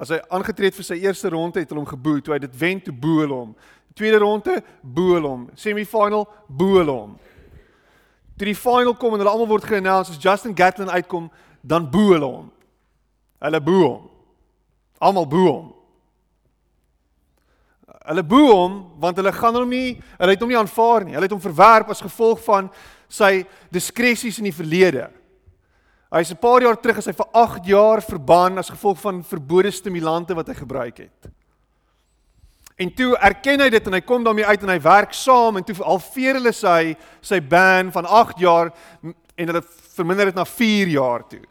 As 0.02 0.10
hy 0.10 0.18
aangetree 0.34 0.72
het 0.72 0.78
vir 0.80 0.88
sy 0.88 0.98
eerste 1.04 1.30
ronde, 1.30 1.62
het 1.62 1.70
hulle 1.70 1.84
hom 1.84 1.92
geboe. 1.92 2.22
Toe 2.26 2.34
hy 2.36 2.42
dit 2.42 2.56
wen, 2.58 2.82
toe 2.82 2.94
boe 2.94 3.20
hulle 3.22 3.38
hom. 3.38 3.52
Tweede 3.94 4.22
ronde, 4.24 4.62
boe 4.82 5.18
hulle 5.18 5.30
hom. 5.30 5.44
Semifinal, 5.60 6.26
boe 6.50 6.80
hulle 6.80 6.96
hom 6.96 7.20
toe 8.42 8.50
die 8.50 8.58
final 8.58 8.96
kom 8.98 9.14
en 9.14 9.22
hulle 9.22 9.30
almal 9.30 9.52
word 9.52 9.68
ge-announce 9.70 10.16
as 10.16 10.18
Justin 10.18 10.56
Gatlin 10.58 10.90
uitkom, 10.90 11.28
dan 11.62 11.86
boe 11.94 12.16
hulle 12.16 12.26
hom. 12.26 12.48
Hulle 13.46 13.60
boe 13.62 13.84
hom. 13.84 14.08
Almal 14.98 15.28
boe 15.30 15.44
hom. 15.46 15.68
Hulle 18.02 18.24
boe 18.26 18.48
hom 18.50 18.80
want 19.04 19.22
hulle 19.22 19.34
gaan 19.36 19.60
hom 19.60 19.70
nie, 19.70 20.00
hulle 20.18 20.34
het 20.34 20.42
hom 20.42 20.50
nie 20.50 20.58
aanvaar 20.58 21.06
nie. 21.06 21.14
Hulle 21.14 21.30
het 21.30 21.36
hom 21.36 21.44
verwerp 21.44 21.94
as 21.94 22.02
gevolg 22.02 22.42
van 22.48 22.72
sy 23.06 23.44
diskresies 23.70 24.42
in 24.42 24.50
die 24.50 24.58
verlede. 24.58 25.06
Hy's 26.12 26.32
'n 26.32 26.38
paar 26.38 26.62
jaar 26.62 26.76
terug 26.76 26.98
as 26.98 27.06
hy 27.06 27.14
vir 27.14 27.28
8 27.32 27.66
jaar 27.66 28.02
verban 28.02 28.58
as 28.58 28.70
gevolg 28.70 29.00
van 29.00 29.24
verbode 29.24 29.72
stimulante 29.72 30.36
wat 30.36 30.48
hy 30.48 30.54
gebruik 30.54 30.98
het. 30.98 31.32
En 32.76 32.94
toe 32.94 33.16
erken 33.18 33.62
hy 33.62 33.70
dit 33.70 33.88
en 33.88 33.94
hy 33.94 34.02
kom 34.02 34.24
daarmee 34.24 34.46
uit 34.46 34.64
en 34.64 34.70
hy 34.70 34.80
werk 34.82 35.14
saam 35.14 35.58
en 35.58 35.64
toe 35.64 35.76
alveer 35.84 36.40
hulle 36.40 36.52
sy 36.52 36.96
sy 37.22 37.40
ban 37.40 37.92
van 37.92 38.06
8 38.06 38.40
jaar 38.40 38.74
en 39.38 39.48
hulle 39.48 39.64
verminder 39.96 40.26
dit 40.26 40.36
na 40.36 40.46
4 40.46 40.88
jaar 40.88 41.24
toe. 41.30 41.44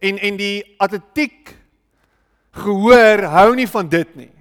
En 0.00 0.18
en 0.18 0.36
die 0.36 0.76
atletiek 0.78 1.56
gehoor 2.52 3.24
hou 3.32 3.54
nie 3.54 3.68
van 3.68 3.88
dit 3.88 4.16
nie. 4.16 4.32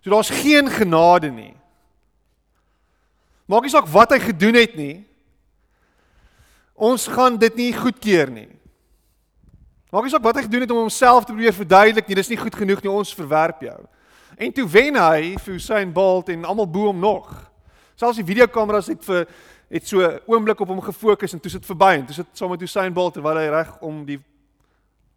So 0.00 0.10
daar's 0.10 0.30
geen 0.30 0.70
genade 0.70 1.30
nie. 1.30 1.54
Maak 3.46 3.66
nie 3.66 3.74
saak 3.74 3.90
wat 3.92 4.14
hy 4.14 4.18
gedoen 4.22 4.54
het 4.54 4.76
nie. 4.76 5.04
Ons 6.82 7.06
gaan 7.06 7.38
dit 7.38 7.54
nie 7.60 7.70
goedkeur 7.76 8.30
nie. 8.32 8.48
Maak 9.92 10.06
nie 10.06 10.10
saak 10.10 10.24
wat 10.24 10.40
hy 10.40 10.46
gedoen 10.48 10.64
het 10.64 10.72
om 10.74 10.80
homself 10.82 11.26
te 11.26 11.34
probeer 11.34 11.54
verduidelik 11.54 12.08
nie, 12.08 12.16
dis 12.18 12.32
nie 12.32 12.40
goed 12.40 12.54
genoeg 12.56 12.80
nie, 12.82 12.90
ons 12.90 13.12
verwerp 13.14 13.60
jou. 13.62 13.78
En 14.40 14.52
toe 14.56 14.64
wen 14.72 14.96
hy 14.96 15.34
vir 15.44 15.58
Usain 15.58 15.92
Bolt 15.94 16.32
en 16.32 16.46
almal 16.48 16.66
bo 16.66 16.88
hom 16.88 16.98
nog. 16.98 17.28
Selfs 18.00 18.18
die 18.18 18.26
videokameras 18.26 18.88
het 18.90 19.04
vir 19.04 19.26
het 19.72 19.86
so 19.88 20.04
oomblik 20.28 20.60
op 20.60 20.72
hom 20.72 20.82
gefokus 20.84 21.32
en 21.36 21.40
toe 21.40 21.52
sit 21.52 21.64
verby 21.68 21.92
en 22.00 22.06
toe 22.08 22.16
sit 22.18 22.34
saam 22.36 22.50
met 22.52 22.64
Usain 22.64 22.92
Bolt 22.96 23.14
terwyl 23.16 23.38
hy 23.40 23.46
reg 23.52 23.76
om 23.84 24.02
die 24.08 24.18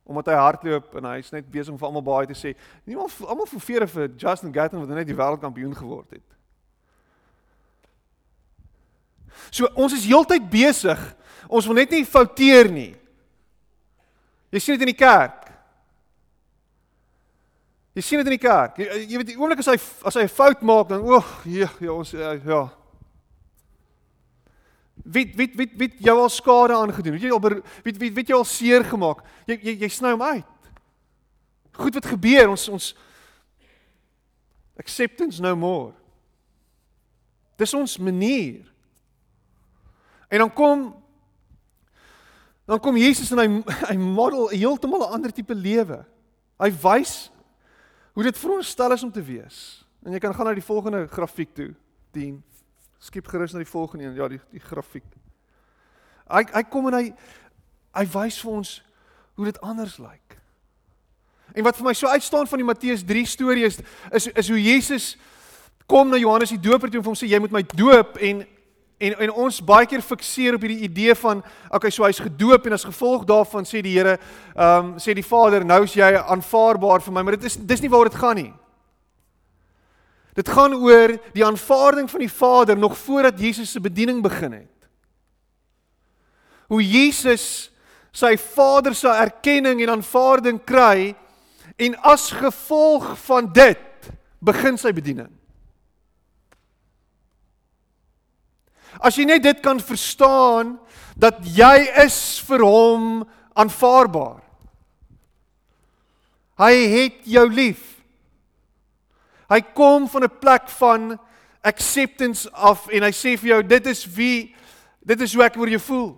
omdat 0.06 0.30
hy 0.30 0.38
hardloop 0.38 1.00
en 1.00 1.08
hy's 1.16 1.32
net 1.34 1.48
besig 1.50 1.74
om 1.74 1.80
vir 1.82 1.88
almal 1.88 2.04
baie 2.06 2.28
te 2.30 2.38
sê. 2.38 2.54
Niemand 2.86 3.16
almal 3.26 3.50
verveer 3.50 3.88
vir 3.90 4.12
Justin 4.22 4.54
Gatlin 4.54 4.84
wat 4.84 4.94
net 4.94 5.10
die 5.10 5.18
wêreldkampioen 5.18 5.74
geword 5.74 6.14
het. 6.14 6.28
So 9.50 9.72
ons 9.74 9.96
is 9.98 10.06
heeltyd 10.06 10.46
besig. 10.52 11.02
Ons 11.48 11.68
wil 11.68 11.76
net 11.82 11.92
nie 11.92 12.06
fouteer 12.06 12.72
nie. 12.72 12.94
Jy 14.52 14.62
sien 14.62 14.78
dit 14.78 14.86
in 14.88 14.94
die 14.94 15.00
kerk. 15.00 15.46
Jy 17.96 18.04
sien 18.04 18.20
dit 18.20 18.28
in 18.32 18.38
die 18.38 18.44
kerk. 18.44 18.80
Jy, 18.80 19.04
jy 19.08 19.20
weet 19.20 19.30
die 19.34 19.38
oomblik 19.40 19.62
as 19.64 19.70
hy 19.72 19.78
as 20.08 20.18
hy 20.18 20.26
'n 20.26 20.32
fout 20.32 20.62
maak 20.62 20.90
dan 20.90 21.04
o, 21.04 21.22
ja, 21.46 21.70
ja, 21.80 21.92
ons 21.92 22.12
ja. 22.12 22.34
ja. 22.34 22.64
Wie 25.04 25.26
wie 25.36 25.52
wie 25.56 25.70
wie 25.78 25.92
jou 26.00 26.18
al 26.20 26.30
skade 26.30 26.74
aangedoen? 26.74 27.14
Weet 27.14 27.28
jy 27.28 27.32
al 27.32 27.42
wie 27.84 27.94
wie 28.00 28.12
wie 28.12 28.26
jy 28.26 28.36
al 28.36 28.46
seer 28.46 28.84
gemaak? 28.84 29.24
Jy 29.46 29.60
jy 29.62 29.74
jy 29.84 29.90
sny 29.90 30.12
hom 30.12 30.22
uit. 30.22 30.70
Goed 31.76 31.94
wat 31.94 32.08
gebeur, 32.08 32.50
ons 32.50 32.70
ons 32.70 32.96
acceptance 34.80 35.42
no 35.42 35.56
more. 35.56 35.94
Dis 37.56 37.74
ons 37.74 37.98
manier. 37.98 38.64
En 40.28 40.40
dan 40.40 40.54
kom 40.54 41.05
dan 42.66 42.80
kom 42.82 42.98
Jesus 42.98 43.32
en 43.32 43.42
hy 43.42 43.48
hy 43.92 43.96
model 43.98 44.50
'n 44.50 44.58
heeltemal 44.58 45.06
'n 45.06 45.14
ander 45.20 45.32
tipe 45.32 45.56
lewe. 45.56 46.04
Hy 46.58 46.72
wys 46.72 47.32
hoe 48.14 48.24
dit 48.24 48.38
veronderstel 48.38 48.92
is 48.92 49.04
om 49.04 49.12
te 49.12 49.24
wees. 49.24 49.86
En 50.06 50.12
jy 50.12 50.20
kan 50.20 50.34
gaan 50.34 50.46
na 50.46 50.54
die 50.54 50.66
volgende 50.66 51.08
grafiek 51.08 51.54
toe. 51.54 51.74
10. 52.12 52.44
Skiep 53.00 53.28
gerus 53.28 53.54
na 53.54 53.60
die 53.60 53.70
volgende 53.70 54.06
een. 54.06 54.16
Ja, 54.16 54.28
die 54.28 54.42
die 54.52 54.60
grafiek. 54.60 55.06
Hy 56.30 56.46
hy 56.54 56.64
kom 56.64 56.88
en 56.88 56.94
hy 56.94 57.14
hy 57.96 58.06
wys 58.14 58.40
vir 58.42 58.52
ons 58.52 58.72
hoe 59.36 59.46
dit 59.46 59.62
anders 59.62 59.98
lyk. 59.98 60.40
En 61.54 61.64
wat 61.64 61.78
vir 61.78 61.86
my 61.86 61.94
so 61.94 62.08
uitstaan 62.08 62.48
van 62.48 62.60
die 62.60 62.68
Matteus 62.68 63.04
3 63.06 63.26
storie 63.26 63.66
is 63.66 63.80
is 64.12 64.28
is 64.28 64.50
hoe 64.50 64.62
Jesus 64.62 65.18
kom 65.86 66.10
na 66.10 66.18
Johannes 66.18 66.50
die 66.50 66.62
Doper 66.62 66.90
toe 66.90 67.00
en 67.00 67.06
hom 67.06 67.18
sê 67.18 67.30
jy 67.30 67.40
moet 67.40 67.54
my 67.54 67.62
doop 67.76 68.18
en 68.18 68.42
En 68.98 69.16
en 69.20 69.32
ons 69.32 69.62
baie 69.68 69.88
keer 69.88 70.02
fikseer 70.02 70.56
op 70.56 70.64
hierdie 70.64 70.86
idee 70.88 71.16
van 71.20 71.42
okay, 71.70 71.92
so 71.92 72.06
hy's 72.08 72.22
gedoop 72.24 72.66
en 72.66 72.78
as 72.78 72.88
gevolg 72.88 73.26
daarvan 73.28 73.68
sê 73.68 73.82
die 73.84 73.98
Here, 73.98 74.16
ehm 74.56 74.94
um, 74.94 74.94
sê 75.00 75.14
die 75.14 75.26
Vader, 75.26 75.66
nou 75.68 75.82
is 75.84 75.96
jy 75.98 76.14
aanvaarbaar 76.16 77.04
vir 77.04 77.14
my, 77.14 77.24
maar 77.24 77.36
dit 77.36 77.50
is 77.52 77.58
dis 77.60 77.84
nie 77.84 77.92
waar 77.92 78.08
dit 78.08 78.16
gaan 78.16 78.40
nie. 78.40 78.54
Dit 80.36 80.50
gaan 80.52 80.76
oor 80.76 81.16
die 81.36 81.46
aanvaarding 81.46 82.10
van 82.12 82.24
die 82.24 82.32
Vader 82.32 82.78
nog 82.78 82.98
voordat 82.98 83.40
Jesus 83.40 83.72
se 83.72 83.80
bediening 83.80 84.22
begin 84.24 84.52
het. 84.52 84.90
Hoe 86.68 86.82
Jesus 86.84 87.72
sy 88.16 88.38
Vader 88.40 88.96
se 88.96 89.12
erkenning 89.12 89.82
en 89.84 89.98
aanvaarding 89.98 90.60
kry 90.64 91.16
en 91.76 91.96
as 92.04 92.32
gevolg 92.32 93.14
van 93.28 93.52
dit 93.54 94.12
begin 94.40 94.80
sy 94.80 94.92
bediening. 94.96 95.32
As 99.00 99.18
jy 99.18 99.26
net 99.26 99.44
dit 99.44 99.60
kan 99.64 99.80
verstaan 99.80 100.76
dat 101.16 101.40
jy 101.44 101.88
is 102.04 102.40
vir 102.48 102.64
hom 102.66 103.24
aanvaarbaar. 103.56 104.42
Hy 106.60 106.74
het 106.92 107.24
jou 107.28 107.46
lief. 107.52 107.84
Hy 109.52 109.62
kom 109.76 110.08
van 110.10 110.24
'n 110.24 110.40
plek 110.40 110.70
van 110.70 111.20
acceptance 111.62 112.52
af 112.52 112.88
en 112.88 113.04
hy 113.04 113.12
sê 113.12 113.38
vir 113.38 113.50
jou 113.50 113.64
dit 113.64 113.88
is 113.88 114.06
wie 114.06 114.56
dit 115.06 115.22
is 115.22 115.34
hoe 115.34 115.44
ek 115.44 115.58
oor 115.58 115.70
jou 115.70 115.80
voel. 115.80 116.12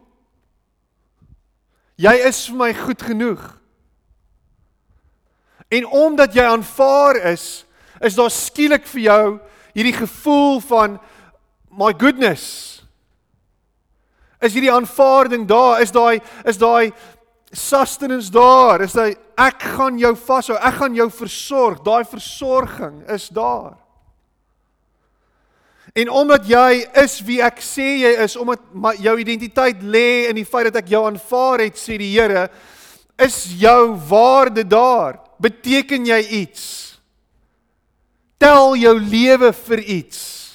Jy 1.98 2.14
is 2.28 2.46
vir 2.48 2.58
my 2.58 2.74
goed 2.74 3.02
genoeg. 3.02 3.42
En 5.68 5.86
omdat 5.86 6.34
jy 6.34 6.44
aanvaar 6.44 7.16
is, 7.34 7.66
is 8.00 8.16
daar 8.16 8.32
skielik 8.32 8.86
vir 8.88 9.02
jou 9.02 9.40
hierdie 9.74 9.98
gevoel 9.98 10.62
van 10.62 11.00
my 11.78 11.94
goodness. 11.94 12.82
Is 14.42 14.54
hierdie 14.54 14.74
aanvaarding 14.74 15.48
daar? 15.50 15.82
Is 15.82 15.94
daai 15.94 16.20
is 16.46 16.58
daai 16.62 16.92
sustenance 17.54 18.32
daar? 18.34 18.84
Is 18.86 18.96
hy 18.98 19.12
ek 19.38 19.66
gaan 19.78 19.98
jou 20.02 20.14
vashou, 20.18 20.58
ek 20.58 20.80
gaan 20.82 20.98
jou 20.98 21.10
versorg. 21.14 21.82
Daai 21.86 22.04
versorging 22.10 23.04
is 23.14 23.30
daar. 23.34 23.78
En 25.98 26.12
omdat 26.14 26.46
jy 26.46 26.72
is 27.02 27.20
wie 27.26 27.40
ek 27.42 27.62
sê 27.64 27.88
jy 28.04 28.12
is, 28.26 28.36
omdat 28.38 29.00
jou 29.02 29.16
identiteit 29.18 29.82
lê 29.82 30.28
in 30.30 30.38
die 30.38 30.46
feit 30.46 30.70
dat 30.70 30.84
ek 30.84 30.92
jou 30.94 31.02
aanvaar 31.08 31.64
het, 31.66 31.80
sê 31.80 31.98
die 31.98 32.12
Here, 32.14 32.48
is 33.18 33.40
jou 33.58 33.96
waarde 34.10 34.66
daar. 34.68 35.18
Beteken 35.42 36.06
jy 36.06 36.20
iets? 36.44 36.66
Tel 38.38 38.76
jou 38.78 38.94
lewe 39.02 39.50
vir 39.66 39.82
iets. 39.82 40.47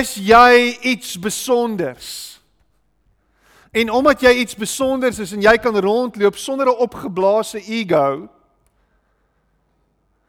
Is 0.00 0.14
jy 0.16 0.78
iets 0.82 1.18
besonders? 1.18 2.40
En 3.70 3.90
omdat 3.90 4.20
jy 4.20 4.32
iets 4.42 4.56
besonders 4.58 5.18
is 5.22 5.32
en 5.34 5.42
jy 5.44 5.54
kan 5.62 5.76
rondloop 5.76 6.36
sonder 6.36 6.66
'n 6.66 6.82
opgeblaasde 6.82 7.60
ego, 7.60 8.28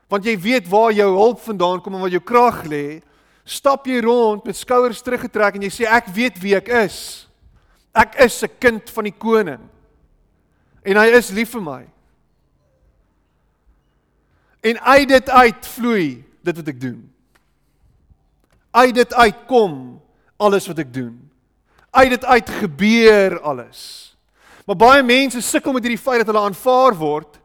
want 0.08 0.26
jy 0.26 0.40
weet 0.40 0.68
waar 0.68 0.92
jou 0.92 1.10
hulp 1.16 1.40
vandaan 1.40 1.82
kom 1.82 1.94
en 1.94 2.02
waar 2.02 2.10
jou 2.10 2.24
krag 2.24 2.66
lê, 2.66 3.02
stap 3.44 3.88
jy 3.88 4.02
rond 4.02 4.44
met 4.46 4.56
skouers 4.56 5.02
teruggetrek 5.02 5.56
en 5.56 5.62
jy 5.62 5.70
sê 5.70 5.88
ek 5.88 6.08
weet 6.08 6.40
wie 6.40 6.56
ek 6.56 6.68
is. 6.68 7.28
Ek 7.96 8.16
is 8.20 8.44
'n 8.44 8.50
kind 8.60 8.90
van 8.90 9.04
die 9.04 9.18
koning. 9.18 9.70
En 10.84 10.98
hy 10.98 11.08
is 11.08 11.30
lief 11.30 11.52
vir 11.52 11.62
my. 11.62 11.88
En 14.64 14.80
uit 14.80 15.08
dit 15.08 15.30
uit 15.30 15.68
vloei 15.68 16.24
dit 16.44 16.56
wat 16.56 16.68
ek 16.68 16.82
doen. 16.82 17.11
Uit 18.72 18.96
dit 18.96 19.14
uit 19.14 19.46
kom 19.48 20.02
alles 20.38 20.68
wat 20.68 20.80
ek 20.80 20.94
doen. 20.94 21.32
Uit 21.92 22.10
dit 22.10 22.26
uit 22.26 22.50
gebeur 22.50 23.40
alles. 23.40 23.82
Maar 24.66 24.76
baie 24.76 25.04
mense 25.04 25.42
sukkel 25.42 25.74
met 25.74 25.84
hierdie 25.84 26.04
feit 26.04 26.24
dat 26.24 26.32
hulle 26.32 26.46
aanvaar 26.46 26.96
word 26.96 27.40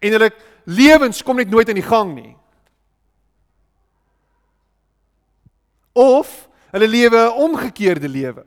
en 0.00 0.16
hulle 0.16 0.30
lewens 0.64 1.22
kom 1.22 1.36
net 1.36 1.50
nooit 1.50 1.68
aan 1.68 1.78
die 1.78 1.90
gang 1.90 2.14
nie. 2.14 2.32
of 5.94 6.48
hulle 6.70 6.88
lewe 6.88 7.16
'n 7.16 7.32
omgekeerde 7.32 8.08
lewe. 8.08 8.44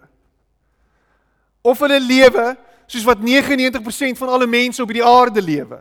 Of 1.62 1.80
hulle 1.80 2.00
lewe 2.00 2.58
soos 2.86 3.04
wat 3.04 3.20
99% 3.20 4.18
van 4.18 4.30
alle 4.30 4.48
mense 4.48 4.82
op 4.82 4.88
hierdie 4.88 5.08
aarde 5.08 5.42
lewe. 5.42 5.80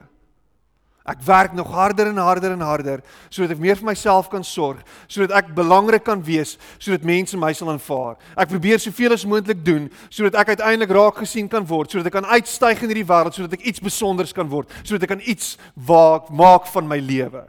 Ek 1.07 1.23
werk 1.23 1.53
nog 1.55 1.71
harder 1.71 2.11
en 2.11 2.19
harder 2.19 2.57
en 2.57 2.64
harder 2.66 3.03
sodat 3.31 3.55
ek 3.55 3.62
meer 3.62 3.79
vir 3.79 3.87
myself 3.92 4.31
kan 4.33 4.45
sorg, 4.45 4.83
sodat 5.07 5.37
ek 5.38 5.53
belangrik 5.55 6.03
kan 6.07 6.23
wees, 6.27 6.57
sodat 6.83 7.07
mense 7.07 7.38
my 7.38 7.53
sal 7.55 7.71
aanvaar. 7.71 8.16
Ek 8.35 8.51
probeer 8.51 8.83
soveel 8.83 9.14
as 9.14 9.27
moontlik 9.29 9.64
doen 9.64 9.90
sodat 10.11 10.40
ek 10.42 10.57
uiteindelik 10.57 10.95
raak 10.97 11.21
gesien 11.23 11.51
kan 11.51 11.66
word, 11.66 11.92
sodat 11.92 12.11
ek 12.11 12.19
kan 12.19 12.31
uitstyg 12.35 12.83
in 12.83 12.90
hierdie 12.90 13.07
wêreld, 13.07 13.38
sodat 13.38 13.59
ek 13.59 13.69
iets 13.71 13.83
spesiaals 13.83 14.35
kan 14.35 14.51
word, 14.51 14.73
sodat 14.83 15.07
ek 15.07 15.14
kan 15.14 15.23
iets 15.27 15.55
waak 15.88 16.33
maak 16.35 16.66
van 16.75 16.90
my 16.90 16.99
lewe 17.03 17.47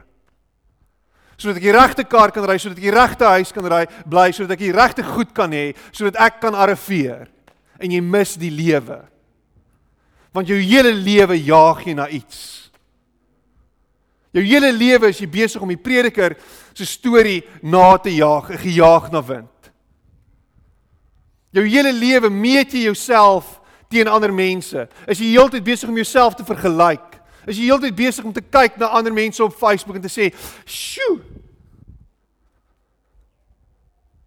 sodat 1.38 1.60
ek 1.60 1.68
die 1.68 1.74
regte 1.74 2.04
kar 2.10 2.32
kan 2.34 2.46
ry, 2.50 2.56
sodat 2.58 2.80
ek 2.80 2.86
die 2.88 2.94
regte 2.94 3.28
huis 3.36 3.52
kan 3.54 3.66
ry, 3.70 3.84
bly 4.10 4.30
sodat 4.34 4.56
ek 4.56 4.64
die 4.64 4.74
regte 4.74 5.04
goed 5.06 5.30
kan 5.36 5.52
hê, 5.54 5.70
sodat 5.94 6.18
ek 6.26 6.40
kan 6.42 6.56
arriveer. 6.58 7.28
En 7.78 7.94
jy 7.94 8.00
mis 8.02 8.34
die 8.40 8.50
lewe. 8.50 8.98
Want 10.34 10.50
jou 10.50 10.58
hele 10.58 10.90
lewe 10.90 11.38
jaag 11.38 11.84
jy 11.86 11.94
na 11.94 12.08
iets. 12.10 12.67
Jou 14.36 14.44
hele 14.44 14.72
lewe 14.72 15.08
is 15.08 15.20
jy 15.22 15.28
besig 15.30 15.62
om 15.62 15.70
die 15.72 15.80
prediker 15.80 16.36
se 16.76 16.86
storie 16.86 17.40
na 17.62 17.96
te 17.96 18.12
jaag, 18.12 18.50
gejaag 18.60 19.08
na 19.12 19.22
wind. 19.24 19.70
Jou 21.56 21.64
hele 21.64 21.92
lewe 21.96 22.28
meet 22.30 22.74
jy 22.76 22.84
jouself 22.86 23.56
teen 23.88 24.08
ander 24.08 24.32
mense. 24.34 24.84
Is 25.08 25.20
jy 25.22 25.32
heeltyd 25.32 25.64
besig 25.64 25.88
om 25.88 25.96
jouself 25.96 26.36
te 26.36 26.44
vergelyk? 26.44 27.16
Is 27.48 27.56
jy 27.56 27.70
heeltyd 27.70 27.96
besig 27.96 28.26
om 28.28 28.34
te 28.36 28.44
kyk 28.44 28.76
na 28.76 28.92
ander 28.92 29.14
mense 29.16 29.40
op 29.44 29.56
Facebook 29.56 29.96
en 29.96 30.04
te 30.04 30.12
sê, 30.12 30.34
"Sjoe. 30.66 31.20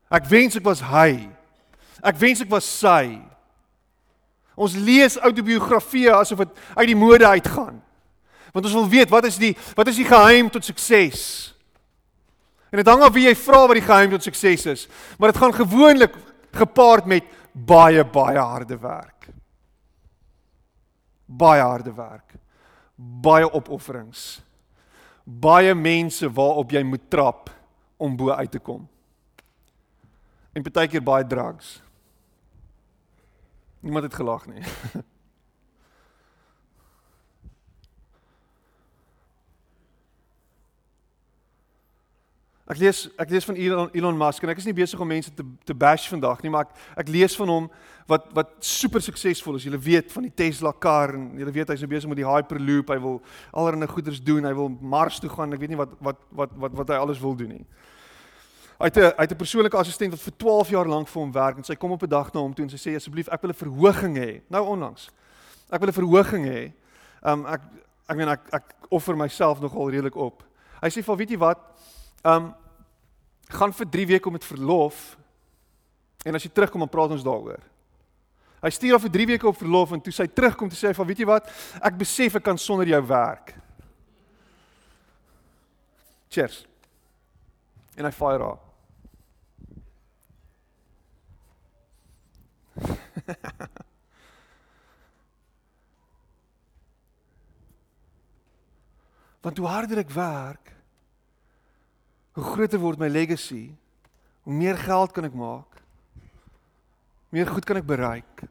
Ek 0.09 0.25
wens 0.25 0.55
ek 0.55 0.63
was 0.63 0.81
hy. 0.81 1.29
Ek 2.03 2.15
wens 2.17 2.41
ek 2.41 2.49
was 2.49 2.65
sy." 2.65 3.21
Ons 4.55 4.75
lees 4.75 5.17
autobiografieë 5.17 6.11
asof 6.11 6.37
dit 6.37 6.49
uit 6.75 6.87
die 6.87 6.95
mode 6.95 7.27
uitgaan. 7.27 7.81
Want 8.51 8.65
ons 8.65 8.73
wil 8.75 8.89
weet 8.89 9.09
wat 9.09 9.25
is 9.25 9.37
die 9.41 9.53
wat 9.75 9.87
is 9.87 9.99
die 9.99 10.07
geheim 10.07 10.49
tot 10.49 10.65
sukses? 10.65 11.53
En 12.71 12.79
dit 12.79 12.87
hang 12.87 13.03
af 13.03 13.13
wie 13.13 13.27
jy 13.27 13.35
vra 13.35 13.65
wat 13.67 13.79
die 13.79 13.87
geheim 13.87 14.11
tot 14.11 14.23
sukses 14.23 14.65
is, 14.65 14.87
maar 15.19 15.31
dit 15.31 15.41
gaan 15.41 15.53
gewoonlik 15.53 16.15
gepaard 16.55 17.05
met 17.05 17.23
baie 17.51 18.03
baie 18.03 18.39
harde 18.39 18.77
werk. 18.79 19.27
Baie 21.25 21.61
harde 21.61 21.93
werk 21.95 22.41
baie 23.21 23.49
opofferings. 23.49 24.41
Baie 25.23 25.73
mense 25.75 26.29
waarop 26.33 26.73
jy 26.73 26.83
moet 26.85 27.09
trap 27.09 27.49
om 28.01 28.15
bo 28.17 28.33
uit 28.33 28.51
te 28.51 28.59
kom. 28.59 28.87
En 30.53 30.65
partykeer 30.65 31.03
baie 31.03 31.27
drugs. 31.27 31.79
Niemand 33.81 34.09
het 34.09 34.17
gelag 34.17 34.45
nie. 34.47 34.63
Ek 42.71 42.79
lees 42.79 43.09
ek 43.19 43.31
lees 43.33 43.43
van 43.43 43.57
Elon 43.59 43.89
Elon 43.91 44.15
Musk 44.15 44.43
en 44.45 44.51
ek 44.53 44.61
is 44.61 44.67
nie 44.69 44.75
besig 44.75 44.99
om 45.03 45.09
mense 45.09 45.31
te 45.35 45.43
te 45.67 45.75
bash 45.75 46.05
vandag 46.07 46.39
nie, 46.43 46.51
maar 46.53 46.69
ek 46.69 47.01
ek 47.03 47.09
lees 47.11 47.35
van 47.35 47.49
hom 47.51 47.65
wat 48.07 48.29
wat 48.37 48.53
super 48.63 49.03
suksesvol 49.03 49.57
is. 49.59 49.65
Jy 49.67 49.79
weet 49.83 50.11
van 50.13 50.23
die 50.23 50.31
Tesla 50.31 50.71
kar 50.71 51.11
en 51.17 51.25
jy 51.39 51.51
weet 51.51 51.73
hy's 51.73 51.83
nou 51.83 51.89
besig 51.91 52.11
met 52.11 52.21
die 52.21 52.27
Hyperloop. 52.27 52.93
Hy 52.93 52.99
wil 53.03 53.19
allerlei 53.51 53.89
goeders 53.91 54.21
doen. 54.23 54.47
Hy 54.47 54.53
wil 54.55 54.71
Mars 54.79 55.19
toe 55.19 55.29
gaan. 55.33 55.51
Ek 55.51 55.59
weet 55.59 55.73
nie 55.73 55.79
wat 55.81 55.97
wat 55.99 56.21
wat 56.31 56.55
wat 56.63 56.77
wat 56.79 56.93
hy 56.95 56.99
alles 57.01 57.19
wil 57.19 57.35
doen 57.35 57.57
nie. 57.57 57.65
Hy 58.79 58.87
het 58.87 58.97
'n 58.97 59.11
hy 59.19 59.23
het 59.27 59.31
'n 59.31 59.43
persoonlike 59.43 59.77
assistent 59.77 60.15
wat 60.15 60.23
vir 60.23 60.37
12 60.37 60.69
jaar 60.69 60.87
lank 60.87 61.07
vir 61.07 61.21
hom 61.21 61.31
werk 61.31 61.57
en 61.57 61.63
sy 61.63 61.75
kom 61.75 61.91
op 61.91 62.03
'n 62.03 62.09
dag 62.09 62.33
na 62.33 62.39
hom 62.39 62.53
toe 62.53 62.63
en 62.63 62.71
sy 62.71 62.79
sê 62.79 62.95
asseblief 62.95 63.27
ek 63.27 63.41
wil 63.41 63.51
'n 63.51 63.63
verhoging 63.65 64.15
hê. 64.17 64.41
Nou 64.49 64.65
onlangs. 64.65 65.09
Ek 65.69 65.79
wil 65.79 65.89
'n 65.89 65.99
verhoging 65.99 66.45
hê. 66.45 66.71
Um 67.23 67.45
ek 67.45 67.61
ek 68.07 68.17
meen 68.17 68.29
ek 68.29 68.41
ek 68.53 68.63
offer 68.89 69.15
myself 69.15 69.59
nogal 69.59 69.89
redelik 69.89 70.15
op. 70.15 70.43
Hy 70.81 70.89
sê 70.89 71.03
vir 71.03 71.17
weet 71.17 71.29
jy 71.29 71.37
wat? 71.37 71.59
Um 72.23 72.55
gaan 73.53 73.73
vir 73.73 73.87
3 73.89 74.07
weke 74.15 74.31
met 74.31 74.45
verlof 74.45 75.17
en 76.25 76.35
as 76.37 76.43
jy 76.45 76.51
terugkom 76.53 76.83
dan 76.83 76.89
praat 76.91 77.11
ons 77.15 77.25
daaroor. 77.25 77.61
Hy 78.61 78.69
stuur 78.69 78.95
af 78.95 79.05
vir 79.07 79.13
3 79.17 79.27
weke 79.33 79.47
op 79.49 79.57
verlof 79.57 79.91
en 79.95 80.01
toe 80.01 80.13
sy 80.13 80.27
terugkom 80.29 80.69
toe 80.69 80.77
sê 80.77 80.87
hy 80.91 80.97
van 80.97 81.07
weet 81.09 81.21
jy 81.23 81.27
wat 81.29 81.45
ek 81.81 81.97
besef 81.97 82.35
ek 82.37 82.45
kan 82.45 82.57
sonder 82.61 82.87
jou 82.87 83.01
werk. 83.09 83.55
Cheers. 86.31 86.65
En 87.97 88.05
hy 88.07 88.13
fire 88.15 88.43
haar. 88.45 88.61
Want 99.41 99.57
hoe 99.57 99.67
harder 99.67 99.97
ek 100.03 100.13
werk, 100.13 100.71
hoe 102.31 102.43
groter 102.43 102.79
word 102.79 102.99
my 102.99 103.07
legacy, 103.07 103.73
hoe 104.43 104.53
meer 104.53 104.77
geld 104.77 105.11
kan 105.11 105.27
ek 105.27 105.35
maak. 105.35 105.81
Meer 107.31 107.47
goed 107.47 107.65
kan 107.67 107.79
ek 107.79 107.87
bereik. 107.87 108.43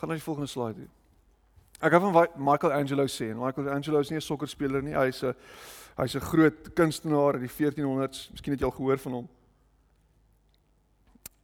Gaan 0.00 0.08
na 0.08 0.16
die 0.16 0.24
volgende 0.24 0.48
slide 0.48 0.78
toe. 0.80 0.88
Ek 1.80 1.92
het 1.92 2.02
van 2.02 2.28
Michael 2.36 2.72
Angelo 2.76 3.06
sê 3.08 3.30
Michael 3.32 3.68
Angelo 3.72 4.00
is 4.00 4.10
nie 4.10 4.16
'n 4.16 4.24
sokkerspeler 4.24 4.82
nie, 4.82 4.92
hy's 4.92 5.22
'n 5.24 5.34
hy's 5.96 6.14
'n 6.14 6.20
groot 6.20 6.72
kunstenaar 6.74 7.34
in 7.34 7.40
die 7.40 7.48
1400s, 7.48 8.30
miskien 8.32 8.52
het 8.52 8.60
jy 8.60 8.66
al 8.66 8.76
gehoor 8.76 8.98
van 8.98 9.12
hom. 9.12 9.28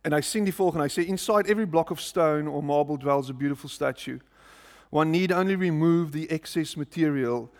En 0.06 0.12
hy 0.12 0.20
sien 0.22 0.44
die 0.46 0.54
volgende, 0.54 0.84
hy 0.86 0.92
sê 0.92 1.02
inside 1.10 1.50
every 1.50 1.66
block 1.66 1.90
of 1.90 2.00
stone 2.00 2.46
or 2.46 2.62
marble 2.62 2.96
dwells 2.96 3.30
a 3.30 3.34
beautiful 3.34 3.68
statue. 3.68 4.20
One 4.90 5.10
need 5.10 5.32
only 5.32 5.56
remove 5.56 6.12
the 6.12 6.30
excess 6.30 6.76
material 6.76 7.50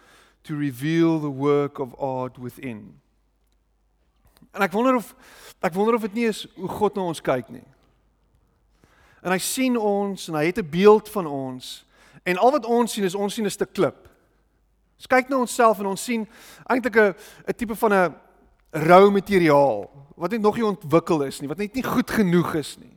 to 0.44 0.55
reveal 0.55 1.18
the 1.18 1.30
work 1.30 1.80
of 1.80 1.94
art 1.99 2.38
within. 2.38 3.01
En 4.55 4.62
ek 4.62 4.72
wonder 4.72 4.94
of 4.94 5.11
ek 5.59 5.74
wonder 5.74 5.99
of 5.99 6.07
dit 6.07 6.14
nie 6.14 6.28
is 6.30 6.44
hoe 6.55 6.70
God 6.70 6.94
na 6.94 7.09
ons 7.11 7.20
kyk 7.20 7.51
nie. 7.51 7.66
En 9.26 9.34
hy 9.34 9.40
sien 9.42 9.74
ons 9.74 10.28
en 10.30 10.38
hy 10.38 10.44
het 10.47 10.62
'n 10.62 10.70
beeld 10.70 11.11
van 11.11 11.26
ons 11.26 11.82
en 12.22 12.38
al 12.38 12.55
wat 12.55 12.64
ons 12.64 12.92
sien 12.92 13.05
is 13.05 13.18
ons 13.18 13.34
sien 13.34 13.44
'n 13.44 13.51
stuk 13.51 13.74
klip. 13.74 14.07
Ons 14.97 15.11
kyk 15.11 15.28
na 15.28 15.42
onsself 15.42 15.80
en 15.80 15.86
ons 15.86 16.05
sien 16.05 16.28
eintlik 16.70 16.94
'n 16.94 17.14
'n 17.49 17.57
tipe 17.59 17.74
van 17.74 17.92
'n 17.92 18.14
rou 18.70 19.10
materiaal 19.10 19.86
wat 20.16 20.30
net 20.30 20.40
nog 20.40 20.56
nie 20.56 20.64
ontwikkel 20.64 21.22
is 21.22 21.40
nie, 21.40 21.48
wat 21.48 21.60
net 21.60 21.74
nie 21.74 21.84
goed 21.84 22.10
genoeg 22.10 22.54
is 22.54 22.76
nie. 22.80 22.94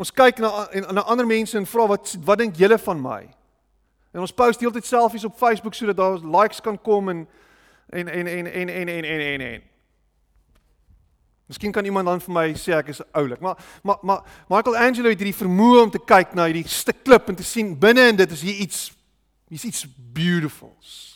Ons 0.00 0.12
kyk 0.14 0.38
na 0.40 0.68
en 0.72 0.86
na 0.94 1.02
ander 1.10 1.26
mense 1.26 1.58
en 1.58 1.66
vra 1.66 1.88
wat 1.90 2.14
wat 2.24 2.40
dink 2.40 2.56
julle 2.56 2.78
van 2.78 3.00
my? 3.02 3.20
En 4.14 4.22
ons 4.22 4.34
post 4.34 4.62
heeltyd 4.62 4.86
selfies 4.86 5.26
op 5.26 5.36
Facebook 5.38 5.74
sodat 5.74 5.98
daar 5.98 6.22
likes 6.22 6.62
kan 6.62 6.78
kom 6.78 7.08
en 7.08 7.26
en 7.90 8.08
en 8.08 8.26
en 8.26 8.46
en 8.46 8.68
en 8.68 8.88
en 8.88 9.04
en 9.04 9.26
en 9.26 9.40
en. 9.40 9.62
Miskien 11.50 11.72
kan 11.72 11.84
iemand 11.84 12.06
dan 12.06 12.20
vir 12.22 12.32
my 12.34 12.46
sê 12.54 12.76
ek 12.78 12.92
is 12.94 13.02
oulik, 13.10 13.40
maar 13.42 13.58
maar 13.82 13.98
maar 14.02 14.22
Michelangelo 14.48 15.10
het 15.10 15.18
hierdie 15.18 15.34
vermoë 15.34 15.82
om 15.82 15.90
te 15.90 15.98
kyk 15.98 16.34
na 16.38 16.46
hierdie 16.46 16.68
stuk 16.70 17.02
klip 17.02 17.28
en 17.28 17.34
te 17.34 17.46
sien 17.46 17.74
binne 17.78 18.06
in 18.12 18.16
dit 18.16 18.30
is 18.30 18.44
hier 18.46 18.60
iets 18.62 18.92
hier's 19.50 19.64
iets 19.66 19.86
beautifuls. 20.14 21.09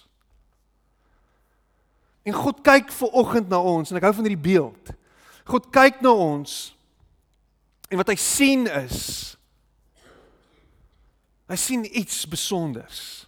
En 2.25 2.37
God 2.37 2.62
kyk 2.64 2.93
ver 2.93 3.16
oggend 3.20 3.51
na 3.53 3.61
ons 3.61 3.91
en 3.91 4.01
ek 4.01 4.07
hou 4.09 4.14
van 4.16 4.29
hierdie 4.29 4.47
beeld. 4.49 4.95
God 5.49 5.68
kyk 5.75 6.01
na 6.05 6.12
ons 6.16 6.72
en 7.93 8.01
wat 8.01 8.11
hy 8.12 8.18
sien 8.20 8.64
is 8.81 9.35
hy 11.45 11.57
sien 11.61 11.83
iets 11.85 12.22
besonders. 12.29 13.25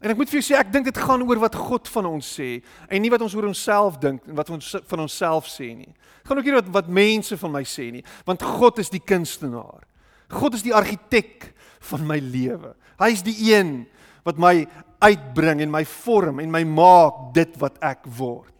En 0.00 0.12
ek 0.12 0.18
moet 0.20 0.30
vir 0.30 0.40
jou 0.40 0.46
sê 0.48 0.56
ek 0.58 0.70
dink 0.72 0.88
dit 0.88 0.98
gaan 1.00 1.24
oor 1.24 1.40
wat 1.40 1.56
God 1.58 1.88
van 1.92 2.08
ons 2.08 2.28
sê 2.38 2.60
en 2.88 3.00
nie 3.02 3.12
wat 3.12 3.22
ons 3.24 3.34
oor 3.36 3.48
onsself 3.48 3.98
dink 4.00 4.24
en 4.28 4.36
wat 4.38 4.50
ons 4.52 4.74
van 4.88 5.04
onsself 5.04 5.48
sê 5.50 5.70
nie. 5.76 5.92
Dit 5.92 6.30
gaan 6.30 6.40
ook 6.40 6.48
nie 6.48 6.56
wat 6.56 6.72
wat 6.74 6.90
mense 6.92 7.38
van 7.40 7.54
my 7.54 7.62
sê 7.68 7.90
nie, 7.94 8.04
want 8.28 8.44
God 8.44 8.80
is 8.82 8.92
die 8.92 9.02
kunstenaar. 9.02 9.84
God 10.32 10.56
is 10.58 10.64
die 10.66 10.74
argitek 10.74 11.52
van 11.90 12.04
my 12.08 12.18
lewe. 12.18 12.74
Hy 13.00 13.10
is 13.14 13.22
die 13.24 13.36
een 13.52 13.84
wat 14.26 14.40
my 14.42 14.66
uitbring 15.00 15.62
en 15.62 15.70
my 15.70 15.84
vorm 15.86 16.40
en 16.42 16.50
my 16.50 16.64
maak 16.66 17.30
dit 17.36 17.54
wat 17.62 17.78
ek 17.84 18.08
word. 18.18 18.52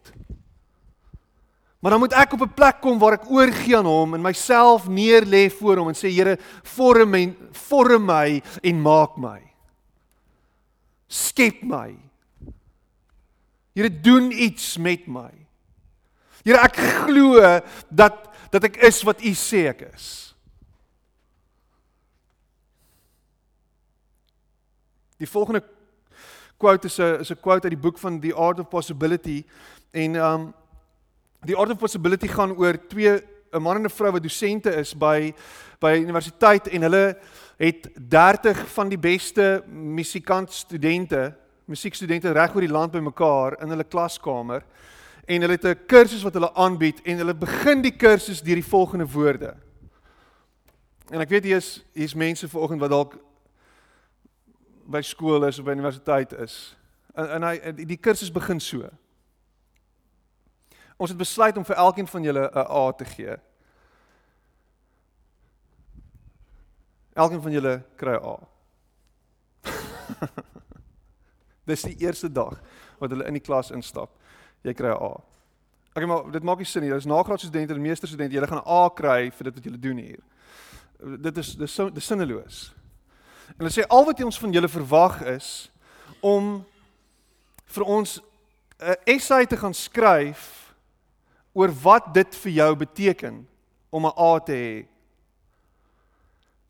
Maar 1.81 1.93
dan 1.93 2.01
moet 2.01 2.15
ek 2.17 2.33
op 2.33 2.41
'n 2.41 2.55
plek 2.55 2.81
kom 2.81 2.99
waar 2.99 3.19
ek 3.19 3.29
oorgie 3.29 3.77
aan 3.77 3.85
hom 3.85 4.15
en 4.15 4.21
myself 4.21 4.87
neerlê 4.87 5.49
voor 5.51 5.77
hom 5.77 5.89
en 5.89 5.95
sê 5.95 6.09
Here, 6.09 6.37
vorm 6.63 7.13
en 7.13 7.35
vorm 7.51 8.05
my 8.05 8.41
en 8.63 8.81
maak 8.81 9.17
my 9.17 9.47
skep 11.07 11.63
my. 11.63 11.95
Here 13.77 13.89
doen 13.89 14.31
iets 14.31 14.77
met 14.77 15.07
my. 15.07 15.31
Here 16.43 16.59
ek 16.63 16.79
glo 17.05 17.41
dat 17.89 18.23
dat 18.51 18.63
ek 18.63 18.79
is 18.87 19.01
wat 19.03 19.19
U 19.27 19.33
sê 19.35 19.67
ek 19.71 19.89
is. 19.91 20.26
Die 25.17 25.29
volgende 25.29 25.63
quote 26.57 26.87
is 26.87 26.97
'n 26.99 27.19
is 27.19 27.31
'n 27.31 27.39
quote 27.41 27.63
uit 27.63 27.73
die 27.73 27.81
boek 27.81 27.97
van 27.97 28.19
The 28.19 28.33
Art 28.33 28.59
of 28.59 28.69
Possibility 28.69 29.45
en 29.91 30.15
um 30.15 30.53
The 31.45 31.55
Art 31.55 31.69
of 31.69 31.77
Possibility 31.77 32.27
gaan 32.27 32.57
oor 32.57 32.87
twee 32.87 33.21
'n 33.51 33.61
man 33.61 33.75
en 33.75 33.83
'n 33.83 33.89
vrou 33.89 34.11
wat 34.11 34.23
dosente 34.23 34.75
is 34.75 34.97
by 34.97 35.33
by 35.79 35.97
universiteit 36.01 36.67
en 36.67 36.81
hulle 36.81 37.17
het 37.57 37.89
30 38.09 38.67
van 38.73 38.89
die 38.89 38.97
beste 38.97 39.63
musikant 39.67 40.53
studente, 40.53 41.35
musiekstudente 41.65 42.31
reg 42.31 42.55
oor 42.55 42.61
die 42.61 42.71
land 42.71 42.91
bymekaar 42.91 43.61
in 43.61 43.69
hulle 43.69 43.83
klaskamer 43.83 44.63
en 45.25 45.41
hulle 45.41 45.53
het 45.53 45.65
'n 45.65 45.85
kursus 45.87 46.23
wat 46.23 46.33
hulle 46.33 46.53
aanbied 46.53 47.01
en 47.03 47.17
hulle 47.17 47.33
begin 47.33 47.81
die 47.81 47.95
kursus 47.95 48.41
deur 48.41 48.55
die 48.55 48.71
volgende 48.71 49.05
woorde. 49.05 49.55
En 51.09 51.21
ek 51.21 51.29
weet 51.29 51.43
hier 51.43 51.55
is 51.55 51.85
hier's 51.93 52.13
mense 52.13 52.49
vanoggend 52.49 52.79
wat 52.79 52.89
dalk 52.89 53.26
by 54.87 55.01
skool 55.01 55.43
is 55.47 55.59
of 55.59 55.65
by 55.65 55.75
universiteit 55.75 56.31
is. 56.31 56.77
En, 57.15 57.29
en 57.29 57.43
hy 57.43 57.73
die 57.85 57.99
kursus 57.99 58.31
begin 58.31 58.59
so. 58.63 58.89
Ons 60.97 61.13
het 61.13 61.19
besluit 61.19 61.57
om 61.57 61.65
vir 61.65 61.77
elkeen 61.77 62.07
van 62.07 62.23
julle 62.23 62.49
'n 62.49 62.65
A 62.69 62.91
te 62.91 63.05
gee. 63.05 63.37
Elkeen 67.13 67.41
van 67.41 67.51
julle 67.51 67.83
kry 67.95 68.15
'n 68.15 68.23
A. 68.23 68.37
Dis 71.69 71.81
die 71.81 71.97
eerste 71.99 72.31
dag 72.31 72.61
wat 72.97 73.09
hulle 73.09 73.25
in 73.27 73.33
die 73.33 73.43
klas 73.43 73.71
instap. 73.71 74.09
Jy 74.63 74.73
kry 74.73 74.93
'n 74.93 75.01
A. 75.01 75.13
Okay, 75.97 76.05
maar 76.05 76.31
dit 76.31 76.43
maak 76.43 76.57
nie 76.57 76.65
sin 76.65 76.81
nie. 76.81 76.93
Dis 76.93 77.05
nagraadse 77.05 77.45
studente 77.45 77.73
en 77.73 77.81
meesterstudente, 77.81 78.33
julle 78.33 78.47
gaan 78.47 78.63
'n 78.63 78.69
A 78.69 78.89
kry 78.89 79.31
vir 79.31 79.43
dit 79.43 79.55
wat 79.55 79.63
julle 79.63 79.79
doen 79.79 79.97
hier. 79.97 80.23
Dit 81.21 81.37
is 81.37 81.55
dis 81.55 81.75
dis 81.93 82.05
sinneloos. 82.05 82.76
En 83.55 83.65
hulle 83.65 83.73
sê 83.73 83.85
al 83.87 84.05
wat 84.05 84.23
ons 84.23 84.39
van 84.39 84.51
julle 84.51 84.67
verwag 84.67 85.21
is 85.37 85.71
om 86.21 86.65
vir 87.65 87.83
ons 87.83 88.19
'n 88.79 88.95
essay 89.05 89.45
te 89.45 89.57
gaan 89.57 89.73
skryf 89.73 90.73
oor 91.53 91.71
wat 91.83 92.13
dit 92.13 92.35
vir 92.35 92.51
jou 92.51 92.75
beteken 92.75 93.47
om 93.89 94.05
'n 94.05 94.13
A 94.17 94.39
te 94.39 94.53
hê 94.53 94.97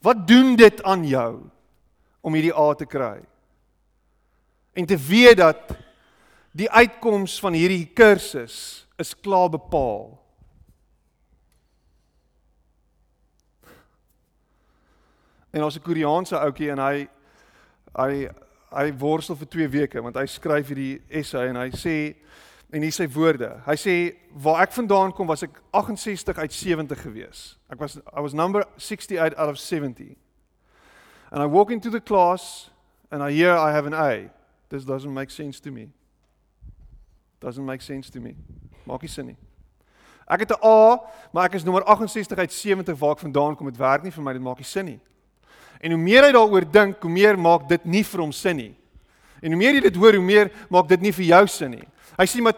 Wat 0.08 0.28
doen 0.28 0.56
dit 0.56 0.84
aan 0.84 1.06
jou 1.08 1.42
om 2.22 2.34
hierdie 2.34 2.54
A 2.56 2.74
te 2.78 2.86
kry? 2.86 3.20
En 4.78 4.86
te 4.86 4.98
weet 4.98 5.38
dat 5.38 5.74
die 6.58 6.70
uitkoms 6.70 7.40
van 7.42 7.58
hierdie 7.58 7.90
kursus 7.98 8.86
is 8.98 9.16
klaar 9.20 9.50
bepaal. 9.50 10.16
En 15.52 15.64
ons 15.64 15.76
'n 15.76 15.82
Koreaanse 15.82 16.36
ouetjie 16.36 16.72
en 16.72 16.80
hy 16.80 17.08
hy 17.96 18.30
hy 18.72 18.92
worstel 19.00 19.36
vir 19.36 19.48
2 19.48 19.70
weke 19.70 20.02
want 20.02 20.16
hy 20.16 20.26
skryf 20.26 20.68
hierdie 20.68 21.02
essay 21.10 21.48
en 21.48 21.56
hy 21.56 21.70
sê 21.72 22.16
en 22.74 22.82
hier 22.82 22.92
sy 22.92 23.08
woorde. 23.08 23.62
Hy 23.66 23.76
sê 23.80 23.96
waar 24.36 24.62
ek 24.66 24.74
vandaan 24.76 25.14
kom 25.16 25.28
was 25.28 25.44
ek 25.44 25.62
68 25.72 26.38
uit 26.38 26.54
70 26.54 27.02
gewees. 27.02 27.58
Ek 27.72 27.80
was 27.80 27.98
I 28.16 28.20
was 28.20 28.34
number 28.34 28.66
68 28.78 29.36
out 29.38 29.50
of 29.50 29.58
70. 29.60 30.18
And 31.32 31.42
I 31.42 31.46
walk 31.46 31.72
into 31.72 31.90
the 31.90 32.02
class 32.02 32.70
and 33.12 33.24
I 33.24 33.32
hear 33.32 33.56
I 33.56 33.72
have 33.72 33.86
an 33.86 33.94
A. 33.94 34.30
This 34.70 34.84
doesn't 34.84 35.14
make 35.14 35.32
sense 35.32 35.60
to 35.62 35.72
me. 35.72 35.90
Doesn't 37.40 37.66
make 37.66 37.82
sense 37.82 38.10
to 38.12 38.20
me. 38.20 38.36
Maak 38.86 39.02
nie 39.02 39.12
sin 39.12 39.26
nie. 39.28 39.38
Ek 40.28 40.40
het 40.40 40.52
'n 40.52 40.60
A, 40.64 41.00
maar 41.32 41.46
ek 41.46 41.54
is 41.54 41.64
nommer 41.64 41.84
68 41.84 42.38
uit 42.38 42.52
70 42.52 43.00
waar 43.00 43.12
ek 43.12 43.20
vandaan 43.20 43.56
kom. 43.56 43.68
Dit 43.68 43.78
werk 43.78 44.04
nie 44.04 44.12
vir 44.12 44.24
my, 44.24 44.34
dit 44.34 44.42
maak 44.42 44.58
nie 44.58 44.66
sin 44.66 44.86
nie. 44.86 45.00
En 45.82 45.94
hoe 45.94 46.02
meer 46.02 46.24
hy 46.28 46.32
daaroor 46.36 46.66
dink, 46.72 47.02
hoe 47.02 47.12
meer 47.12 47.38
maak 47.40 47.68
dit 47.70 47.86
nie 47.86 48.04
vir 48.04 48.24
hom 48.24 48.32
sin 48.32 48.58
nie. 48.58 48.74
En 49.42 49.54
hoe 49.54 49.60
meer 49.60 49.78
jy 49.78 49.82
dit 49.82 50.00
hoor, 50.00 50.18
hoe 50.18 50.26
meer 50.26 50.52
maak 50.74 50.88
dit 50.90 51.02
nie 51.02 51.14
vir 51.14 51.26
jou 51.26 51.44
sin 51.48 51.76
nie. 51.78 51.86
Hy 52.18 52.26
sê 52.26 52.42
maar 52.42 52.58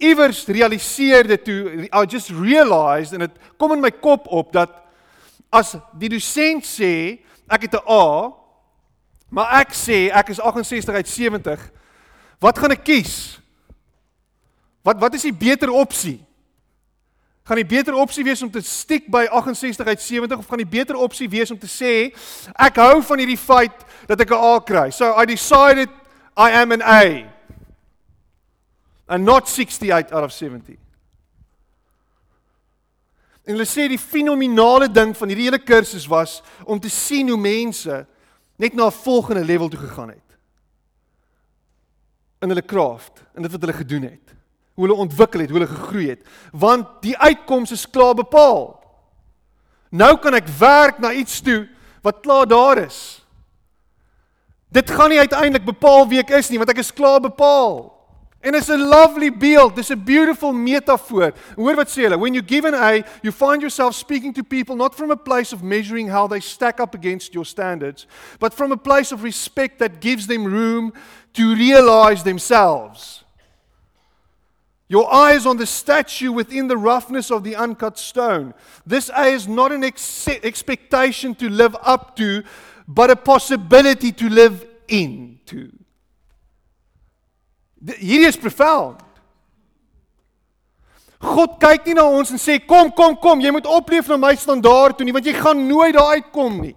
iewers 0.00 0.44
realiseer 0.48 1.28
dit 1.28 1.44
toe 1.44 1.88
I 1.88 2.04
just 2.08 2.32
realized 2.32 3.16
en 3.16 3.26
dit 3.26 3.50
kom 3.60 3.74
in 3.76 3.82
my 3.84 3.92
kop 3.92 4.28
op 4.32 4.52
dat 4.52 4.72
as 5.52 5.74
die 6.00 6.08
dosent 6.12 6.64
sê 6.64 7.20
ek 7.50 7.66
het 7.68 7.74
'n 7.74 7.84
A 7.84 8.32
maar 9.30 9.60
ek 9.60 9.72
sê 9.76 10.08
ek 10.08 10.30
is 10.30 10.40
68 10.40 10.94
uit 10.94 11.08
70 11.08 11.70
wat 12.40 12.58
gaan 12.58 12.72
ek 12.72 12.84
kies? 12.84 13.38
Wat 14.82 14.98
wat 14.98 15.14
is 15.14 15.22
die 15.28 15.36
beter 15.36 15.70
opsie? 15.70 16.24
Gaan 17.50 17.58
die 17.58 17.66
beter 17.66 17.96
opsie 17.98 18.22
wees 18.22 18.42
om 18.42 18.50
te 18.50 18.60
stiek 18.62 19.08
by 19.10 19.24
68 19.26 19.86
uit 19.86 20.02
70 20.02 20.38
of 20.38 20.46
gaan 20.46 20.60
die 20.62 20.68
beter 20.70 20.94
opsie 20.94 21.26
wees 21.28 21.50
om 21.50 21.58
te 21.58 21.66
sê 21.66 22.12
ek 22.54 22.76
hou 22.78 23.00
van 23.02 23.18
hierdie 23.18 23.40
feit 23.42 23.82
dat 24.06 24.20
ek 24.22 24.30
'n 24.30 24.38
A 24.38 24.60
kry. 24.62 24.90
So 24.94 25.10
I 25.18 25.26
decided 25.26 25.90
I 26.38 26.54
am 26.54 26.70
an 26.70 26.82
A 26.82 27.26
and 29.08 29.24
not 29.24 29.48
68 29.48 30.12
out 30.12 30.22
of 30.22 30.32
70. 30.32 30.78
En 33.42 33.58
hulle 33.58 33.66
sê 33.66 33.88
die 33.88 33.98
fenominale 33.98 34.86
ding 34.86 35.16
van 35.16 35.28
hierdie 35.28 35.50
hele 35.50 35.58
kursus 35.58 36.06
was 36.06 36.42
om 36.64 36.78
te 36.78 36.88
sien 36.88 37.28
hoe 37.28 37.36
mense 37.36 38.06
net 38.56 38.74
na 38.74 38.86
'n 38.86 38.92
volgende 38.92 39.44
level 39.44 39.68
toe 39.68 39.80
gegaan 39.80 40.08
het. 40.08 40.30
In 42.38 42.48
hulle 42.48 42.64
craft, 42.64 43.24
in 43.34 43.42
dit 43.42 43.50
wat 43.50 43.60
hulle 43.60 43.72
gedoen 43.72 44.02
het. 44.02 44.34
Hoe 44.74 44.86
hulle 44.86 44.98
ontwikkel 44.98 45.40
het, 45.40 45.50
hoe 45.50 45.58
hulle 45.58 45.70
gegroei 45.70 46.08
het, 46.08 46.26
want 46.52 46.86
die 47.04 47.16
uitkoms 47.18 47.72
is 47.74 47.88
klaar 47.90 48.14
bepaal. 48.14 48.76
Nou 49.90 50.14
kan 50.22 50.34
ek 50.38 50.48
werk 50.58 51.00
na 51.02 51.12
iets 51.12 51.40
toe 51.42 51.64
wat 52.02 52.22
klaar 52.22 52.46
daar 52.48 52.78
is. 52.86 53.20
Dit 54.70 54.90
gaan 54.90 55.10
nie 55.10 55.18
uiteindelik 55.18 55.66
bepaal 55.66 56.06
wie 56.08 56.20
ek 56.22 56.30
is 56.38 56.50
nie, 56.50 56.58
want 56.62 56.70
ek 56.70 56.84
is 56.84 56.94
klaar 56.94 57.20
bepaal. 57.20 57.90
En 58.40 58.54
it's 58.54 58.70
a 58.70 58.76
lovely 58.76 59.28
beeld. 59.30 59.78
It's 59.78 59.90
a 59.90 59.96
beautiful 59.96 60.52
metaphor. 60.52 61.34
Hoor 61.56 61.76
wat 61.76 61.90
sê 61.92 62.06
hulle? 62.06 62.16
When 62.16 62.32
you 62.32 62.40
give 62.40 62.64
an 62.64 62.74
A, 62.74 63.02
you 63.22 63.32
find 63.32 63.60
yourself 63.60 63.94
speaking 63.94 64.32
to 64.34 64.42
people 64.42 64.76
not 64.76 64.94
from 64.94 65.10
a 65.10 65.16
place 65.16 65.52
of 65.52 65.62
measuring 65.62 66.08
how 66.08 66.26
they 66.26 66.40
stack 66.40 66.80
up 66.80 66.94
against 66.94 67.34
your 67.34 67.44
standards, 67.44 68.06
but 68.38 68.54
from 68.54 68.72
a 68.72 68.78
place 68.78 69.12
of 69.12 69.24
respect 69.24 69.78
that 69.80 70.00
gives 70.00 70.26
them 70.26 70.46
room 70.46 70.94
to 71.34 71.54
realize 71.54 72.22
themselves. 72.22 73.24
Your 74.90 75.06
eye 75.14 75.34
is 75.34 75.46
on 75.46 75.56
the 75.56 75.66
statue 75.66 76.32
within 76.32 76.66
the 76.66 76.76
roughness 76.76 77.30
of 77.30 77.44
the 77.44 77.54
uncut 77.54 77.96
stone. 77.96 78.54
This 78.84 79.08
A 79.16 79.26
is 79.26 79.46
not 79.46 79.70
an 79.70 79.84
ex- 79.84 80.26
expectation 80.26 81.36
to 81.36 81.48
live 81.48 81.76
up 81.80 82.16
to, 82.16 82.42
but 82.88 83.08
a 83.08 83.14
possibility 83.14 84.10
to 84.10 84.28
live 84.28 84.66
into. 84.88 85.70
Hierdie 87.86 88.26
is 88.26 88.36
profound. 88.36 88.98
God 91.20 91.60
kyk 91.62 91.86
nie 91.86 91.94
na 91.94 92.08
ons 92.10 92.34
en 92.34 92.40
sê 92.40 92.58
kom 92.58 92.90
kom 92.90 93.14
kom, 93.14 93.40
jy 93.44 93.54
moet 93.54 93.70
opleef 93.70 94.08
na 94.10 94.16
my 94.18 94.34
standaard 94.34 94.98
toe 94.98 95.06
nie 95.06 95.14
want 95.14 95.26
jy 95.28 95.36
gaan 95.38 95.68
nooit 95.68 95.94
daar 95.94 96.16
uitkom 96.18 96.62
nie. 96.64 96.74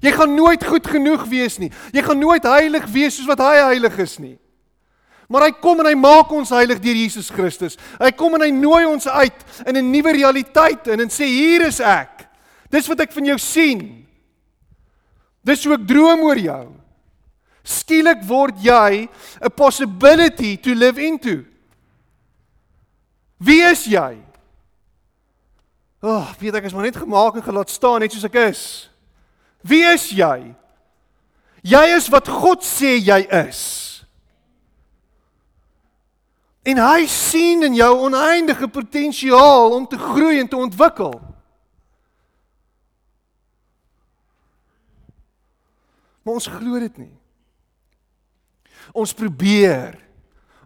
Jy 0.00 0.16
gaan 0.16 0.32
nooit 0.32 0.64
goed 0.64 0.86
genoeg 0.88 1.28
wees 1.28 1.58
nie. 1.60 1.68
Jy 1.92 2.08
gaan 2.08 2.24
nooit 2.24 2.46
heilig 2.56 2.88
wees 2.88 3.18
soos 3.18 3.28
wat 3.28 3.42
hy 3.44 3.58
heilig 3.74 3.98
is 4.00 4.16
nie. 4.16 4.38
Maar 5.30 5.46
hy 5.46 5.52
kom 5.62 5.78
en 5.78 5.86
hy 5.86 5.94
maak 5.94 6.32
ons 6.34 6.50
heilig 6.50 6.80
deur 6.82 6.96
Jesus 6.98 7.28
Christus. 7.30 7.76
Hy 8.00 8.10
kom 8.18 8.34
en 8.34 8.42
hy 8.42 8.50
nooi 8.50 8.82
ons 8.88 9.06
uit 9.06 9.44
in 9.62 9.76
'n 9.76 9.90
nuwe 9.92 10.12
realiteit 10.12 10.88
en 10.88 11.00
en 11.00 11.10
sê 11.10 11.24
hier 11.24 11.66
is 11.66 11.78
ek. 11.80 12.26
Dis 12.68 12.88
wat 12.88 13.00
ek 13.00 13.12
van 13.12 13.24
jou 13.24 13.38
sien. 13.38 14.06
Dis 15.44 15.64
hoe 15.64 15.74
ek 15.74 15.86
droom 15.86 16.20
oor 16.26 16.38
jou. 16.38 16.74
Skielik 17.62 18.24
word 18.26 18.58
jy 18.58 19.08
'n 19.40 19.50
possibility 19.54 20.56
to 20.56 20.74
live 20.74 20.98
into. 20.98 21.44
Wie 23.38 23.62
is 23.62 23.84
jy? 23.84 24.18
Ag, 26.02 26.08
oh, 26.08 26.34
weet 26.40 26.54
ek 26.54 26.64
is 26.64 26.72
maar 26.72 26.82
net 26.82 26.96
gemaak 26.96 27.36
en 27.36 27.42
gelaat 27.42 27.70
staan 27.70 28.00
net 28.00 28.12
soos 28.12 28.24
ek 28.24 28.34
is. 28.34 28.90
Wie 29.62 29.84
is 29.84 30.10
jy? 30.10 30.54
Jy 31.62 31.84
is 31.96 32.08
wat 32.08 32.28
God 32.28 32.64
sê 32.64 32.98
jy 32.98 33.26
is. 33.48 33.89
En 36.62 36.76
hy 36.76 37.06
sien 37.08 37.64
in 37.64 37.74
jou 37.74 37.90
oneindige 38.04 38.68
potensiaal 38.68 39.72
om 39.72 39.86
te 39.88 39.98
groei 39.98 40.40
en 40.40 40.48
te 40.48 40.56
ontwikkel. 40.56 41.14
Maar 46.20 46.36
ons 46.36 46.50
glo 46.52 46.78
dit 46.78 46.96
nie. 47.06 47.14
Ons 48.92 49.14
probeer. 49.16 49.96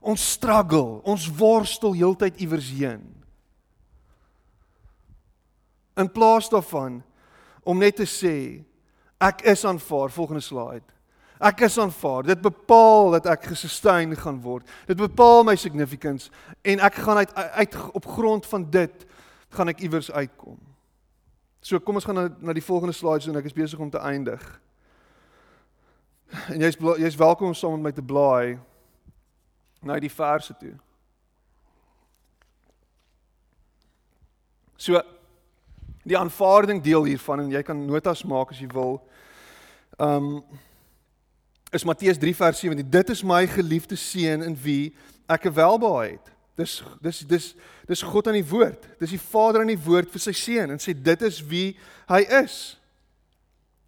Ons 0.05 0.21
struggle, 0.35 1.01
ons 1.09 1.31
worstel 1.33 1.95
heeltyd 1.97 2.37
iewers 2.45 2.67
heen. 2.77 3.01
In 5.97 6.11
plaas 6.13 6.51
daarvan 6.53 6.99
om 7.65 7.81
net 7.81 7.97
te 7.97 8.05
sê 8.05 8.35
ek 9.17 9.41
is 9.49 9.65
aanvaar, 9.65 10.13
volgende 10.13 10.45
slide. 10.45 10.85
Ek 11.43 11.65
is 11.67 11.79
aanvaar. 11.79 12.23
Dit 12.23 12.41
bepaal 12.41 13.11
dat 13.17 13.27
ek 13.27 13.49
gesustain 13.51 14.15
gaan 14.17 14.41
word. 14.43 14.69
Dit 14.87 14.97
bepaal 14.97 15.43
my 15.45 15.57
significance 15.59 16.31
en 16.63 16.79
ek 16.79 17.01
gaan 17.03 17.17
uit 17.17 17.35
uit 17.35 17.79
op 17.93 18.07
grond 18.07 18.47
van 18.47 18.71
dit 18.71 19.07
gaan 19.49 19.69
ek 19.69 19.83
iewers 19.83 20.11
uitkom. 20.13 20.59
So 21.61 21.81
kom 21.81 21.99
ons 21.99 22.05
gaan 22.05 22.15
na 22.15 22.29
na 22.39 22.53
die 22.53 22.65
volgende 22.65 22.95
slide 22.95 23.31
en 23.31 23.41
ek 23.41 23.51
is 23.51 23.57
besig 23.57 23.79
om 23.79 23.91
te 23.91 23.99
eindig. 23.99 24.43
En 26.51 26.61
jy's 26.61 26.79
jy's 26.99 27.19
welkom 27.19 27.51
om 27.51 27.55
saam 27.55 27.77
met 27.79 27.89
my 27.89 27.93
te 27.93 28.03
blaai 28.03 28.59
na 29.83 29.99
die 30.01 30.13
verse 30.13 30.55
toe. 30.61 30.75
So 34.77 35.01
die 36.05 36.19
aanvaarding 36.19 36.83
deel 36.85 37.05
hiervan 37.09 37.45
en 37.45 37.51
jy 37.53 37.63
kan 37.65 37.87
notas 37.87 38.25
maak 38.29 38.53
as 38.53 38.61
jy 38.61 38.69
wil. 38.73 38.99
Um 39.99 40.45
is 41.75 41.85
Matteus 41.85 42.19
3 42.19 42.37
vers 42.37 42.59
17. 42.59 42.91
Dit 42.91 43.11
is 43.11 43.23
my 43.23 43.47
geliefde 43.51 43.97
seun 43.97 44.43
in 44.47 44.55
wie 44.63 44.95
ek 45.27 45.47
'n 45.47 45.55
welbehae 45.55 46.11
het. 46.11 46.31
Dis 46.55 46.83
dis 47.03 47.19
dis 47.27 47.55
dis 47.87 48.03
God 48.03 48.27
aan 48.27 48.39
die 48.39 48.49
woord. 48.49 48.87
Dis 48.99 49.11
die 49.11 49.21
Vader 49.21 49.61
aan 49.61 49.73
die 49.73 49.85
woord 49.85 50.11
vir 50.11 50.21
sy 50.21 50.33
seun 50.33 50.71
en 50.71 50.79
sê 50.79 50.95
dit 50.95 51.23
is 51.23 51.43
wie 51.43 51.77
hy 52.07 52.21
is. 52.43 52.79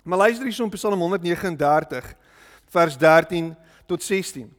Maar 0.02 0.18
luister 0.18 0.44
hierso 0.44 0.64
op 0.64 0.72
Psalm 0.72 1.00
139 1.00 2.14
vers 2.70 2.96
13 2.96 3.54
tot 3.86 4.02
16. 4.02 4.50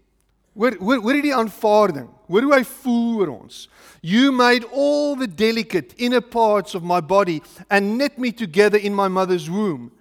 Hoor 0.55 0.75
hoor 0.79 1.01
hoor 1.01 1.13
hierdie 1.13 1.35
aanvaarding. 1.35 2.07
Hoor 2.27 2.41
hoe 2.41 2.55
hy 2.55 2.63
voel 2.63 3.19
oor 3.19 3.27
ons. 3.27 3.69
You 4.01 4.31
made 4.31 4.65
all 4.71 5.15
the 5.15 5.27
delicate 5.27 5.93
inner 5.95 6.21
parts 6.21 6.75
of 6.75 6.83
my 6.83 7.01
body 7.01 7.41
and 7.67 7.97
knit 7.97 8.17
me 8.17 8.31
together 8.31 8.79
in 8.79 8.95
my 8.95 9.07
mother's 9.07 9.49
womb. 9.49 9.91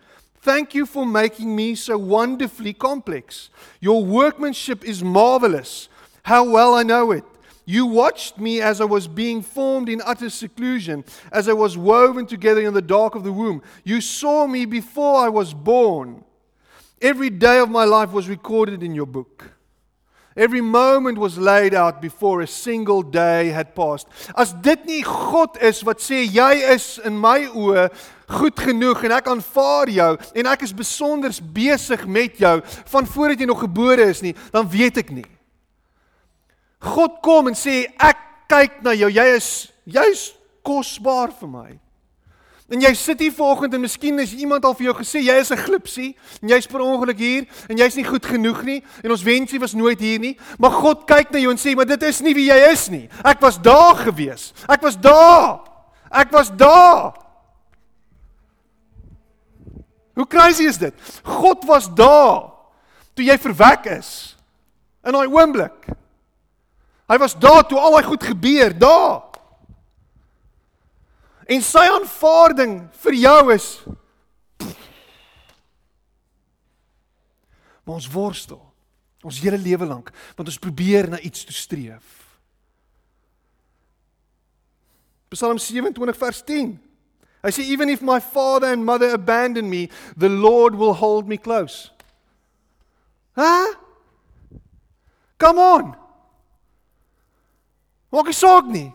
Thank 0.47 0.76
you 0.76 0.86
for 0.86 1.05
making 1.05 1.57
me 1.57 1.74
so 1.74 1.99
wonderfully 1.99 2.72
complex. 2.72 3.51
Your 3.80 4.05
workmanship 4.05 4.84
is 4.84 5.03
marvelous. 5.03 5.88
How 6.22 6.49
well 6.49 6.72
I 6.72 6.84
know 6.84 7.11
it. 7.11 7.24
You 7.64 7.84
watched 7.84 8.38
me 8.38 8.61
as 8.61 8.80
I 8.80 8.84
was 8.84 9.09
being 9.09 9.42
formed 9.42 9.88
in 9.88 10.01
utter 10.07 10.30
seclusion, 10.30 11.05
as 11.32 11.49
I 11.49 11.53
was 11.53 11.76
woven 11.76 12.26
together 12.26 12.61
in 12.61 12.74
the 12.74 12.80
dark 12.80 13.16
of 13.16 13.24
the 13.24 13.32
womb. 13.32 13.61
You 13.82 14.01
saw 14.01 14.47
me 14.47 14.66
before 14.66 15.16
I 15.16 15.28
was 15.28 15.53
born. 15.53 16.22
Every 17.03 17.28
day 17.28 17.59
of 17.59 17.68
my 17.68 17.82
life 17.82 18.12
was 18.12 18.28
recorded 18.28 18.84
in 18.84 18.94
your 18.94 19.07
book. 19.07 19.55
Every 20.37 20.61
moment 20.61 21.16
was 21.16 21.39
laid 21.39 21.74
out 21.74 22.03
before 22.03 22.43
a 22.43 22.47
single 22.47 23.03
day 23.03 23.49
had 23.49 23.74
passed. 23.74 24.07
As 24.34 24.53
dit 24.53 24.84
nie 24.84 25.03
God 25.03 25.57
is 25.64 25.80
wat 25.80 26.03
sê 26.05 26.26
jy 26.28 26.61
is 26.74 26.99
in 27.09 27.16
my 27.16 27.47
oë 27.49 27.87
goed 28.28 28.61
genoeg 28.61 29.07
en 29.07 29.14
ek 29.16 29.30
aanvaar 29.32 29.89
jou 29.89 30.11
en 30.37 30.51
ek 30.53 30.66
is 30.66 30.74
besonder 30.76 31.32
besig 31.57 32.05
met 32.05 32.37
jou 32.37 32.59
van 32.93 33.09
voordat 33.09 33.41
jy 33.41 33.49
nog 33.49 33.64
gebore 33.64 34.11
is 34.11 34.20
nie, 34.20 34.34
dan 34.53 34.68
weet 34.68 35.01
ek 35.01 35.14
nie. 35.16 35.26
God 36.84 37.16
kom 37.24 37.49
en 37.49 37.57
sê 37.57 37.87
ek 37.97 38.20
kyk 38.53 38.82
na 38.84 38.93
jou. 38.93 39.09
Jy 39.09 39.26
is 39.39 39.51
jy's 39.89 40.28
kosbaar 40.66 41.32
vir 41.41 41.49
my. 41.49 41.70
En 42.67 42.83
jy 42.83 42.91
sit 42.99 43.21
hier 43.23 43.33
vanoggend 43.33 43.75
en 43.75 43.81
miskien 43.81 44.19
is 44.19 44.33
iemand 44.35 44.64
al 44.67 44.75
vir 44.75 44.89
jou 44.89 44.95
gesê 44.99 45.21
jy 45.23 45.35
is 45.39 45.53
'n 45.53 45.57
glipsie 45.57 46.17
en 46.43 46.49
jy's 46.49 46.67
per 46.67 46.81
ongeluk 46.81 47.19
hier 47.19 47.47
en 47.69 47.77
jy's 47.77 47.95
nie 47.95 48.05
goed 48.05 48.27
genoeg 48.27 48.62
nie 48.64 48.83
en 49.03 49.11
ons 49.11 49.23
wensie 49.23 49.61
was 49.61 49.75
nooit 49.75 50.01
hier 50.01 50.19
nie. 50.19 50.37
Maar 50.59 50.71
God 50.71 51.07
kyk 51.07 51.31
na 51.31 51.39
jou 51.39 51.51
en 51.51 51.59
sê, 51.59 51.77
"Maar 51.77 51.87
dit 51.87 52.03
is 52.03 52.21
nie 52.21 52.35
wie 52.35 52.51
jy 52.51 52.73
is 52.73 52.89
nie. 52.89 53.09
Ek 53.25 53.41
was 53.41 53.59
daar 53.59 53.95
gewees. 53.95 54.53
Ek 54.69 54.83
was 54.83 54.97
daar. 54.97 55.61
Ek 56.11 56.31
was 56.31 56.51
daar." 56.51 57.14
Hoe 60.14 60.27
crazy 60.27 60.64
is 60.64 60.79
dit? 60.79 60.95
God 61.23 61.64
was 61.64 61.95
daar 61.95 62.51
toe 63.14 63.25
jy 63.25 63.39
verwek 63.39 63.87
is 63.87 64.37
in 65.05 65.12
daai 65.12 65.29
oomblik. 65.29 65.87
Hy 67.07 67.19
was 67.19 67.37
daar 67.39 67.62
toe 67.69 67.79
al 67.79 67.93
daai 67.93 68.03
goed 68.03 68.25
gebeur, 68.25 68.79
daar. 68.79 69.26
En 71.47 71.62
sy 71.62 71.84
aanvaarding 71.86 72.80
vir 73.05 73.18
jou 73.22 73.40
is 73.55 73.68
Maar 77.86 77.94
ons 78.01 78.09
worstel 78.11 78.62
ons 79.26 79.38
hele 79.42 79.59
lewe 79.59 79.86
lank 79.86 80.11
want 80.36 80.49
ons 80.51 80.59
probeer 80.62 81.09
na 81.11 81.18
iets 81.22 81.47
toe 81.47 81.55
streef. 81.55 82.26
Psalm 85.34 85.59
27 85.59 86.14
vers 86.18 86.42
10. 86.47 86.76
Hy 87.42 87.53
sê 87.55 87.64
even 87.70 87.90
if 87.90 88.03
my 88.03 88.20
father 88.22 88.72
and 88.72 88.84
mother 88.86 89.11
abandon 89.14 89.68
me, 89.70 89.86
the 90.16 90.30
Lord 90.30 90.74
will 90.74 90.94
hold 90.94 91.28
me 91.28 91.38
close. 91.38 91.90
Hæ? 93.36 93.42
Huh? 93.42 93.74
Come 95.38 95.61
on. 95.61 95.94
Maak 98.11 98.30
nie 98.30 98.38
saak 98.38 98.70
nie. 98.72 98.88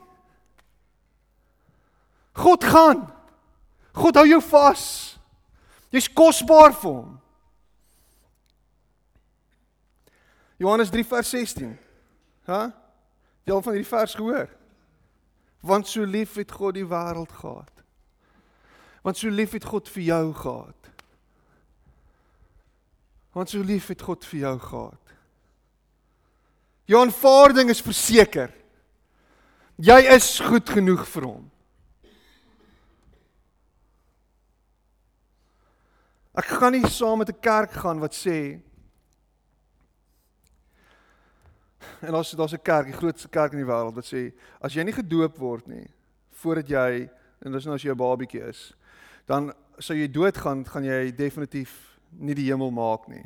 God 2.31 2.63
gaan. 2.63 3.05
God 3.91 4.15
hou 4.15 4.27
jou 4.27 4.41
vas. 4.51 4.85
Jy's 5.91 6.07
kosbaar 6.07 6.71
vir 6.79 6.91
hom. 6.91 7.17
Johannes 10.61 10.91
3 10.93 11.03
vers 11.09 11.29
16. 11.33 11.73
Hæ? 12.47 12.61
Jy 13.43 13.55
al 13.55 13.63
van 13.65 13.75
hierdie 13.75 13.89
vers 13.89 14.13
gehoor? 14.15 14.49
Want 15.65 15.89
so 15.89 16.05
lief 16.05 16.37
het 16.37 16.51
God 16.53 16.77
die 16.77 16.87
wêreld 16.87 17.33
gehad. 17.41 17.83
Want 19.01 19.17
so 19.17 19.29
lief 19.33 19.55
het 19.57 19.65
God 19.65 19.89
vir 19.89 20.03
jou 20.05 20.23
gehad. 20.37 20.91
Want 23.33 23.49
so 23.49 23.63
lief 23.65 23.89
het 23.89 24.01
God 24.05 24.25
vir 24.29 24.39
jou 24.39 24.55
gehad. 24.59 25.15
Jou 26.85 27.01
aanvaarding 27.01 27.71
is 27.73 27.81
verseker. 27.81 28.51
Jy 29.81 29.97
is 30.13 30.35
goed 30.45 30.69
genoeg 30.69 31.05
vir 31.09 31.25
hom. 31.25 31.45
Ek 36.31 36.45
gaan 36.45 36.71
nie 36.71 36.87
saam 36.87 37.17
met 37.17 37.29
'n 37.29 37.39
kerk 37.39 37.71
gaan 37.71 37.99
wat 37.99 38.13
sê 38.15 38.61
en 42.01 42.11
daar's 42.11 42.31
daar's 42.31 42.53
'n 42.53 42.61
kerk, 42.61 42.85
die 42.85 42.99
grootste 42.99 43.27
kerk 43.27 43.51
in 43.51 43.59
die 43.59 43.71
wêreld 43.71 43.95
wat 43.95 44.05
sê 44.05 44.31
as 44.61 44.73
jy 44.73 44.83
nie 44.83 44.93
gedoop 44.93 45.37
word 45.37 45.67
nie 45.67 45.87
voordat 46.31 46.67
jy 46.67 47.09
en 47.45 47.51
dis 47.51 47.65
nou 47.65 47.75
as 47.75 47.83
jy 47.83 47.91
'n 47.91 47.97
babietjie 47.97 48.47
is, 48.47 48.73
dan 49.25 49.53
sou 49.77 49.95
jy 49.97 50.07
doodgaan, 50.07 50.65
gaan 50.65 50.83
jy 50.83 51.11
definitief 51.11 51.99
nie 52.11 52.35
die 52.35 52.49
hemel 52.51 52.71
maak 52.71 53.07
nie. 53.07 53.25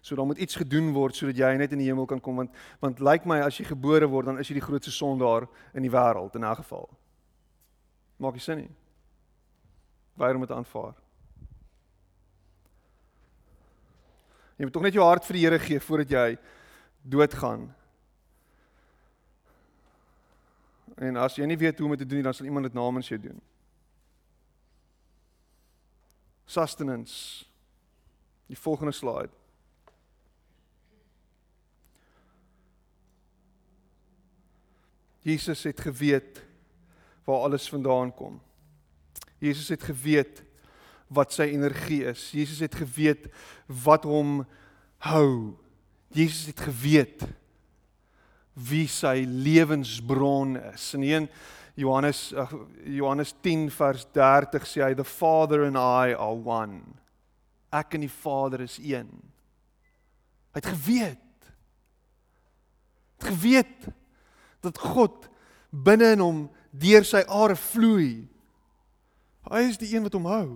So 0.00 0.16
dan 0.16 0.26
moet 0.26 0.38
iets 0.38 0.56
gedoen 0.56 0.92
word 0.92 1.14
sodat 1.14 1.36
jy 1.36 1.56
net 1.56 1.72
in 1.72 1.78
die 1.78 1.88
hemel 1.88 2.06
kan 2.06 2.20
kom 2.20 2.36
want 2.36 2.50
want 2.80 3.00
lyk 3.00 3.26
my 3.26 3.40
as 3.40 3.58
jy 3.58 3.64
gebore 3.64 4.08
word 4.08 4.26
dan 4.26 4.38
is 4.38 4.48
jy 4.48 4.54
die 4.54 4.66
grootste 4.66 4.90
sondaar 4.90 5.48
in 5.74 5.82
die 5.82 5.90
wêreld 5.90 6.34
in 6.34 6.44
'n 6.44 6.56
geval. 6.56 6.88
Maak 8.18 8.32
nie 8.32 8.40
sin 8.40 8.58
nie. 8.58 8.70
Waarom 10.16 10.38
moet 10.38 10.50
aanvaar? 10.50 10.94
Jy 14.58 14.66
moet 14.66 14.74
tog 14.74 14.82
net 14.82 14.96
jou 14.96 15.04
hart 15.06 15.26
vir 15.28 15.38
die 15.38 15.44
Here 15.46 15.58
gee 15.62 15.80
voordat 15.80 16.10
jy 16.10 16.28
doodgaan. 17.06 17.68
En 20.98 21.20
as 21.22 21.36
jy 21.38 21.46
nie 21.46 21.58
weet 21.60 21.78
hoe 21.78 21.86
om 21.86 21.94
dit 21.94 22.02
te 22.02 22.08
doen 22.10 22.18
nie, 22.18 22.26
dan 22.26 22.34
sal 22.34 22.48
iemand 22.50 22.66
dit 22.66 22.74
namens 22.74 23.10
jou 23.10 23.20
doen. 23.22 23.38
Sustenance 26.48 27.46
Die 28.48 28.56
volgende 28.56 28.92
slide. 28.96 29.28
Jesus 35.20 35.62
het 35.62 35.80
geweet 35.80 36.40
waar 37.24 37.44
alles 37.44 37.68
vandaan 37.68 38.14
kom. 38.14 38.40
Jesus 39.38 39.68
het 39.68 39.82
geweet 39.82 40.42
wat 41.08 41.32
sy 41.32 41.48
energie 41.52 42.04
is. 42.08 42.30
Jesus 42.32 42.60
het 42.64 42.74
geweet 42.74 43.28
wat 43.66 44.04
hom 44.08 44.42
hou. 45.08 45.56
Jesus 46.14 46.48
het 46.52 46.60
geweet 46.68 47.24
wie 48.58 48.86
sy 48.90 49.22
lewensbron 49.26 50.56
is. 50.72 50.90
In 50.98 51.04
1 51.06 51.28
Johannes 51.78 52.32
ag 52.34 52.52
Johannes 52.84 53.34
10 53.44 53.68
vers 53.70 54.06
30 54.16 54.66
sê 54.66 54.82
hy 54.82 54.94
the 54.98 55.06
father 55.06 55.62
and 55.68 55.78
I 55.78 56.14
are 56.16 56.34
one. 56.34 56.82
Ek 57.70 57.94
en 57.94 58.02
die 58.02 58.12
Vader 58.12 58.64
is 58.64 58.78
een. 58.80 59.10
Hy 60.56 60.60
het 60.60 60.70
geweet. 60.72 61.50
Het 63.18 63.28
geweet 63.28 63.88
dat 64.64 64.78
God 64.80 65.28
binne 65.70 66.14
in 66.16 66.24
hom 66.24 66.40
deur 66.72 67.04
sy 67.06 67.22
are 67.28 67.56
vloei. 67.58 68.26
Hy 69.48 69.62
is 69.68 69.78
die 69.80 69.92
een 69.94 70.06
wat 70.06 70.16
hom 70.16 70.26
hou. 70.28 70.46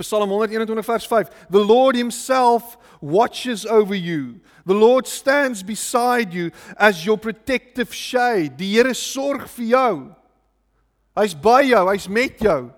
Psalm 0.00 0.28
121 0.28 0.82
vers 0.82 1.06
5 1.06 1.30
The 1.50 1.64
Lord 1.64 1.96
himself 1.96 2.76
watches 3.00 3.64
over 3.64 3.94
you. 3.94 4.40
The 4.66 4.74
Lord 4.74 5.06
stands 5.06 5.62
beside 5.62 6.34
you 6.34 6.50
as 6.76 7.06
your 7.06 7.16
protective 7.16 7.94
shade. 7.94 8.56
Die 8.56 8.74
Here 8.76 8.94
sorg 8.94 9.46
vir 9.56 9.66
jou. 9.72 10.14
Hy's 11.16 11.34
by 11.34 11.62
jou, 11.64 11.86
hy's 11.88 12.08
met 12.08 12.40
jou. 12.42 12.70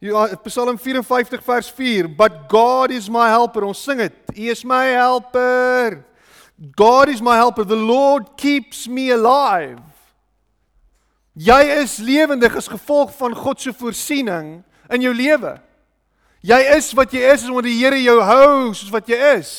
Ja, 0.00 0.28
Psalm 0.46 0.78
54 0.78 1.42
vers 1.42 1.68
4 1.70 2.08
But 2.08 2.48
God 2.48 2.90
is 2.90 3.08
my 3.10 3.28
helper. 3.28 3.64
Ons 3.66 3.82
sing 3.82 3.98
dit. 3.98 4.14
Hy 4.34 4.50
is 4.50 4.64
my 4.64 4.86
helper. 4.94 6.04
God 6.74 7.08
is 7.08 7.22
my 7.22 7.36
helper. 7.36 7.64
The 7.64 7.78
Lord 7.78 8.36
keeps 8.36 8.88
me 8.88 9.10
alive. 9.10 9.82
Jy 11.38 11.60
is 11.78 12.00
lewendig 12.02 12.56
as 12.58 12.66
gevolg 12.66 13.12
van 13.14 13.34
God 13.34 13.62
se 13.62 13.70
voorsiening 13.70 14.56
in 14.90 15.04
jou 15.04 15.14
lewe. 15.14 15.54
Jy 16.48 16.58
is 16.78 16.92
wat 16.96 17.12
jy 17.12 17.26
is 17.34 17.44
omdat 17.48 17.68
die 17.68 17.76
Here 17.76 17.98
jou 18.00 18.20
hou 18.24 18.52
soos 18.72 18.92
wat 18.92 19.08
jy 19.10 19.18
is. 19.36 19.50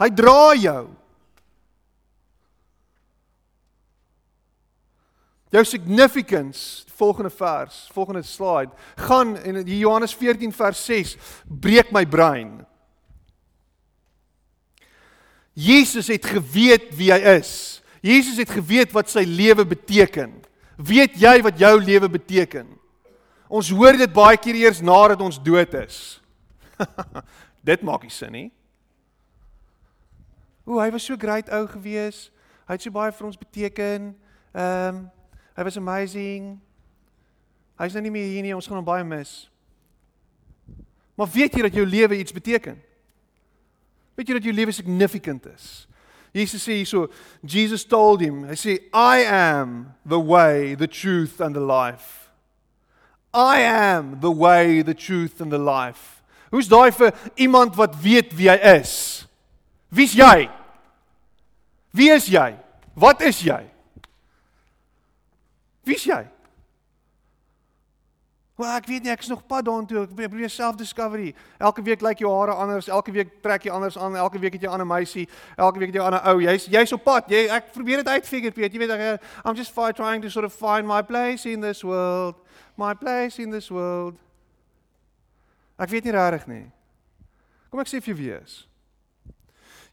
Hy 0.00 0.08
dra 0.12 0.54
jou. 0.56 0.84
Jou 5.52 5.62
significance, 5.64 6.84
volgende 6.98 7.30
vers, 7.30 7.86
volgende 7.94 8.22
slide, 8.26 8.72
gaan 8.96 9.36
in 9.46 9.60
Johannes 9.78 10.14
14 10.16 10.52
vers 10.52 10.80
6 10.88 11.14
breek 11.44 11.92
my 11.94 12.04
brein. 12.08 12.58
Jesus 15.56 16.10
het 16.12 16.26
geweet 16.28 16.90
wie 16.96 17.12
hy 17.12 17.20
is. 17.38 17.80
Jesus 18.04 18.36
het 18.40 18.52
geweet 18.52 18.92
wat 18.92 19.08
sy 19.12 19.24
lewe 19.24 19.64
beteken. 19.64 20.34
Weet 20.76 21.16
jy 21.20 21.38
wat 21.44 21.60
jou 21.60 21.72
lewe 21.80 22.10
beteken? 22.12 22.68
Ons 23.48 23.70
hoor 23.70 23.96
dit 23.98 24.12
baie 24.12 24.38
keer 24.40 24.58
eers 24.64 24.82
nadat 24.82 25.20
ons 25.22 25.38
dood 25.42 25.74
is. 25.78 26.20
dit 27.70 27.82
maak 27.86 28.02
nie 28.02 28.12
sin 28.12 28.32
nie. 28.34 28.48
O, 30.66 30.80
hy 30.82 30.90
was 30.90 31.06
so 31.06 31.16
great 31.16 31.50
ou 31.54 31.64
gewees. 31.70 32.26
Hy 32.66 32.74
het 32.74 32.82
so 32.82 32.94
baie 32.94 33.14
vir 33.14 33.28
ons 33.28 33.38
beteken. 33.38 34.14
Ehm 34.56 34.96
um, 34.96 35.04
hy 35.56 35.64
was 35.64 35.78
amazing. 35.80 36.58
Hy's 37.80 37.94
nou 37.96 38.02
nie 38.04 38.10
meer 38.12 38.26
hier 38.28 38.44
nie. 38.44 38.52
Ons 38.52 38.66
gaan 38.68 38.76
hom 38.76 38.84
baie 38.84 39.04
mis. 39.08 39.46
Maar 41.16 41.30
weet 41.32 41.56
jy 41.56 41.62
dat 41.64 41.78
jou 41.78 41.86
lewe 41.88 42.18
iets 42.20 42.34
beteken? 42.36 42.76
Weet 44.16 44.28
jy 44.28 44.36
dat 44.36 44.48
jou 44.48 44.52
lewe 44.52 44.72
significant 44.72 45.46
is? 45.48 45.86
Jesus 46.36 46.66
sê 46.66 46.76
hierso, 46.76 47.06
Jesus 47.40 47.86
told 47.88 48.20
him, 48.20 48.42
hy 48.44 48.56
sê 48.60 48.76
I 48.92 49.24
am 49.24 49.94
the 50.04 50.20
way, 50.20 50.74
the 50.76 50.88
truth 50.88 51.40
and 51.40 51.56
the 51.56 51.64
life. 51.64 52.25
I 53.36 53.60
am 53.60 54.20
the 54.20 54.30
way, 54.30 54.80
the 54.80 54.94
truth 54.94 55.40
and 55.42 55.52
the 55.52 55.58
life. 55.58 56.22
Hoe's 56.50 56.70
daai 56.72 56.88
vir 56.94 57.12
iemand 57.36 57.76
wat 57.76 57.98
weet 58.00 58.32
wie 58.38 58.48
hy 58.48 58.56
is? 58.78 59.26
Wie's 59.92 60.14
jy? 60.16 60.48
Wie 61.92 62.08
is 62.14 62.30
jy? 62.32 62.54
Wat 62.96 63.20
is 63.20 63.42
jy? 63.44 63.60
Wie's 65.84 66.06
jy? 66.08 66.22
Maar 68.56 68.78
ek 68.78 68.86
weet 68.88 69.02
nie, 69.04 69.10
ek 69.12 69.20
is 69.20 69.28
nog 69.28 69.42
pad 69.44 69.66
daartoe. 69.68 70.06
Ek 70.06 70.14
probeer 70.16 70.50
self 70.50 70.78
discovery. 70.80 71.34
Elke 71.60 71.82
week 71.84 72.00
lyk 72.00 72.22
jou 72.24 72.30
hare 72.32 72.54
anders, 72.56 72.88
elke 72.88 73.12
week 73.12 73.34
trek 73.44 73.66
jy 73.68 73.72
anders 73.72 73.98
aan, 74.00 74.16
elke 74.16 74.40
week 74.40 74.56
het 74.56 74.62
jy 74.62 74.68
'n 74.68 74.72
ander 74.72 74.86
meisie, 74.86 75.28
elke 75.56 75.78
week 75.78 75.92
het 75.92 75.96
jy 75.96 76.00
'n 76.00 76.06
ander 76.06 76.24
ou. 76.24 76.40
Jy's 76.40 76.64
jy's 76.64 76.92
op 76.92 77.04
pad. 77.04 77.28
Jy 77.28 77.48
ek 77.52 77.72
probeer 77.72 77.96
dit 77.96 78.08
uitfigure, 78.08 78.52
Piet. 78.52 78.72
Jy 78.72 78.78
weet 78.78 78.90
ek 78.90 79.22
I'm 79.44 79.54
just 79.54 79.74
trying 79.74 80.22
to 80.22 80.30
sort 80.30 80.44
of 80.44 80.54
find 80.54 80.86
my 80.86 81.02
place 81.02 81.44
in 81.44 81.60
this 81.60 81.82
world. 81.82 82.34
My 82.76 82.94
place 82.94 83.38
in 83.38 83.50
this 83.50 83.68
world. 83.68 84.16
Ek 85.78 85.90
weet 85.90 86.04
nie 86.04 86.12
regtig 86.12 86.46
nie. 86.46 86.72
Kom 87.70 87.80
ek 87.80 87.88
sê 87.88 88.00
vir 88.00 88.14
jou 88.14 88.16
wie 88.16 88.32
is. 88.32 88.66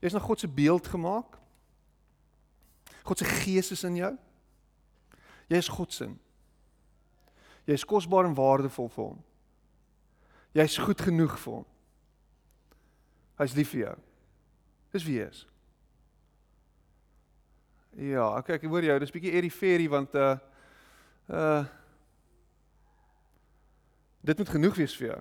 Jy's 0.02 0.14
na 0.14 0.20
God 0.20 0.40
se 0.40 0.48
beeld 0.48 0.88
gemaak. 0.88 1.38
God 3.04 3.18
se 3.18 3.26
gees 3.26 3.72
is 3.72 3.84
in 3.84 3.96
jou. 3.96 4.18
Jy 5.50 5.58
is 5.58 5.68
God 5.68 5.94
se. 5.94 6.08
Jy 7.66 7.78
is 7.78 7.86
kosbaar 7.88 8.28
en 8.28 8.36
waardevol 8.36 8.90
vir 8.92 9.04
hom. 9.04 9.22
Jy's 10.54 10.78
goed 10.78 11.02
genoeg 11.02 11.38
vir 11.40 11.60
hom. 11.60 11.68
Hy's 13.40 13.56
lief 13.58 13.72
vir 13.74 13.86
jou. 13.88 13.96
Dis 14.94 15.06
wie 15.08 15.20
hy 15.20 15.28
is. 15.30 15.46
Ja, 17.94 18.26
ek 18.40 18.56
ek 18.58 18.66
hoor 18.70 18.86
jou, 18.86 18.98
dis 19.02 19.14
bietjie 19.14 19.52
fairy 19.54 19.86
want 19.90 20.16
uh 20.18 20.36
uh 21.30 21.64
dit 24.24 24.38
moet 24.40 24.50
genoeg 24.50 24.78
wees 24.80 24.96
vir 24.98 25.08
jou. 25.10 25.20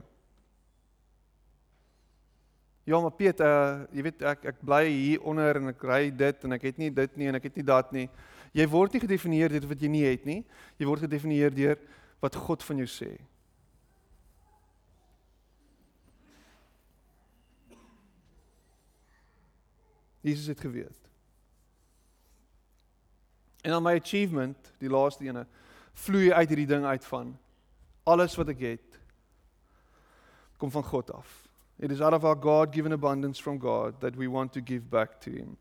Ja, 2.86 3.01
maar 3.01 3.12
Piet, 3.14 3.40
uh 3.40 3.84
jy 3.93 4.05
weet 4.09 4.22
ek 4.26 4.47
ek 4.53 4.62
bly 4.64 4.84
hier 4.88 5.24
onder 5.28 5.61
en 5.61 5.72
ek 5.72 5.84
ry 5.84 6.03
dit 6.11 6.45
en 6.45 6.57
ek 6.57 6.68
het 6.70 6.78
nie 6.80 6.90
dit 6.90 7.16
nie 7.20 7.28
en 7.28 7.38
ek 7.38 7.51
het 7.51 7.61
nie 7.61 7.66
dat 7.66 7.93
nie. 7.93 8.09
Jy 8.53 8.66
word 8.68 8.93
nie 8.93 9.03
gedefinieer 9.05 9.53
deur 9.53 9.68
wat 9.70 9.82
jy 9.82 9.88
nie 9.93 10.05
het 10.05 10.24
nie. 10.28 10.40
Jy 10.80 10.88
word 10.88 11.05
gedefinieer 11.05 11.53
deur 11.55 11.78
wat 12.23 12.39
God 12.39 12.62
van 12.62 12.79
jou 12.83 12.89
sê. 12.89 13.11
Jesus 20.23 20.47
het 20.47 20.61
geweet. 20.62 20.99
En 23.62 23.70
dan 23.70 23.83
my 23.83 23.97
achievement, 23.99 24.73
die 24.79 24.91
laaste 24.91 25.27
ene, 25.27 25.47
vloei 25.99 26.31
uit 26.33 26.49
hierdie 26.49 26.70
ding 26.70 26.87
uit 26.87 27.05
van 27.11 27.35
alles 28.07 28.35
wat 28.39 28.51
ek 28.55 28.62
het 28.62 28.99
kom 30.62 30.70
van 30.70 30.87
God 30.87 31.11
af. 31.11 31.31
It 31.83 31.91
is 31.91 32.01
out 32.01 32.14
of 32.14 32.25
our 32.25 32.39
God-given 32.39 32.95
abundance 32.95 33.43
from 33.43 33.59
God 33.59 33.99
that 34.01 34.16
we 34.16 34.31
want 34.31 34.53
to 34.53 34.61
give 34.62 34.87
back 34.91 35.20
to 35.20 35.31
him. 35.31 35.57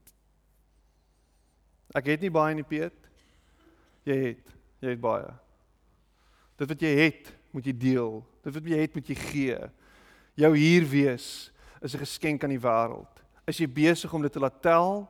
Ek 1.97 2.05
het 2.13 2.21
nie 2.21 2.29
baie 2.31 2.53
nie, 2.55 2.65
Piet. 2.65 3.09
Jy 4.05 4.17
het, 4.27 4.53
jy 4.85 4.93
het 4.93 5.01
baie. 5.01 5.33
Dit 6.61 6.69
wat 6.69 6.83
jy 6.85 6.91
het, 6.93 7.31
moet 7.55 7.65
jy 7.65 7.73
deel. 7.73 8.19
Dit 8.45 8.53
wat 8.53 8.67
jy 8.69 8.81
het, 8.83 8.93
moet 8.93 9.07
jy 9.09 9.15
gee. 9.17 9.57
Jou 10.37 10.51
hier 10.53 10.85
wees 10.85 11.49
is 11.81 11.95
'n 11.95 12.05
geskenk 12.05 12.43
aan 12.43 12.53
die 12.53 12.61
wêreld. 12.61 13.09
Is 13.47 13.57
jy 13.57 13.67
besig 13.67 14.13
om 14.13 14.21
dit 14.21 14.31
te 14.31 14.39
laat 14.39 14.61
tel? 14.61 15.09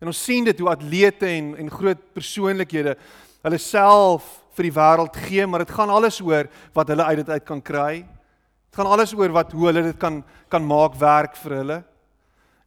En 0.00 0.06
ons 0.06 0.24
sien 0.24 0.44
dit 0.44 0.58
hoe 0.58 0.70
atlete 0.70 1.26
en 1.26 1.56
en 1.56 1.70
groot 1.70 1.98
persoonlikhede 2.14 2.96
hulle 3.42 3.58
self 3.58 4.42
vir 4.56 4.62
die 4.62 4.72
wêreld 4.72 5.16
gee, 5.16 5.46
maar 5.46 5.58
dit 5.58 5.70
gaan 5.70 5.90
alles 5.90 6.20
oor 6.20 6.48
wat 6.72 6.88
hulle 6.88 7.04
uit 7.04 7.16
dit 7.16 7.28
uit 7.28 7.44
kan 7.44 7.62
kry. 7.62 7.94
Dit 8.70 8.76
gaan 8.76 8.86
alles 8.86 9.12
oor 9.14 9.28
wat 9.28 9.52
hoe 9.52 9.66
hulle 9.66 9.82
dit 9.82 9.98
kan 9.98 10.24
kan 10.48 10.66
maak 10.66 10.94
werk 10.94 11.36
vir 11.36 11.56
hulle. 11.56 11.84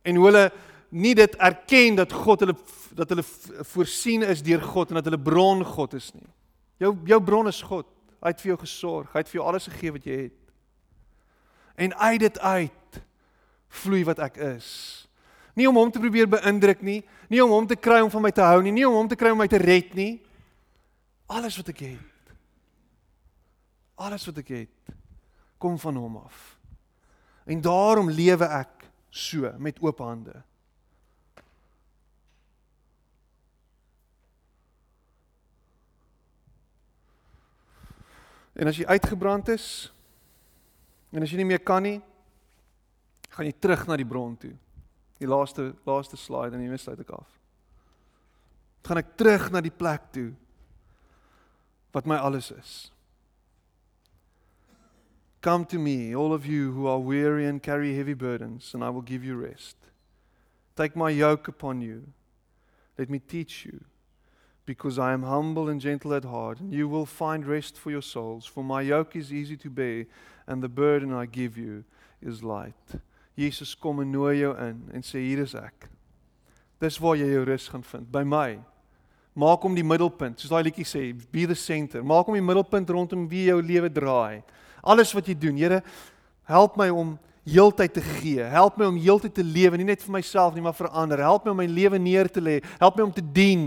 En 0.06 0.16
hoe 0.16 0.26
hulle 0.26 0.52
nie 0.92 1.16
dit 1.16 1.36
erken 1.36 1.96
dat 1.96 2.14
God 2.14 2.40
hulle 2.40 2.56
dat 2.94 3.10
hulle 3.10 3.24
voorsien 3.64 4.24
is 4.24 4.42
deur 4.42 4.62
God 4.62 4.90
en 4.90 4.96
dat 4.96 5.06
hulle 5.06 5.24
bron 5.24 5.66
God 5.66 5.94
is 5.94 6.14
nie. 6.14 6.30
Jou 6.78 6.96
jou 7.06 7.20
bron 7.22 7.48
is 7.48 7.62
God. 7.62 7.86
Hy 8.20 8.34
het 8.34 8.42
vir 8.42 8.54
jou 8.54 8.60
gesorg. 8.62 9.12
Hy 9.14 9.24
het 9.24 9.32
vir 9.32 9.40
jou 9.40 9.48
alles 9.48 9.68
gegee 9.72 9.96
wat 9.96 10.08
jy 10.08 10.18
het. 10.28 10.40
En 11.80 11.96
uit 11.96 12.20
dit 12.20 12.40
uit 12.40 13.02
vloei 13.70 14.04
wat 14.08 14.20
ek 14.20 14.40
is. 14.56 14.70
Nie 15.56 15.68
om 15.70 15.78
hom 15.78 15.92
te 15.92 16.02
probeer 16.02 16.28
beïndruk 16.30 16.82
nie, 16.86 17.02
nie 17.30 17.42
om 17.44 17.52
hom 17.52 17.68
te 17.68 17.78
kry 17.80 18.00
om 18.04 18.12
van 18.12 18.24
my 18.24 18.32
te 18.36 18.44
hou 18.46 18.62
nie, 18.64 18.74
nie 18.76 18.88
om 18.88 18.96
hom 18.96 19.10
te 19.12 19.18
kry 19.20 19.32
om 19.34 19.40
my 19.42 19.48
te 19.52 19.60
red 19.62 19.94
nie. 19.98 20.20
Alles 21.30 21.58
wat 21.60 21.72
ek 21.74 21.84
het. 21.86 22.34
Alles 24.00 24.26
wat 24.30 24.40
ek 24.42 24.54
het 24.56 24.96
kom 25.60 25.76
van 25.80 25.96
hom 26.00 26.18
af. 26.24 26.56
En 27.50 27.62
daarom 27.62 28.10
lewe 28.10 28.48
ek 28.48 28.88
so 29.12 29.52
met 29.60 29.82
oop 29.84 30.00
hande. 30.00 30.38
En 38.60 38.68
as 38.68 38.78
jy 38.78 38.86
uitgebrand 38.92 39.48
is, 39.56 39.88
En 41.12 41.26
as 41.26 41.32
jy 41.32 41.40
nie 41.42 41.50
meer 41.50 41.64
kan 41.66 41.84
nie, 41.84 41.98
gaan 43.34 43.48
jy 43.48 43.56
terug 43.58 43.86
na 43.90 43.98
die 43.98 44.08
bron 44.08 44.36
toe. 44.38 44.54
Die 45.20 45.30
laaste 45.30 45.72
laaste 45.88 46.18
slide 46.18 46.56
en 46.56 46.64
hiermee 46.64 46.82
sluit 46.82 47.02
ek 47.02 47.16
af. 47.18 47.28
Gaan 48.86 49.02
ek 49.02 49.16
terug 49.20 49.50
na 49.54 49.62
die 49.62 49.74
plek 49.74 50.08
toe 50.16 50.30
wat 51.96 52.08
my 52.08 52.20
alles 52.22 52.52
is. 52.54 52.74
Come 55.42 55.66
to 55.72 55.80
me, 55.80 56.14
all 56.14 56.34
of 56.36 56.46
you 56.46 56.74
who 56.76 56.86
are 56.88 57.00
weary 57.00 57.48
and 57.48 57.64
carry 57.64 57.96
heavy 57.96 58.14
burdens, 58.14 58.74
and 58.76 58.84
I 58.84 58.90
will 58.90 59.02
give 59.02 59.24
you 59.24 59.40
rest. 59.40 59.78
Take 60.76 60.96
my 61.00 61.10
yoke 61.10 61.48
upon 61.48 61.82
you. 61.82 62.04
Let 62.98 63.10
me 63.10 63.20
teach 63.20 63.66
you, 63.66 63.80
because 64.70 65.00
I 65.00 65.14
am 65.14 65.24
humble 65.24 65.68
and 65.68 65.82
gentle 65.82 66.14
at 66.14 66.26
heart, 66.26 66.60
and 66.60 66.72
you 66.72 66.88
will 66.88 67.08
find 67.08 67.44
rest 67.44 67.76
for 67.76 67.90
your 67.90 68.04
souls. 68.04 68.46
For 68.46 68.64
my 68.64 68.84
yoke 68.84 69.16
is 69.16 69.34
easy 69.34 69.58
to 69.58 69.68
bear, 69.68 70.06
and 70.46 70.62
the 70.62 70.70
burden 70.70 71.12
I 71.12 71.26
give 71.26 71.58
you 71.58 71.84
is 72.22 72.44
light. 72.44 73.02
Jesus 73.36 73.74
kom 73.74 74.00
en 74.00 74.12
nooi 74.12 74.44
jou 74.44 74.52
in 74.62 74.84
en 74.94 75.02
sê 75.02 75.24
hier 75.24 75.42
is 75.42 75.56
ek. 75.58 75.88
Dis 76.78 77.00
waar 77.02 77.18
jy 77.18 77.32
jou 77.32 77.42
rus 77.50 77.66
gaan 77.74 77.82
vind, 77.82 78.12
by 78.14 78.22
my. 78.22 78.60
Maak 79.34 79.66
hom 79.66 79.74
die 79.74 79.88
middelpunt, 79.90 80.38
soos 80.38 80.54
daai 80.54 80.68
liedjie 80.70 80.86
sê, 80.86 81.02
be 81.34 81.48
the 81.50 81.58
center. 81.58 82.06
Maak 82.06 82.30
hom 82.30 82.38
die 82.38 82.46
middelpunt 82.46 82.94
rondom 82.94 83.26
wie 83.32 83.48
jou 83.50 83.58
lewe 83.66 83.90
draai. 83.90 84.44
Alles 84.86 85.16
wat 85.18 85.34
jy 85.34 85.34
doen, 85.48 85.58
Here, 85.58 85.82
help 86.46 86.78
my 86.78 86.92
om 86.94 87.18
heeltyd 87.50 87.94
te 87.94 88.02
gee. 88.02 88.46
Help 88.54 88.78
my 88.78 88.86
om 88.90 88.98
heeltyd 89.00 89.34
te 89.34 89.44
lewe, 89.44 89.78
nie 89.78 89.88
net 89.90 90.04
vir 90.06 90.14
myself 90.14 90.56
nie, 90.56 90.64
maar 90.66 90.76
vir 90.78 90.90
ander. 90.90 91.22
Help 91.26 91.46
my 91.46 91.52
om 91.52 91.60
my 91.62 91.68
lewe 91.70 92.00
neer 92.02 92.30
te 92.30 92.42
lê. 92.42 92.58
Help 92.80 92.98
my 92.98 93.04
om 93.08 93.14
te 93.14 93.24
dien. 93.24 93.64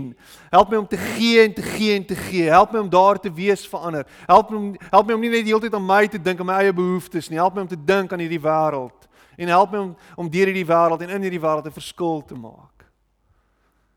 Help 0.51 0.71
my 0.71 0.81
om 0.81 0.87
te 0.87 0.97
gee 0.97 1.43
en 1.43 1.53
te 1.53 1.65
gee 1.65 1.95
en 1.97 2.05
te 2.07 2.15
gee. 2.15 2.49
Help 2.49 2.73
my 2.73 2.83
om 2.83 2.91
daar 2.91 3.19
te 3.19 3.31
wees 3.33 3.65
vir 3.67 3.87
ander. 3.89 4.11
Help 4.27 4.51
my 4.51 4.57
om 4.57 4.69
help 4.89 5.07
my 5.07 5.17
om 5.17 5.25
nie 5.25 5.31
net 5.33 5.47
die 5.47 5.53
hele 5.53 5.65
tyd 5.65 5.75
aan 5.77 5.87
my 5.87 6.03
te 6.07 6.21
dink 6.21 6.39
en 6.39 6.49
my 6.49 6.59
eie 6.61 6.75
behoeftes 6.75 7.29
nie. 7.29 7.41
Help 7.41 7.57
my 7.57 7.65
om 7.65 7.71
te 7.71 7.79
dink 7.79 8.13
aan 8.13 8.23
hierdie 8.23 8.41
wêreld 8.43 9.09
en 9.37 9.49
help 9.49 9.71
my 9.73 9.81
om 9.81 9.95
om 10.17 10.29
deur 10.29 10.51
hierdie 10.51 10.67
wêreld 10.69 11.01
en 11.01 11.15
in 11.17 11.27
hierdie 11.27 11.41
wêreld 11.41 11.67
'n 11.67 11.79
verskil 11.79 12.21
te 12.21 12.35
maak. 12.35 12.85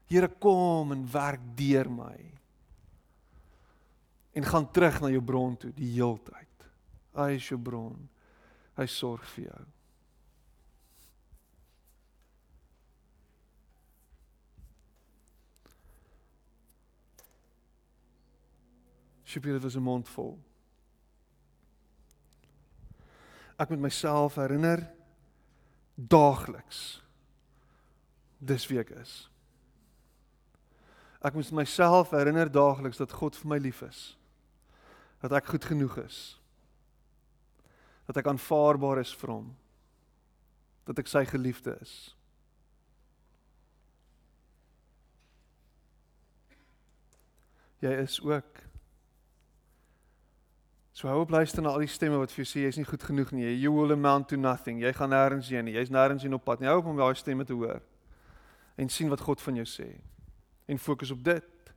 Here 0.06 0.28
kom 0.28 0.92
en 0.92 1.06
werk 1.12 1.40
deur 1.54 1.90
my. 1.90 2.18
En 4.32 4.44
gaan 4.44 4.70
terug 4.70 5.00
na 5.00 5.08
jou 5.08 5.22
bron 5.22 5.56
toe 5.56 5.72
die 5.74 5.92
heeltyd. 5.92 6.68
Hy 7.16 7.30
is 7.34 7.48
jou 7.48 7.58
bron. 7.58 8.08
Hy 8.76 8.86
sorg 8.86 9.24
vir 9.34 9.44
jou. 9.44 9.64
Shipie 19.36 19.60
was 19.60 19.76
'n 19.76 19.82
mond 19.82 20.08
vol. 20.08 20.38
Ek 23.58 23.68
moet 23.68 23.80
myself 23.80 24.34
herinner 24.34 24.90
daagliks 25.94 27.02
dis 28.38 28.66
wie 28.66 28.78
ek 28.78 28.90
is. 28.90 29.28
Ek 31.20 31.34
moet 31.34 31.50
myself 31.52 32.10
herinner 32.10 32.50
daagliks 32.52 32.96
dat 32.96 33.12
God 33.12 33.36
vir 33.36 33.48
my 33.48 33.58
lief 33.58 33.82
is. 33.82 34.16
Dat 35.20 35.32
ek 35.32 35.46
goed 35.46 35.64
genoeg 35.64 35.96
is. 36.04 36.40
Dat 38.06 38.16
ek 38.16 38.26
aanvaarbaar 38.26 38.98
is 38.98 39.14
vir 39.14 39.30
hom. 39.30 39.56
Dat 40.84 40.98
ek 40.98 41.08
sy 41.08 41.24
geliefde 41.24 41.78
is. 41.80 42.14
Jy 47.80 47.92
is 48.00 48.20
ook 48.20 48.65
So 50.96 51.08
hou 51.08 51.20
op 51.20 51.30
luister 51.30 51.60
na 51.62 51.74
al 51.76 51.82
die 51.84 51.90
stemme 51.92 52.16
wat 52.16 52.32
vir 52.32 52.40
jou 52.40 52.48
sê 52.48 52.62
jy's 52.62 52.78
nie 52.80 52.86
goed 52.88 53.02
genoeg 53.04 53.34
nie. 53.36 53.50
You 53.60 53.68
will 53.74 53.92
amount 53.92 54.30
to 54.30 54.36
nothing. 54.40 54.78
Jy 54.80 54.94
gaan 54.96 55.10
nêrens 55.12 55.50
heen 55.52 55.66
nie. 55.68 55.74
Jy's 55.76 55.92
nêrens 55.92 56.24
heen 56.24 56.32
op 56.32 56.46
pad 56.48 56.62
nie. 56.62 56.70
Hou 56.70 56.78
op 56.80 56.88
om 56.88 56.96
daai 56.96 57.12
stemme 57.20 57.44
te 57.44 57.52
hoor. 57.52 57.82
En 58.80 58.88
sien 58.88 59.12
wat 59.12 59.20
God 59.20 59.44
van 59.44 59.60
jou 59.60 59.66
sê. 59.68 59.90
En 60.64 60.80
fokus 60.80 61.12
op 61.12 61.20
dit. 61.26 61.68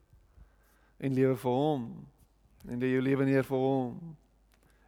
En 1.04 1.20
lewe 1.20 1.36
vir 1.36 1.52
hom. 1.52 1.84
En 2.64 2.80
lê 2.80 2.94
jou 2.94 3.04
lewe 3.04 3.28
neer 3.28 3.44
vir 3.44 3.68
hom. 3.68 4.16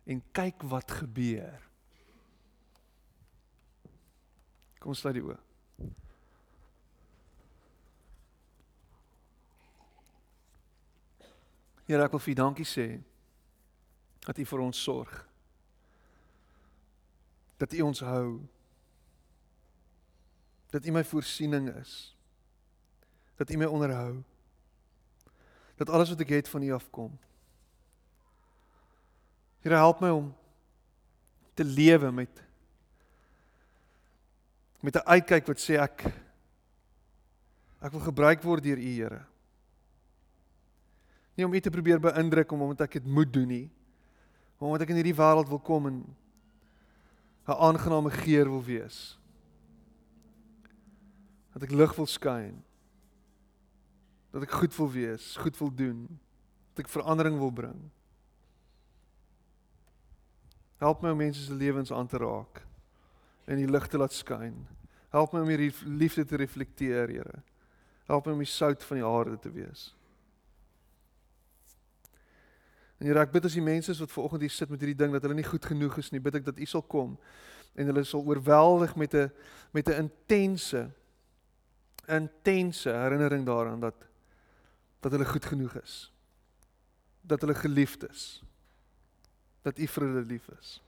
En 0.07 0.23
kyk 0.39 0.63
wat 0.71 0.95
gebeur. 1.01 1.67
Kom 4.79 4.95
sluit 4.95 5.19
die 5.19 5.27
oë. 5.27 5.39
Here, 11.83 12.05
ek 12.07 12.15
wil 12.15 12.29
vir 12.31 12.43
dankie 12.45 12.71
sê 12.79 12.93
dat 14.25 14.37
U 14.37 14.45
vir 14.45 14.59
ons 14.59 14.83
sorg. 14.83 15.13
Dat 17.57 17.73
U 17.73 17.81
ons 17.81 18.01
hou. 18.05 18.41
Dat 20.69 20.85
U 20.85 20.91
my 20.91 21.03
voorsiening 21.05 21.69
is. 21.73 22.15
Dat 23.35 23.49
U 23.49 23.57
my 23.57 23.65
onderhou. 23.65 24.21
Dat 25.75 25.89
alles 25.89 26.13
wat 26.13 26.21
ek 26.21 26.35
het 26.37 26.49
van 26.49 26.61
U 26.61 26.71
afkom. 26.77 27.17
Here 29.61 29.77
help 29.77 30.01
my 30.01 30.09
om 30.09 30.31
te 31.53 31.65
lewe 31.65 32.11
met 32.11 32.41
met 34.81 34.95
'n 34.95 35.05
uitkyk 35.05 35.45
wat 35.45 35.61
sê 35.61 35.77
ek 35.77 36.05
ek 37.81 37.91
wil 37.91 37.99
gebruik 37.99 38.41
word 38.41 38.63
deur 38.63 38.77
U 38.77 38.93
Here. 38.93 39.25
Nie 41.35 41.45
om 41.45 41.53
U 41.53 41.59
te 41.59 41.69
probeer 41.69 41.99
beïndruk 41.99 42.51
om 42.51 42.61
omdat 42.61 42.81
ek 42.81 42.91
dit 42.91 43.05
moet 43.05 43.33
doen 43.33 43.47
nie 43.47 43.69
Maar 44.61 44.69
omdat 44.69 44.83
ek 44.85 44.91
in 44.93 44.99
hierdie 44.99 45.17
wêreld 45.17 45.49
wil 45.49 45.59
kom 45.59 45.87
en 45.89 45.95
'n 47.49 47.57
aangename 47.65 48.11
geur 48.13 48.45
wil 48.45 48.63
wees. 48.63 49.17
Dat 51.53 51.63
ek 51.63 51.71
lig 51.71 51.95
wil 51.95 52.05
skyn. 52.05 52.63
Dat 54.29 54.41
ek 54.41 54.51
goed 54.51 54.75
wil 54.75 54.91
wees, 54.91 55.35
goed 55.35 55.57
wil 55.57 55.73
doen. 55.73 56.19
Dat 56.73 56.85
ek 56.85 56.91
verandering 56.91 57.37
wil 57.37 57.51
bring. 57.51 57.89
Help 60.77 61.01
my 61.01 61.09
om 61.09 61.17
mense 61.17 61.41
se 61.41 61.53
lewens 61.53 61.91
aan 61.91 62.07
te 62.07 62.17
raak 62.17 62.61
en 63.45 63.57
die 63.57 63.67
lig 63.67 63.87
te 63.87 63.97
laat 63.97 64.13
skyn. 64.13 64.67
Help 65.09 65.33
my 65.33 65.41
om 65.41 65.47
hierdie 65.47 65.73
liefde 65.85 66.25
te 66.25 66.35
reflekteer, 66.35 67.09
Here. 67.09 67.43
Help 68.05 68.25
my 68.25 68.31
om 68.31 68.37
die 68.37 68.45
sout 68.45 68.83
van 68.83 68.97
die 68.97 69.05
aarde 69.05 69.39
te 69.39 69.51
wees. 69.51 69.95
En 73.01 73.07
Here, 73.09 73.23
ek 73.23 73.31
bid 73.33 73.47
as 73.49 73.55
die 73.57 73.65
mense 73.65 73.95
wat 73.97 74.11
ver 74.13 74.23
oggend 74.27 74.43
hier 74.45 74.53
sit 74.53 74.69
met 74.69 74.83
hierdie 74.83 74.99
ding 74.99 75.15
dat 75.15 75.23
hulle 75.25 75.39
nie 75.39 75.47
goed 75.47 75.65
genoeg 75.65 75.95
is 75.97 76.11
nie, 76.13 76.21
bid 76.21 76.35
ek 76.37 76.45
dat 76.45 76.59
U 76.61 76.67
sal 76.69 76.83
kom 76.85 77.15
en 77.73 77.87
hulle 77.89 78.03
sal 78.05 78.21
oorweldig 78.27 78.93
met 78.99 79.15
'n 79.15 79.31
met 79.73 79.89
'n 79.89 80.05
intense 80.05 80.91
intense 82.05 82.89
herinnering 82.89 83.45
daaraan 83.45 83.79
dat 83.79 83.95
dat 85.01 85.11
hulle 85.11 85.25
goed 85.25 85.45
genoeg 85.45 85.73
is. 85.81 86.13
Dat 87.21 87.41
hulle 87.41 87.55
geliefd 87.55 88.09
is. 88.09 88.43
Dat 89.61 89.77
U 89.77 89.87
vir 89.87 90.03
hulle 90.03 90.21
lief 90.21 90.47
is. 90.59 90.81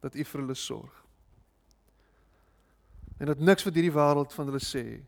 Dat 0.00 0.14
U 0.14 0.24
vir 0.24 0.40
hulle 0.40 0.54
sorg. 0.54 1.04
En 3.18 3.26
dat 3.26 3.38
niks 3.38 3.64
wat 3.64 3.74
hierdie 3.74 3.94
wêreld 3.94 4.34
van 4.34 4.46
hulle 4.50 4.64
sê 4.64 4.98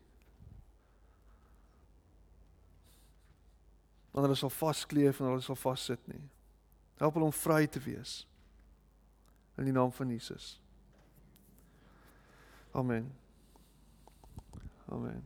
want 4.17 4.25
hulle 4.25 4.39
sal 4.39 4.49
vaskleef 4.49 5.19
en 5.21 5.29
hulle 5.29 5.43
sal 5.45 5.59
vassit 5.61 6.07
nie. 6.09 6.23
Help 6.97 7.13
hulle 7.13 7.29
om 7.29 7.35
vry 7.37 7.67
te 7.69 7.81
wees. 7.85 8.23
In 9.61 9.69
die 9.69 9.75
naam 9.75 9.91
van 9.93 10.09
Jesus. 10.09 10.55
Amen. 12.73 13.11
Amen. 14.89 15.21